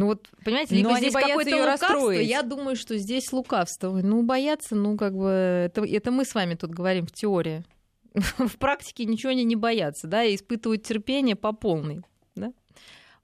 Ну 0.00 0.06
вот, 0.06 0.30
понимаете, 0.42 0.76
либо 0.76 0.92
Но 0.92 0.96
здесь 0.96 1.12
какое-то 1.12 1.56
лукавство, 1.56 1.88
расстроить. 1.88 2.26
я 2.26 2.40
думаю, 2.40 2.74
что 2.74 2.96
здесь 2.96 3.30
лукавство. 3.34 4.00
Ну, 4.00 4.22
бояться, 4.22 4.74
ну, 4.74 4.96
как 4.96 5.14
бы, 5.14 5.28
это, 5.28 5.84
это 5.84 6.10
мы 6.10 6.24
с 6.24 6.34
вами 6.34 6.54
тут 6.54 6.70
говорим 6.70 7.06
в 7.06 7.12
теории. 7.12 7.64
В 8.14 8.56
практике 8.56 9.04
ничего 9.04 9.32
они 9.32 9.44
не 9.44 9.56
боятся, 9.56 10.06
да, 10.06 10.24
и 10.24 10.36
испытывают 10.36 10.84
терпение 10.84 11.36
по 11.36 11.52
полной 11.52 12.00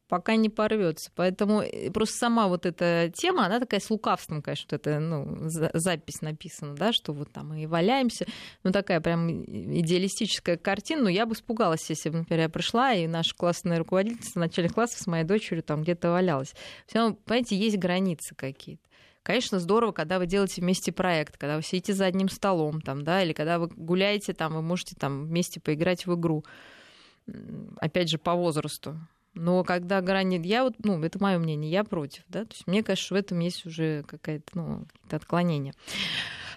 пока 0.09 0.37
не 0.37 0.49
порвется. 0.49 1.11
Поэтому 1.15 1.63
э, 1.63 1.91
просто 1.91 2.17
сама 2.17 2.49
вот 2.49 2.67
эта 2.67 3.11
тема, 3.15 3.47
она 3.47 3.61
такая 3.61 3.81
с 3.81 3.91
лукавством, 3.91 4.43
конечно, 4.43 4.67
вот 4.71 4.81
это, 4.81 5.01
ну, 5.01 5.49
запись 5.49 6.23
написана, 6.23 6.75
да, 6.75 6.93
что 6.93 7.13
вот 7.13 7.33
там 7.33 7.55
и 7.55 7.67
валяемся. 7.67 8.27
Ну, 8.63 8.73
такая 8.73 9.01
прям 9.01 9.31
идеалистическая 9.31 10.57
картина. 10.57 11.03
Но 11.03 11.09
я 11.09 11.27
бы 11.27 11.35
испугалась, 11.35 11.89
если 11.89 12.11
бы, 12.11 12.19
например, 12.19 12.43
я 12.43 12.49
пришла, 12.49 12.93
и 12.93 13.07
наша 13.07 13.35
классная 13.35 13.79
руководительница 13.79 14.39
начальных 14.39 14.75
классов 14.75 15.01
с 15.01 15.07
моей 15.07 15.25
дочерью 15.25 15.63
там 15.63 15.83
где-то 15.83 16.11
валялась. 16.11 16.55
Все 16.87 16.99
равно, 16.99 17.17
понимаете, 17.25 17.57
есть 17.57 17.79
границы 17.79 18.35
какие-то. 18.35 18.83
Конечно, 19.27 19.59
здорово, 19.59 19.91
когда 19.91 20.21
вы 20.21 20.27
делаете 20.27 20.61
вместе 20.61 20.93
проект, 20.93 21.37
когда 21.37 21.57
вы 21.57 21.63
сидите 21.63 21.93
за 21.93 22.07
одним 22.07 22.29
столом, 22.29 22.81
там, 22.81 23.03
да, 23.03 23.25
или 23.25 23.33
когда 23.33 23.59
вы 23.59 23.67
гуляете, 23.67 24.35
там, 24.35 24.55
вы 24.55 24.63
можете 24.63 24.95
там 24.95 25.27
вместе 25.27 25.59
поиграть 25.59 26.07
в 26.07 26.15
игру. 26.15 26.45
Опять 27.81 28.09
же, 28.09 28.19
по 28.19 28.35
возрасту. 28.35 28.97
Но 29.37 29.63
когда 29.65 30.01
грани... 30.01 30.41
Я 30.45 30.65
вот, 30.65 30.75
ну, 30.83 31.03
это 31.03 31.23
мое 31.23 31.39
мнение, 31.39 31.71
я 31.71 31.85
против, 31.85 32.23
да. 32.29 32.45
То 32.45 32.53
есть 32.53 32.67
мне 32.67 32.83
кажется, 32.83 33.15
в 33.15 33.17
этом 33.17 33.39
есть 33.41 33.65
уже 33.67 34.03
какая-то, 34.05 34.47
ну, 34.55 34.85
какие-то 34.93 35.17
отклонения. 35.17 35.75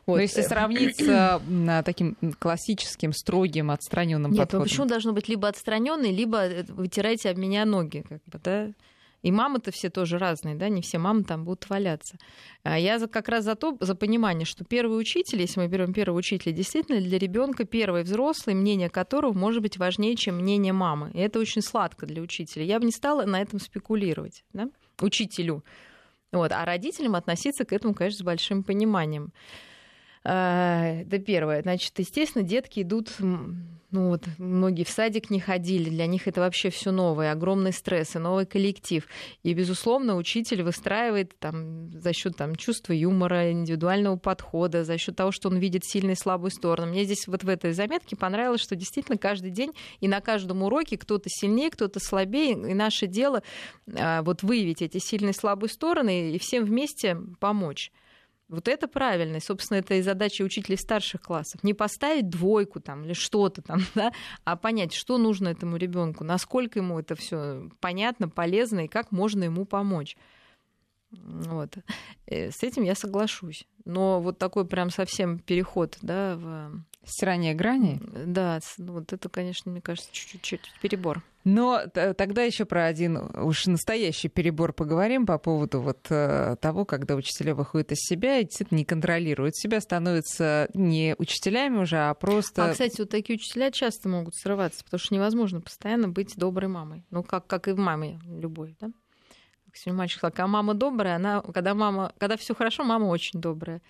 Вот. 0.06 0.16
Но 0.16 0.22
если 0.22 0.42
сравнить 0.42 0.98
с 0.98 1.42
таким 1.86 2.16
классическим, 2.40 3.14
строгим, 3.14 3.70
отстраненным 3.70 4.32
Нет, 4.32 4.40
подходом. 4.40 4.64
Нет, 4.64 4.70
почему 4.72 4.88
должно 4.88 5.14
быть 5.14 5.28
либо 5.28 5.48
отстраненный, 5.48 6.12
либо 6.12 6.40
э, 6.40 6.64
вытирайте 6.70 7.30
об 7.30 7.38
меня 7.38 7.66
ноги, 7.66 8.04
как 8.08 8.22
бы, 8.26 8.40
да? 8.44 8.72
И 9.22 9.32
мамы-то 9.32 9.72
все 9.72 9.90
тоже 9.90 10.18
разные, 10.18 10.56
да, 10.56 10.70
не 10.70 10.82
все 10.82 10.98
мамы 10.98 11.24
там 11.24 11.44
будут 11.44 11.70
валяться. 11.70 12.18
А 12.64 12.80
я 12.80 13.00
как 13.08 13.28
раз 13.28 13.44
за 13.44 13.56
то, 13.56 13.78
за 13.80 13.96
понимание, 13.96 14.46
что 14.46 14.64
первый 14.64 15.00
учитель, 15.00 15.42
если 15.42 15.60
мы 15.60 15.68
берем 15.68 15.94
первого 15.94 16.20
учителя, 16.20 16.54
действительно 16.54 17.02
для 17.02 17.18
ребенка 17.18 17.66
первый 17.66 18.04
взрослый, 18.04 18.56
мнение 18.56 18.90
которого 18.90 19.34
может 19.34 19.62
быть 19.62 19.78
важнее, 19.78 20.16
чем 20.16 20.36
мнение 20.36 20.74
мамы. 20.74 21.12
И 21.14 21.20
это 21.20 21.40
очень 21.40 21.62
сладко 21.62 22.06
для 22.06 22.22
учителя. 22.22 22.64
Я 22.64 22.80
бы 22.80 22.86
не 22.86 22.92
стала 22.92 23.26
на 23.26 23.42
этом 23.42 23.60
спекулировать, 23.60 24.44
да, 24.54 24.70
учителю. 25.02 25.64
Вот. 26.32 26.52
А 26.52 26.64
родителям 26.64 27.16
относиться 27.16 27.66
к 27.66 27.74
этому, 27.74 27.94
конечно, 27.94 28.20
с 28.20 28.24
большим 28.24 28.64
пониманием. 28.64 29.34
А, 30.24 31.02
это 31.02 31.20
первое. 31.20 31.62
Значит, 31.62 31.98
естественно, 31.98 32.44
детки 32.44 32.82
идут 32.82 33.12
ну 33.92 34.10
вот 34.10 34.26
многие 34.38 34.84
в 34.84 34.90
садик 34.90 35.30
не 35.30 35.40
ходили, 35.40 35.90
для 35.90 36.06
них 36.06 36.28
это 36.28 36.42
вообще 36.42 36.70
все 36.70 36.92
новое, 36.92 37.32
огромный 37.32 37.74
стресс 37.74 38.16
и 38.16 38.20
новый 38.20 38.46
коллектив. 38.46 39.08
И, 39.42 39.54
безусловно, 39.54 40.16
учитель 40.16 40.62
выстраивает 40.62 41.38
там, 41.40 41.92
за 41.92 42.14
счет 42.14 42.38
там, 42.38 42.56
чувства 42.56 42.94
юмора, 42.94 43.52
индивидуального 43.52 44.16
подхода, 44.16 44.84
за 44.84 44.98
счет 44.98 45.16
того, 45.16 45.32
что 45.32 45.50
он 45.50 45.58
видит 45.58 45.86
сильную 45.86 46.16
и 46.16 46.20
слабую 46.20 46.52
сторону. 46.52 46.92
Мне 46.92 47.04
здесь 47.04 47.28
вот 47.28 47.44
в 47.44 47.50
этой 47.50 47.74
заметке 47.74 48.16
понравилось, 48.16 48.62
что 48.62 48.76
действительно 48.76 49.18
каждый 49.18 49.50
день 49.50 49.72
и 50.02 50.08
на 50.08 50.22
каждом 50.22 50.62
уроке 50.62 50.98
кто-то 50.98 51.28
сильнее, 51.28 51.72
кто-то 51.72 52.00
слабее, 52.00 52.52
и 52.52 52.74
наше 52.76 53.08
дело 53.08 53.42
а, 53.98 54.22
вот 54.22 54.44
выявить 54.44 54.84
эти 54.84 55.00
сильные 55.00 55.32
и 55.32 55.36
слабые 55.36 55.70
стороны 55.70 56.32
и 56.32 56.38
всем 56.38 56.64
вместе 56.64 57.18
помочь. 57.40 57.92
Вот 58.50 58.68
это 58.68 58.88
правильно. 58.88 59.38
И, 59.38 59.42
собственно, 59.42 59.78
это 59.78 59.94
и 59.94 60.02
задача 60.02 60.42
учителей 60.42 60.78
старших 60.78 61.22
классов. 61.22 61.64
Не 61.64 61.76
поставить 61.76 62.30
двойку 62.30 62.80
там 62.80 63.06
или 63.06 63.14
что-то 63.14 63.62
там, 63.62 63.82
да, 63.96 64.12
а 64.44 64.58
понять, 64.58 64.94
что 64.94 65.18
нужно 65.18 65.50
этому 65.50 65.78
ребенку, 65.78 66.24
насколько 66.24 66.80
ему 66.80 67.00
это 67.00 67.16
все 67.16 67.70
понятно, 67.80 68.28
полезно 68.28 68.86
и 68.86 68.88
как 68.88 69.12
можно 69.12 69.44
ему 69.44 69.66
помочь. 69.66 70.18
Вот. 71.12 71.78
Э, 72.26 72.52
с 72.52 72.64
этим 72.64 72.84
я 72.84 72.96
соглашусь. 72.96 73.68
Но 73.86 74.20
вот 74.20 74.40
такой 74.40 74.66
прям 74.66 74.90
совсем 74.90 75.40
переход, 75.40 75.98
да, 76.02 76.36
в... 76.36 76.84
Стирание 77.06 77.54
грани? 77.54 78.00
Да, 78.26 78.60
ну 78.78 78.94
вот 78.94 79.14
это, 79.14 79.30
конечно, 79.30 79.72
мне 79.72 79.82
кажется, 79.82 80.10
чуть-чуть 80.12 80.72
перебор. 80.82 81.24
Но 81.46 81.84
тогда 81.88 82.44
еще 82.44 82.66
про 82.66 82.86
один 82.86 83.18
уж 83.18 83.66
настоящий 83.68 84.28
перебор 84.28 84.74
поговорим 84.74 85.26
по 85.26 85.38
поводу 85.38 85.80
вот 85.82 86.06
э, 86.10 86.58
того, 86.60 86.84
когда 86.84 87.16
учителя 87.16 87.56
выходят 87.56 87.94
из 87.94 88.00
себя 88.00 88.40
и 88.40 88.44
действительно 88.44 88.80
не 88.80 88.86
контролируют 88.86 89.56
себя, 89.56 89.80
становятся 89.80 90.70
не 90.74 91.16
учителями 91.18 91.78
уже, 91.78 91.98
а 91.98 92.14
просто... 92.14 92.66
А, 92.66 92.72
кстати, 92.72 93.00
вот 93.00 93.10
такие 93.10 93.38
учителя 93.38 93.72
часто 93.72 94.10
могут 94.10 94.36
срываться, 94.36 94.84
потому 94.84 95.00
что 95.00 95.16
невозможно 95.16 95.62
постоянно 95.62 96.10
быть 96.10 96.36
доброй 96.36 96.68
мамой. 96.68 97.06
Ну, 97.10 97.24
как, 97.24 97.48
как 97.48 97.70
и 97.70 97.72
в 97.72 97.78
маме 97.78 98.20
любой, 98.26 98.76
да? 98.80 98.88
Как 99.66 99.78
сегодня 99.78 100.00
мальчик 100.00 100.18
сказал, 100.18 100.32
когда 100.32 100.48
мама 100.48 100.74
добрая, 100.74 101.16
она, 101.16 101.42
когда 101.42 101.74
мама, 101.74 102.12
когда 102.18 102.36
все 102.36 102.54
хорошо, 102.54 102.84
мама 102.84 103.06
очень 103.06 103.40
добрая. 103.40 103.82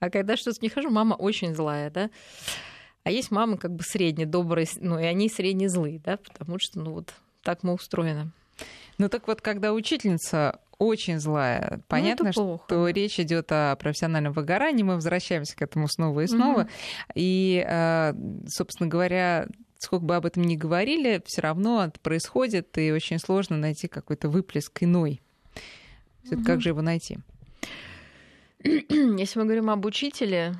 А 0.00 0.10
когда 0.10 0.36
что-то 0.36 0.58
не 0.62 0.68
хорошо, 0.68 0.90
мама 0.90 1.14
очень 1.14 1.54
злая, 1.54 1.90
да? 1.90 2.10
А 3.04 3.10
есть 3.10 3.30
мамы 3.30 3.56
как 3.56 3.72
бы 3.72 3.82
средне 3.82 4.26
добрые, 4.26 4.66
ну 4.80 4.98
и 4.98 5.04
они 5.04 5.28
средне 5.28 5.68
злые, 5.68 5.98
да, 5.98 6.18
потому 6.18 6.58
что, 6.58 6.80
ну 6.80 6.92
вот 6.92 7.14
так 7.42 7.62
мы 7.62 7.72
устроены. 7.72 8.30
Ну 8.98 9.08
так 9.08 9.28
вот, 9.28 9.40
когда 9.40 9.72
учительница 9.72 10.60
очень 10.78 11.18
злая. 11.18 11.68
Ну, 11.76 11.82
Понятно, 11.88 12.30
ну, 12.34 12.60
что 12.66 12.88
речь 12.88 13.18
идет 13.18 13.50
о 13.50 13.74
профессиональном 13.76 14.32
выгорании. 14.32 14.84
Мы 14.84 14.94
возвращаемся 14.94 15.56
к 15.56 15.62
этому 15.62 15.88
снова 15.88 16.20
и 16.20 16.26
снова. 16.26 16.62
Угу. 16.62 16.68
И, 17.16 17.64
э, 17.66 18.14
собственно 18.46 18.88
говоря, 18.88 19.48
сколько 19.78 20.04
бы 20.04 20.16
об 20.16 20.26
этом 20.26 20.44
ни 20.44 20.56
говорили, 20.56 21.22
все 21.26 21.42
равно 21.42 21.84
это 21.84 21.98
происходит, 22.00 22.76
и 22.78 22.92
очень 22.92 23.18
сложно 23.18 23.56
найти 23.56 23.88
какой-то 23.88 24.28
выплеск 24.28 24.82
иной. 24.82 25.20
Угу. 26.30 26.44
Как 26.44 26.60
же 26.60 26.68
его 26.70 26.82
найти? 26.82 27.18
Если 28.64 29.38
мы 29.38 29.44
говорим 29.44 29.70
об 29.70 29.84
учителе, 29.84 30.56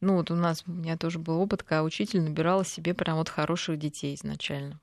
ну 0.00 0.16
вот 0.16 0.30
у 0.30 0.34
нас, 0.34 0.62
у 0.66 0.72
меня 0.72 0.98
тоже 0.98 1.18
был 1.18 1.40
опыт, 1.40 1.62
когда 1.62 1.82
учитель 1.82 2.20
набирал 2.20 2.64
себе 2.64 2.92
прям 2.92 3.16
вот 3.16 3.30
хороших 3.30 3.78
детей 3.78 4.14
изначально. 4.14 4.78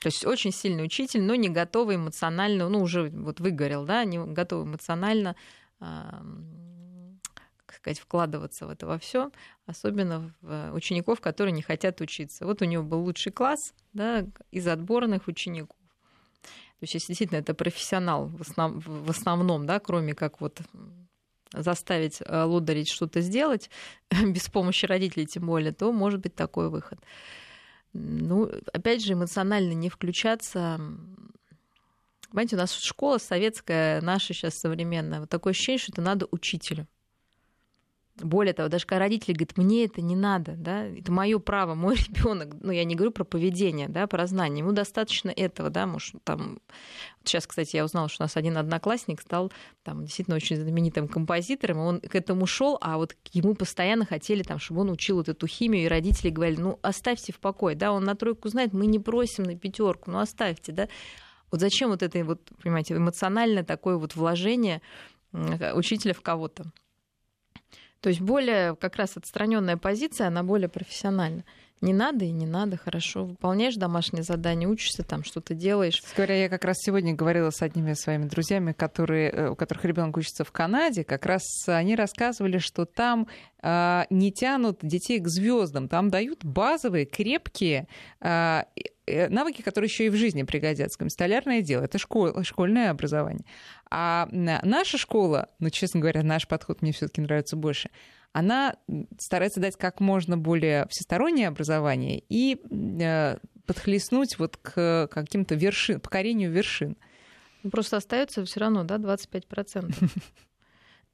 То 0.00 0.08
есть 0.08 0.26
очень 0.26 0.52
сильный 0.52 0.84
учитель, 0.84 1.22
но 1.22 1.34
не 1.34 1.48
готовый 1.48 1.96
эмоционально, 1.96 2.68
ну 2.68 2.82
уже 2.82 3.08
вот 3.08 3.40
выгорел, 3.40 3.86
да, 3.86 4.04
не 4.04 4.18
готовый 4.18 4.66
эмоционально, 4.66 5.34
как 5.78 7.74
сказать, 7.74 7.98
вкладываться 7.98 8.66
в 8.66 8.70
это 8.70 8.86
во 8.86 8.98
все, 8.98 9.32
особенно 9.64 10.34
в 10.42 10.72
учеников, 10.74 11.22
которые 11.22 11.52
не 11.52 11.62
хотят 11.62 12.02
учиться. 12.02 12.44
Вот 12.44 12.60
у 12.60 12.66
него 12.66 12.82
был 12.82 13.00
лучший 13.00 13.32
класс, 13.32 13.72
да, 13.94 14.26
из 14.50 14.68
отборных 14.68 15.26
учеников. 15.26 15.77
То 16.80 16.84
есть, 16.84 16.94
если 16.94 17.08
действительно 17.08 17.38
это 17.38 17.54
профессионал 17.54 18.26
в, 18.26 18.42
основ, 18.42 18.84
в 18.86 19.10
основном, 19.10 19.66
да, 19.66 19.80
кроме 19.80 20.14
как 20.14 20.40
вот 20.40 20.60
заставить 21.52 22.20
э, 22.20 22.42
лударить 22.44 22.88
что-то 22.88 23.20
сделать, 23.20 23.70
без 24.10 24.48
помощи 24.48 24.86
родителей 24.86 25.26
тем 25.26 25.46
более, 25.46 25.72
то 25.72 25.92
может 25.92 26.20
быть 26.20 26.34
такой 26.34 26.68
выход. 26.68 27.00
Ну, 27.92 28.50
опять 28.72 29.02
же, 29.02 29.14
эмоционально 29.14 29.72
не 29.72 29.88
включаться. 29.88 30.80
Понимаете, 32.30 32.56
у 32.56 32.58
нас 32.58 32.72
школа 32.72 33.18
советская, 33.18 34.00
наша 34.02 34.34
сейчас 34.34 34.58
современная. 34.58 35.20
Вот 35.20 35.30
такое 35.30 35.52
ощущение, 35.52 35.78
что 35.78 35.92
это 35.92 36.02
надо 36.02 36.28
учителю. 36.30 36.86
Более 38.20 38.52
того, 38.52 38.68
даже 38.68 38.86
когда 38.86 39.00
родители 39.00 39.32
говорят, 39.32 39.56
мне 39.56 39.84
это 39.84 40.00
не 40.00 40.16
надо, 40.16 40.52
да, 40.56 40.84
это 40.84 41.12
мое 41.12 41.38
право, 41.38 41.74
мой 41.74 41.96
ребенок, 42.08 42.54
ну 42.60 42.72
я 42.72 42.84
не 42.84 42.94
говорю 42.94 43.12
про 43.12 43.24
поведение, 43.24 43.88
да, 43.88 44.06
про 44.06 44.26
знание, 44.26 44.60
ему 44.60 44.72
достаточно 44.72 45.30
этого, 45.30 45.70
да, 45.70 45.86
может, 45.86 46.16
там, 46.24 46.60
вот 47.20 47.28
сейчас, 47.28 47.46
кстати, 47.46 47.76
я 47.76 47.84
узнала, 47.84 48.08
что 48.08 48.22
у 48.22 48.24
нас 48.24 48.36
один 48.36 48.56
одноклассник 48.56 49.20
стал 49.20 49.52
там 49.82 50.04
действительно 50.04 50.36
очень 50.36 50.56
знаменитым 50.56 51.08
композитором, 51.08 51.78
и 51.78 51.80
он 51.80 52.00
к 52.00 52.14
этому 52.14 52.46
шел, 52.46 52.78
а 52.80 52.96
вот 52.96 53.16
ему 53.32 53.54
постоянно 53.54 54.04
хотели 54.04 54.42
там, 54.42 54.58
чтобы 54.58 54.82
он 54.82 54.90
учил 54.90 55.16
вот 55.16 55.28
эту 55.28 55.46
химию, 55.46 55.84
и 55.84 55.88
родители 55.88 56.30
говорили, 56.30 56.60
ну 56.60 56.78
оставьте 56.82 57.32
в 57.32 57.40
покое, 57.40 57.76
да, 57.76 57.92
он 57.92 58.04
на 58.04 58.14
тройку 58.14 58.48
знает, 58.48 58.72
мы 58.72 58.86
не 58.86 58.98
просим 58.98 59.44
на 59.44 59.56
пятерку, 59.56 60.10
ну 60.10 60.18
оставьте, 60.18 60.72
да. 60.72 60.88
Вот 61.50 61.60
зачем 61.60 61.90
вот 61.90 62.02
это 62.02 62.22
вот, 62.24 62.40
понимаете, 62.62 62.94
эмоциональное 62.94 63.64
такое 63.64 63.96
вот 63.96 64.14
вложение 64.16 64.82
учителя 65.32 66.14
в 66.14 66.20
кого-то? 66.20 66.64
То 68.00 68.10
есть 68.10 68.20
более 68.20 68.76
как 68.76 68.96
раз 68.96 69.16
отстраненная 69.16 69.76
позиция, 69.76 70.28
она 70.28 70.42
более 70.42 70.68
профессиональна. 70.68 71.44
Не 71.80 71.92
надо 71.92 72.24
и 72.24 72.30
не 72.30 72.46
надо, 72.46 72.76
хорошо. 72.76 73.24
Выполняешь 73.24 73.76
домашнее 73.76 74.24
задание, 74.24 74.68
учишься 74.68 75.04
там, 75.04 75.22
что-то 75.22 75.54
делаешь. 75.54 76.02
Говоря, 76.16 76.42
я 76.42 76.48
как 76.48 76.64
раз 76.64 76.76
сегодня 76.80 77.14
говорила 77.14 77.50
с 77.50 77.62
одними 77.62 77.92
своими 77.92 78.24
друзьями, 78.24 78.72
которые, 78.72 79.30
э, 79.30 79.48
у 79.50 79.54
которых 79.54 79.84
ребенок 79.84 80.16
учится 80.16 80.44
в 80.44 80.50
Канаде. 80.50 81.04
Как 81.04 81.24
раз 81.24 81.42
они 81.68 81.94
рассказывали, 81.94 82.58
что 82.58 82.84
там 82.84 83.28
э, 83.62 84.04
не 84.10 84.32
тянут 84.32 84.80
детей 84.82 85.20
к 85.20 85.28
звездам, 85.28 85.88
там 85.88 86.10
дают 86.10 86.44
базовые, 86.44 87.06
крепкие 87.06 87.86
э, 88.20 88.64
навыки, 89.28 89.62
которые 89.62 89.88
еще 89.88 90.06
и 90.06 90.10
в 90.10 90.16
жизни 90.16 90.42
пригодятся. 90.42 91.08
Столярное 91.08 91.62
дело 91.62 91.84
это 91.84 91.98
школа, 91.98 92.42
школьное 92.42 92.90
образование. 92.90 93.44
А 93.90 94.28
наша 94.32 94.98
школа, 94.98 95.48
ну, 95.60 95.70
честно 95.70 96.00
говоря, 96.00 96.22
наш 96.22 96.46
подход 96.46 96.82
мне 96.82 96.92
все-таки 96.92 97.20
нравится 97.20 97.56
больше, 97.56 97.90
она 98.32 98.76
старается 99.18 99.60
дать 99.60 99.76
как 99.76 100.00
можно 100.00 100.36
более 100.36 100.86
всестороннее 100.88 101.48
образование 101.48 102.22
и 102.28 102.60
э, 102.70 103.38
подхлестнуть 103.66 104.38
вот 104.38 104.56
к 104.56 105.08
каким-то 105.10 105.54
вершин, 105.54 106.00
покорению 106.00 106.50
вершин. 106.50 106.96
Ну, 107.62 107.70
просто 107.70 107.96
остается 107.96 108.44
все 108.44 108.60
равно, 108.60 108.84
да, 108.84 108.96
25%. 108.96 109.94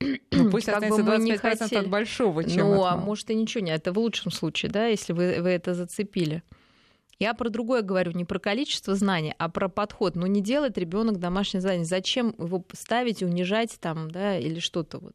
Ну, 0.33 0.51
пусть 0.51 0.67
как 0.67 0.83
останется 0.83 1.03
25% 1.03 1.77
от 1.77 1.89
большого, 1.89 2.43
чем 2.43 2.67
Ну, 2.67 2.85
а 2.85 2.97
может 2.97 3.31
и 3.31 3.35
ничего 3.35 3.63
не. 3.63 3.71
Это 3.71 3.93
в 3.93 3.99
лучшем 3.99 4.33
случае, 4.33 4.71
да, 4.71 4.87
если 4.89 5.13
вы, 5.13 5.41
вы 5.41 5.51
это 5.51 5.73
зацепили. 5.73 6.43
Я 7.21 7.33
про 7.33 7.49
другое 7.49 7.83
говорю, 7.83 8.11
не 8.13 8.25
про 8.25 8.41
количество 8.41 8.97
знаний, 8.97 9.35
а 9.39 9.49
про 9.49 9.69
подход. 9.69 10.17
Ну, 10.17 10.27
не 10.27 10.41
делает 10.41 10.77
ребенок 10.77 11.19
домашнее 11.19 11.61
задание. 11.61 11.87
Зачем 11.87 12.35
его 12.39 12.65
ставить, 12.73 13.23
унижать 13.23 13.79
там, 13.81 14.11
да, 14.11 14.37
или 14.37 14.59
что-то 14.59 14.99
вот. 14.99 15.15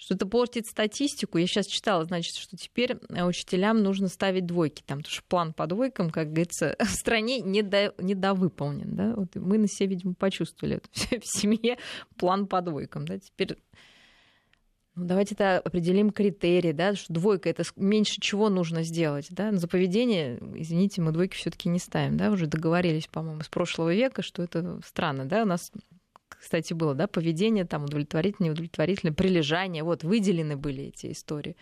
Что-то 0.00 0.24
портит 0.24 0.66
статистику. 0.66 1.36
Я 1.36 1.46
сейчас 1.46 1.66
читала, 1.66 2.04
значит, 2.04 2.34
что 2.34 2.56
теперь 2.56 2.96
э, 3.10 3.22
учителям 3.22 3.82
нужно 3.82 4.08
ставить 4.08 4.46
двойки. 4.46 4.82
Там, 4.86 5.00
потому 5.00 5.12
что 5.12 5.22
план 5.24 5.52
по 5.52 5.66
двойкам, 5.66 6.08
как 6.08 6.28
говорится, 6.28 6.74
в 6.80 6.88
стране 6.88 7.40
недо, 7.40 7.92
недовыполнен. 7.98 8.96
Да? 8.96 9.14
Вот 9.14 9.36
мы 9.36 9.58
на 9.58 9.68
себе, 9.68 9.90
видимо, 9.90 10.14
почувствовали 10.14 10.76
это 10.78 11.20
в 11.20 11.26
семье 11.26 11.76
план 12.16 12.46
по 12.46 12.62
двойкам. 12.62 13.06
Да? 13.06 13.18
Теперь 13.18 13.58
ну, 14.94 15.04
давайте 15.04 15.34
это 15.34 15.58
определим 15.58 16.12
критерии, 16.12 16.72
да, 16.72 16.94
что 16.94 17.12
двойка 17.12 17.50
это 17.50 17.62
меньше 17.76 18.20
чего 18.20 18.48
нужно 18.48 18.82
сделать, 18.82 19.28
да, 19.30 19.52
за 19.52 19.68
поведение, 19.68 20.38
извините, 20.56 21.00
мы 21.00 21.12
двойки 21.12 21.36
все-таки 21.36 21.68
не 21.68 21.78
ставим, 21.78 22.16
да, 22.16 22.30
уже 22.30 22.46
договорились, 22.46 23.06
по-моему, 23.06 23.42
с 23.42 23.48
прошлого 23.48 23.94
века, 23.94 24.22
что 24.22 24.42
это 24.42 24.80
странно, 24.84 25.26
да, 25.26 25.44
у 25.44 25.46
нас 25.46 25.70
кстати, 26.40 26.72
было, 26.72 26.94
да, 26.94 27.06
поведение 27.06 27.64
там 27.64 27.84
удовлетворительное, 27.84 28.48
неудовлетворительное, 28.48 29.12
прилежание, 29.12 29.82
вот 29.82 30.04
выделены 30.04 30.56
были 30.56 30.84
эти 30.84 31.12
истории. 31.12 31.56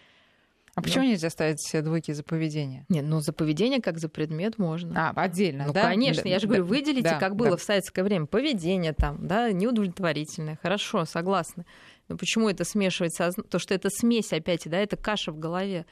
А 0.77 0.81
почему 0.81 1.05
ну, 1.05 1.11
нельзя 1.11 1.29
ставить 1.29 1.59
все 1.59 1.83
двойки 1.83 2.13
за 2.13 2.23
поведение? 2.23 2.87
Нет, 2.89 3.05
ну 3.05 3.19
за 3.19 3.33
поведение 3.33 3.83
как 3.83 3.99
за 3.99 4.09
предмет 4.09 4.59
можно. 4.59 5.11
А, 5.11 5.21
отдельно, 5.21 5.67
ну, 5.67 5.73
да? 5.73 5.83
конечно, 5.83 6.23
да, 6.23 6.29
я 6.29 6.39
же 6.39 6.47
да, 6.47 6.49
говорю, 6.49 6.65
выделите, 6.67 7.11
да, 7.11 7.19
как 7.19 7.35
было 7.35 7.51
да. 7.51 7.57
в 7.57 7.63
советское 7.63 8.05
время, 8.05 8.27
поведение 8.27 8.93
там, 8.93 9.27
да, 9.27 9.51
неудовлетворительное. 9.51 10.57
Хорошо, 10.63 11.05
согласна. 11.05 11.67
Но 12.07 12.17
почему 12.17 12.49
это 12.49 12.63
смешивается? 12.65 13.33
То, 13.33 13.59
что 13.59 13.75
это 13.75 13.91
смесь 13.91 14.33
опять, 14.33 14.63
да, 14.67 14.79
это 14.79 14.97
каша 14.97 15.33
в 15.33 15.39
голове. 15.41 15.85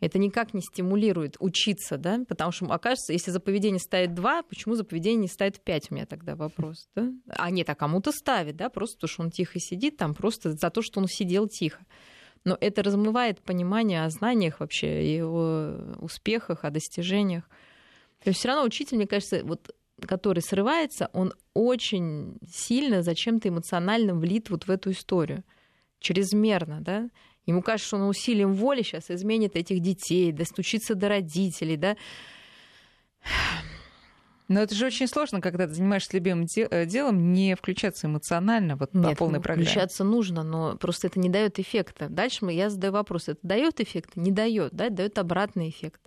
Это 0.00 0.18
никак 0.18 0.52
не 0.52 0.60
стимулирует 0.60 1.36
учиться, 1.38 1.96
да, 1.96 2.20
потому 2.28 2.52
что, 2.52 2.66
окажется, 2.66 3.14
если 3.14 3.30
за 3.30 3.40
поведение 3.40 3.80
ставит 3.80 4.14
два, 4.14 4.42
почему 4.42 4.74
за 4.74 4.84
поведение 4.84 5.22
не 5.22 5.28
ставит 5.28 5.60
пять, 5.60 5.90
у 5.90 5.94
меня 5.94 6.04
тогда 6.04 6.36
вопрос, 6.36 6.88
да? 6.94 7.10
А 7.28 7.50
нет, 7.50 7.70
а 7.70 7.74
кому-то 7.74 8.12
ставит, 8.12 8.56
да, 8.56 8.68
просто 8.68 8.96
потому 8.96 9.08
что 9.08 9.22
он 9.22 9.30
тихо 9.30 9.58
сидит 9.58 9.96
там, 9.96 10.14
просто 10.14 10.52
за 10.52 10.70
то, 10.70 10.82
что 10.82 11.00
он 11.00 11.08
сидел 11.08 11.48
тихо. 11.48 11.86
Но 12.44 12.58
это 12.60 12.82
размывает 12.82 13.40
понимание 13.40 14.04
о 14.04 14.10
знаниях 14.10 14.60
вообще, 14.60 15.16
и 15.16 15.22
о 15.22 15.96
успехах, 15.98 16.64
о 16.64 16.70
достижениях. 16.70 17.44
То 18.22 18.28
есть 18.28 18.38
все 18.38 18.48
равно 18.48 18.64
учитель, 18.64 18.98
мне 18.98 19.06
кажется, 19.06 19.44
вот 19.44 19.74
который 20.00 20.42
срывается, 20.42 21.08
он 21.12 21.32
очень 21.54 22.38
сильно 22.46 23.02
зачем-то 23.02 23.48
эмоционально 23.48 24.14
влит 24.14 24.50
вот 24.50 24.66
в 24.66 24.70
эту 24.70 24.90
историю. 24.90 25.42
Чрезмерно, 26.00 26.82
да? 26.82 27.08
Ему 27.46 27.62
кажется, 27.62 27.86
что 27.86 27.96
он 27.96 28.08
усилием 28.08 28.54
воли 28.54 28.82
сейчас 28.82 29.10
изменит 29.10 29.54
этих 29.56 29.80
детей, 29.80 30.32
достучится 30.32 30.94
до 30.94 31.08
родителей, 31.08 31.76
да? 31.76 31.96
Но 34.48 34.60
это 34.60 34.74
же 34.74 34.86
очень 34.86 35.08
сложно, 35.08 35.40
когда 35.40 35.66
ты 35.66 35.74
занимаешься 35.74 36.10
любимым 36.12 36.46
э, 36.56 36.86
делом, 36.86 37.32
не 37.32 37.56
включаться 37.56 38.06
эмоционально 38.06 38.76
вот 38.76 38.94
Нет, 38.94 39.10
по 39.10 39.16
полной 39.16 39.40
программе. 39.40 39.66
Включаться 39.66 40.04
нужно, 40.04 40.44
но 40.44 40.76
просто 40.76 41.08
это 41.08 41.18
не 41.18 41.28
дает 41.28 41.58
эффекта. 41.58 42.08
Дальше 42.08 42.46
я 42.46 42.70
задаю 42.70 42.92
вопрос: 42.92 43.28
это 43.28 43.40
дает 43.42 43.80
эффект? 43.80 44.14
Не 44.14 44.30
дает, 44.30 44.72
да, 44.72 44.88
дает 44.88 45.18
обратный 45.18 45.68
эффект. 45.68 46.00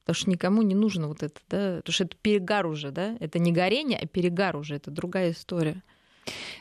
Потому 0.00 0.14
что 0.14 0.30
никому 0.30 0.62
не 0.62 0.74
нужно 0.74 1.06
вот 1.06 1.22
это, 1.22 1.38
да, 1.48 1.76
потому 1.76 1.92
что 1.92 2.04
это 2.04 2.16
перегар 2.20 2.66
уже, 2.66 2.90
да, 2.90 3.16
это 3.20 3.38
не 3.38 3.52
горение, 3.52 3.98
а 4.02 4.06
перегар 4.06 4.56
уже, 4.56 4.76
это 4.76 4.90
другая 4.90 5.30
история. 5.30 5.82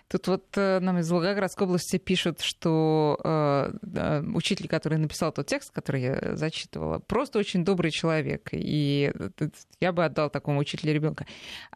Тут 0.07 0.27
вот 0.27 0.45
э, 0.57 0.79
нам 0.79 0.99
из 0.99 1.09
Волгоградской 1.09 1.65
области 1.65 1.97
пишут, 1.97 2.41
что 2.41 3.19
э, 3.23 4.23
учитель, 4.33 4.67
который 4.67 4.97
написал 4.97 5.31
тот 5.31 5.47
текст, 5.47 5.71
который 5.71 6.01
я 6.01 6.35
зачитывала, 6.35 6.99
просто 6.99 7.39
очень 7.39 7.63
добрый 7.63 7.91
человек. 7.91 8.49
И 8.51 9.11
я 9.79 9.91
бы 9.91 10.03
отдал 10.05 10.29
такому 10.29 10.59
учителю 10.59 10.93
ребенка. 10.93 11.25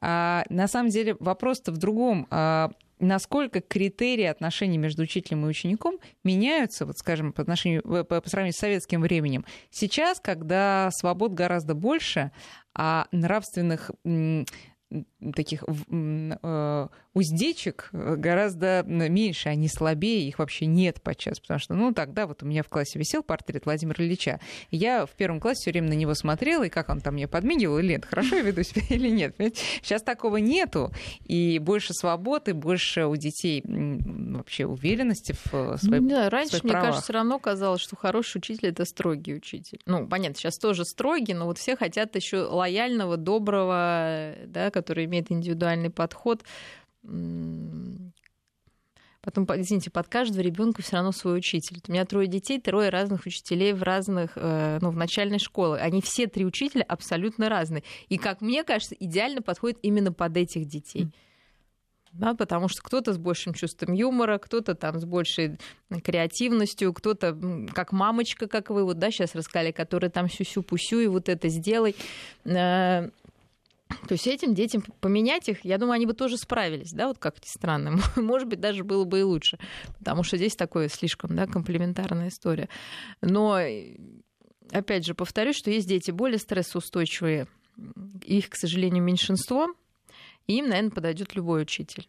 А 0.02 0.44
на 0.50 0.68
самом 0.68 0.90
деле 0.90 1.16
вопрос-то 1.20 1.72
в 1.72 1.78
другом. 1.78 2.28
А 2.30 2.72
насколько 3.00 3.62
критерии 3.62 4.26
отношений 4.26 4.78
между 4.78 5.04
учителем 5.04 5.46
и 5.46 5.50
учеником 5.50 5.98
меняются, 6.24 6.86
вот 6.86 6.98
скажем, 6.98 7.34
по, 7.34 7.42
отношению, 7.42 7.84
по, 7.84 8.04
по 8.22 8.30
сравнению 8.30 8.54
с 8.54 8.60
советским 8.60 9.02
временем. 9.02 9.46
Сейчас, 9.70 10.20
когда 10.20 10.90
свобод 10.92 11.34
гораздо 11.34 11.74
больше, 11.74 12.32
а 12.74 13.08
нравственных 13.12 13.92
таких 15.36 15.64
э, 15.64 16.88
уздечек 17.14 17.90
гораздо 17.92 18.84
меньше, 18.86 19.50
они 19.50 19.68
слабее, 19.68 20.28
их 20.28 20.40
вообще 20.40 20.66
нет 20.66 21.02
подчас, 21.02 21.40
потому 21.40 21.60
что, 21.60 21.74
ну, 21.74 21.94
тогда 21.94 22.28
вот 22.28 22.44
у 22.44 22.46
меня 22.46 22.64
в 22.64 22.70
классе 22.70 23.00
висел 23.00 23.24
портрет 23.24 23.66
Владимира 23.66 24.04
Ильича, 24.04 24.40
я 24.72 25.06
в 25.06 25.12
первом 25.12 25.40
классе 25.40 25.62
все 25.62 25.72
время 25.72 25.90
на 25.90 25.94
него 25.94 26.14
смотрела, 26.14 26.64
и 26.64 26.70
как 26.70 26.90
он 26.90 27.02
там 27.02 27.16
мне 27.16 27.28
подмигивал, 27.28 27.80
или 27.80 27.94
нет, 27.94 28.06
хорошо 28.06 28.36
я 28.36 28.42
веду 28.42 28.64
себя 28.64 28.82
или 28.90 29.10
нет. 29.10 29.36
Понимаете? 29.36 29.62
Сейчас 29.82 30.04
такого 30.04 30.38
нету, 30.38 30.92
и 31.26 31.60
больше 31.60 31.94
свободы, 31.94 32.54
больше 32.54 33.06
у 33.06 33.16
детей 33.16 33.64
вообще 33.66 34.66
уверенности 34.66 35.34
в 35.34 35.78
своей 35.78 36.02
ну 36.02 36.10
Да, 36.10 36.30
раньше, 36.30 36.60
мне 36.64 36.72
правах. 36.72 36.88
кажется, 36.88 37.04
все 37.04 37.14
равно 37.14 37.40
казалось, 37.40 37.82
что 37.82 37.96
хороший 37.96 38.38
учитель— 38.38 38.68
это 38.70 38.86
строгий 38.86 39.36
учитель. 39.36 39.80
Ну, 39.86 40.08
понятно, 40.08 40.36
сейчас 40.36 40.58
тоже 40.58 40.86
строгий, 40.86 41.34
но 41.34 41.46
вот 41.46 41.58
все 41.58 41.76
хотят 41.76 42.16
еще 42.16 42.44
лояльного, 42.44 43.18
доброго, 43.18 44.36
да, 44.48 44.72
который 44.72 44.85
имеет 44.94 45.32
индивидуальный 45.32 45.90
подход. 45.90 46.44
Потом, 49.26 49.46
извините, 49.56 49.90
под 49.90 50.08
каждого 50.08 50.42
ребенка 50.42 50.84
все 50.84 50.98
равно 50.98 51.12
свой 51.12 51.40
учитель. 51.40 51.82
У 51.88 51.92
меня 51.92 52.06
трое 52.06 52.28
детей, 52.28 52.62
трое 52.62 52.90
разных 52.90 53.26
учителей 53.26 53.74
в 53.74 53.82
разных, 53.82 54.34
э, 54.36 54.78
ну, 54.82 54.92
в 54.92 54.96
начальной 54.96 55.40
школе. 55.40 55.82
Они 55.82 56.00
все 56.04 56.28
три 56.28 56.46
учителя 56.46 56.84
абсолютно 56.84 57.50
разные. 57.50 57.82
И, 58.08 58.20
как 58.20 58.42
мне 58.42 58.64
кажется, 58.64 58.96
идеально 59.00 59.42
подходит 59.42 59.80
именно 59.82 60.14
под 60.14 60.38
этих 60.38 60.68
детей. 60.68 61.08
Да, 62.16 62.34
потому 62.36 62.70
что 62.70 62.82
кто-то 62.84 63.14
с 63.14 63.18
большим 63.18 63.54
чувством 63.54 63.94
юмора, 63.94 64.38
кто-то 64.38 64.76
там 64.76 65.00
с 65.00 65.06
большей 65.06 65.58
креативностью, 66.04 66.94
кто-то 66.94 67.38
как 67.74 67.92
мамочка, 67.92 68.48
как 68.48 68.70
вы 68.70 68.86
вот, 68.86 69.00
да, 69.00 69.10
сейчас 69.10 69.36
рассказали, 69.36 69.72
которая 69.72 70.12
там 70.12 70.30
сю-сю-пусю 70.30 71.00
и 71.00 71.08
вот 71.08 71.28
это 71.30 71.50
сделай. 71.50 71.96
То 73.88 74.14
есть 74.14 74.28
этим 74.28 74.56
детям 74.56 74.84
поменять 75.00 75.48
их, 75.48 75.64
я 75.64 75.78
думаю, 75.78 75.96
они 75.96 76.06
бы 76.06 76.14
тоже 76.14 76.38
справились, 76.38 76.92
да, 76.92 77.08
вот 77.08 77.20
как 77.20 77.38
ни 77.38 77.48
странно. 77.48 78.00
Может 78.16 78.48
быть, 78.48 78.60
даже 78.60 78.84
было 78.84 79.04
бы 79.04 79.20
и 79.20 79.24
лучше, 79.24 79.60
потому 80.00 80.24
что 80.24 80.38
здесь 80.38 80.56
такое 80.56 80.90
слишком, 80.90 81.36
да, 81.36 81.46
комплементарная 81.46 82.30
история. 82.30 82.68
Но, 83.22 83.60
опять 84.72 85.06
же, 85.06 85.14
повторюсь, 85.14 85.58
что 85.58 85.70
есть 85.70 85.88
дети 85.88 86.12
более 86.12 86.40
стрессоустойчивые, 86.40 87.48
их, 88.24 88.50
к 88.50 88.56
сожалению, 88.56 89.04
меньшинство, 89.04 89.68
и 90.48 90.58
им, 90.58 90.70
наверное, 90.70 90.92
подойдет 90.92 91.36
любой 91.36 91.64
учитель. 91.64 92.08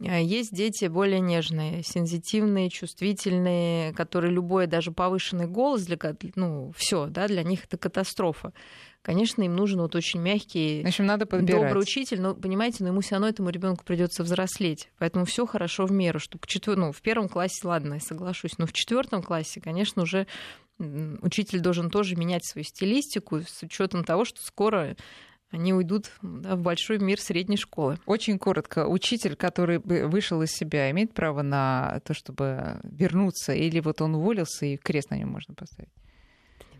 А 0.00 0.18
есть 0.18 0.54
дети 0.54 0.86
более 0.86 1.20
нежные, 1.20 1.82
сензитивные, 1.82 2.68
чувствительные, 2.68 3.94
которые 3.94 4.30
любой, 4.30 4.66
даже 4.66 4.92
повышенный 4.92 5.46
голос, 5.46 5.86
для, 5.86 5.98
ну, 6.34 6.72
все, 6.76 7.06
да, 7.06 7.28
для 7.28 7.42
них 7.42 7.64
это 7.64 7.78
катастрофа. 7.78 8.52
Конечно, 9.06 9.42
им 9.44 9.54
нужен 9.54 9.80
вот 9.80 9.94
очень 9.94 10.18
мягкий, 10.18 10.82
в 10.82 10.88
общем, 10.88 11.06
надо 11.06 11.26
добрый 11.26 11.80
учитель, 11.80 12.20
но 12.20 12.34
понимаете, 12.34 12.78
но 12.80 12.88
ему 12.88 13.02
все 13.02 13.12
равно 13.12 13.28
этому 13.28 13.50
ребенку 13.50 13.84
придется 13.84 14.24
взрослеть. 14.24 14.88
Поэтому 14.98 15.24
все 15.24 15.46
хорошо 15.46 15.86
в 15.86 15.92
меру, 15.92 16.18
чтобы 16.18 16.44
четвер... 16.48 16.76
ну, 16.76 16.90
в 16.90 17.00
первом 17.02 17.28
классе, 17.28 17.60
ладно, 17.62 17.94
я 17.94 18.00
соглашусь, 18.00 18.58
но 18.58 18.66
в 18.66 18.72
четвертом 18.72 19.22
классе, 19.22 19.60
конечно, 19.60 20.02
уже 20.02 20.26
учитель 20.80 21.60
должен 21.60 21.88
тоже 21.88 22.16
менять 22.16 22.44
свою 22.44 22.64
стилистику 22.64 23.42
с 23.42 23.62
учетом 23.62 24.02
того, 24.02 24.24
что 24.24 24.42
скоро 24.42 24.96
они 25.52 25.72
уйдут 25.72 26.10
да, 26.20 26.56
в 26.56 26.62
большой 26.62 26.98
мир 26.98 27.20
средней 27.20 27.58
школы. 27.58 28.00
Очень 28.06 28.40
коротко. 28.40 28.88
Учитель, 28.88 29.36
который 29.36 29.78
вышел 29.78 30.42
из 30.42 30.50
себя, 30.50 30.90
имеет 30.90 31.14
право 31.14 31.42
на 31.42 32.00
то, 32.04 32.12
чтобы 32.12 32.80
вернуться, 32.82 33.52
или 33.52 33.78
вот 33.78 34.00
он 34.00 34.16
уволился, 34.16 34.66
и 34.66 34.76
крест 34.76 35.10
на 35.10 35.14
нем 35.14 35.28
можно 35.28 35.54
поставить? 35.54 35.92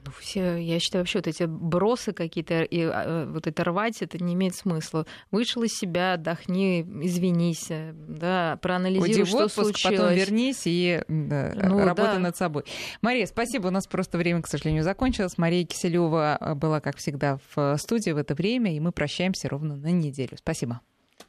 Ну, 0.07 0.13
все, 0.21 0.57
я 0.57 0.79
считаю, 0.79 1.03
вообще 1.03 1.19
вот 1.19 1.27
эти 1.27 1.45
бросы 1.45 2.13
какие-то 2.13 2.63
и 2.63 2.83
а, 2.83 3.27
вот 3.27 3.47
это 3.47 3.65
рвать, 3.65 4.03
это 4.03 4.23
не 4.23 4.35
имеет 4.35 4.55
смысла. 4.55 5.07
Вышел 5.31 5.63
из 5.65 5.77
себя, 5.77 6.15
отдохни, 6.15 6.83
извинись, 6.83 7.67
э, 7.71 7.93
да, 7.93 8.59
проанализируй, 8.63 9.11
Уйди 9.11 9.25
что 9.25 9.39
отпуск, 9.39 9.55
случилось. 9.55 9.99
потом 9.99 10.15
вернись 10.15 10.63
и 10.65 11.03
да, 11.09 11.53
ну, 11.55 11.85
работай 11.85 12.15
да. 12.15 12.21
над 12.21 12.37
собой. 12.37 12.65
Мария, 13.03 13.27
спасибо. 13.27 13.69
У 13.69 13.71
нас 13.71 13.87
просто 13.87 14.17
время, 14.17 14.43
к 14.43 14.47
сожалению, 14.47 14.85
закончилось. 14.85 15.39
Мария 15.39 15.65
Киселева 15.65 16.55
была, 16.57 16.81
как 16.81 16.97
всегда, 16.99 17.39
в 17.55 17.77
студии 17.79 18.11
в 18.11 18.17
это 18.17 18.35
время, 18.35 18.75
и 18.75 18.81
мы 18.81 18.93
прощаемся 18.93 19.49
ровно 19.49 19.77
на 19.77 19.91
неделю. 19.91 20.37
Спасибо. 20.37 20.81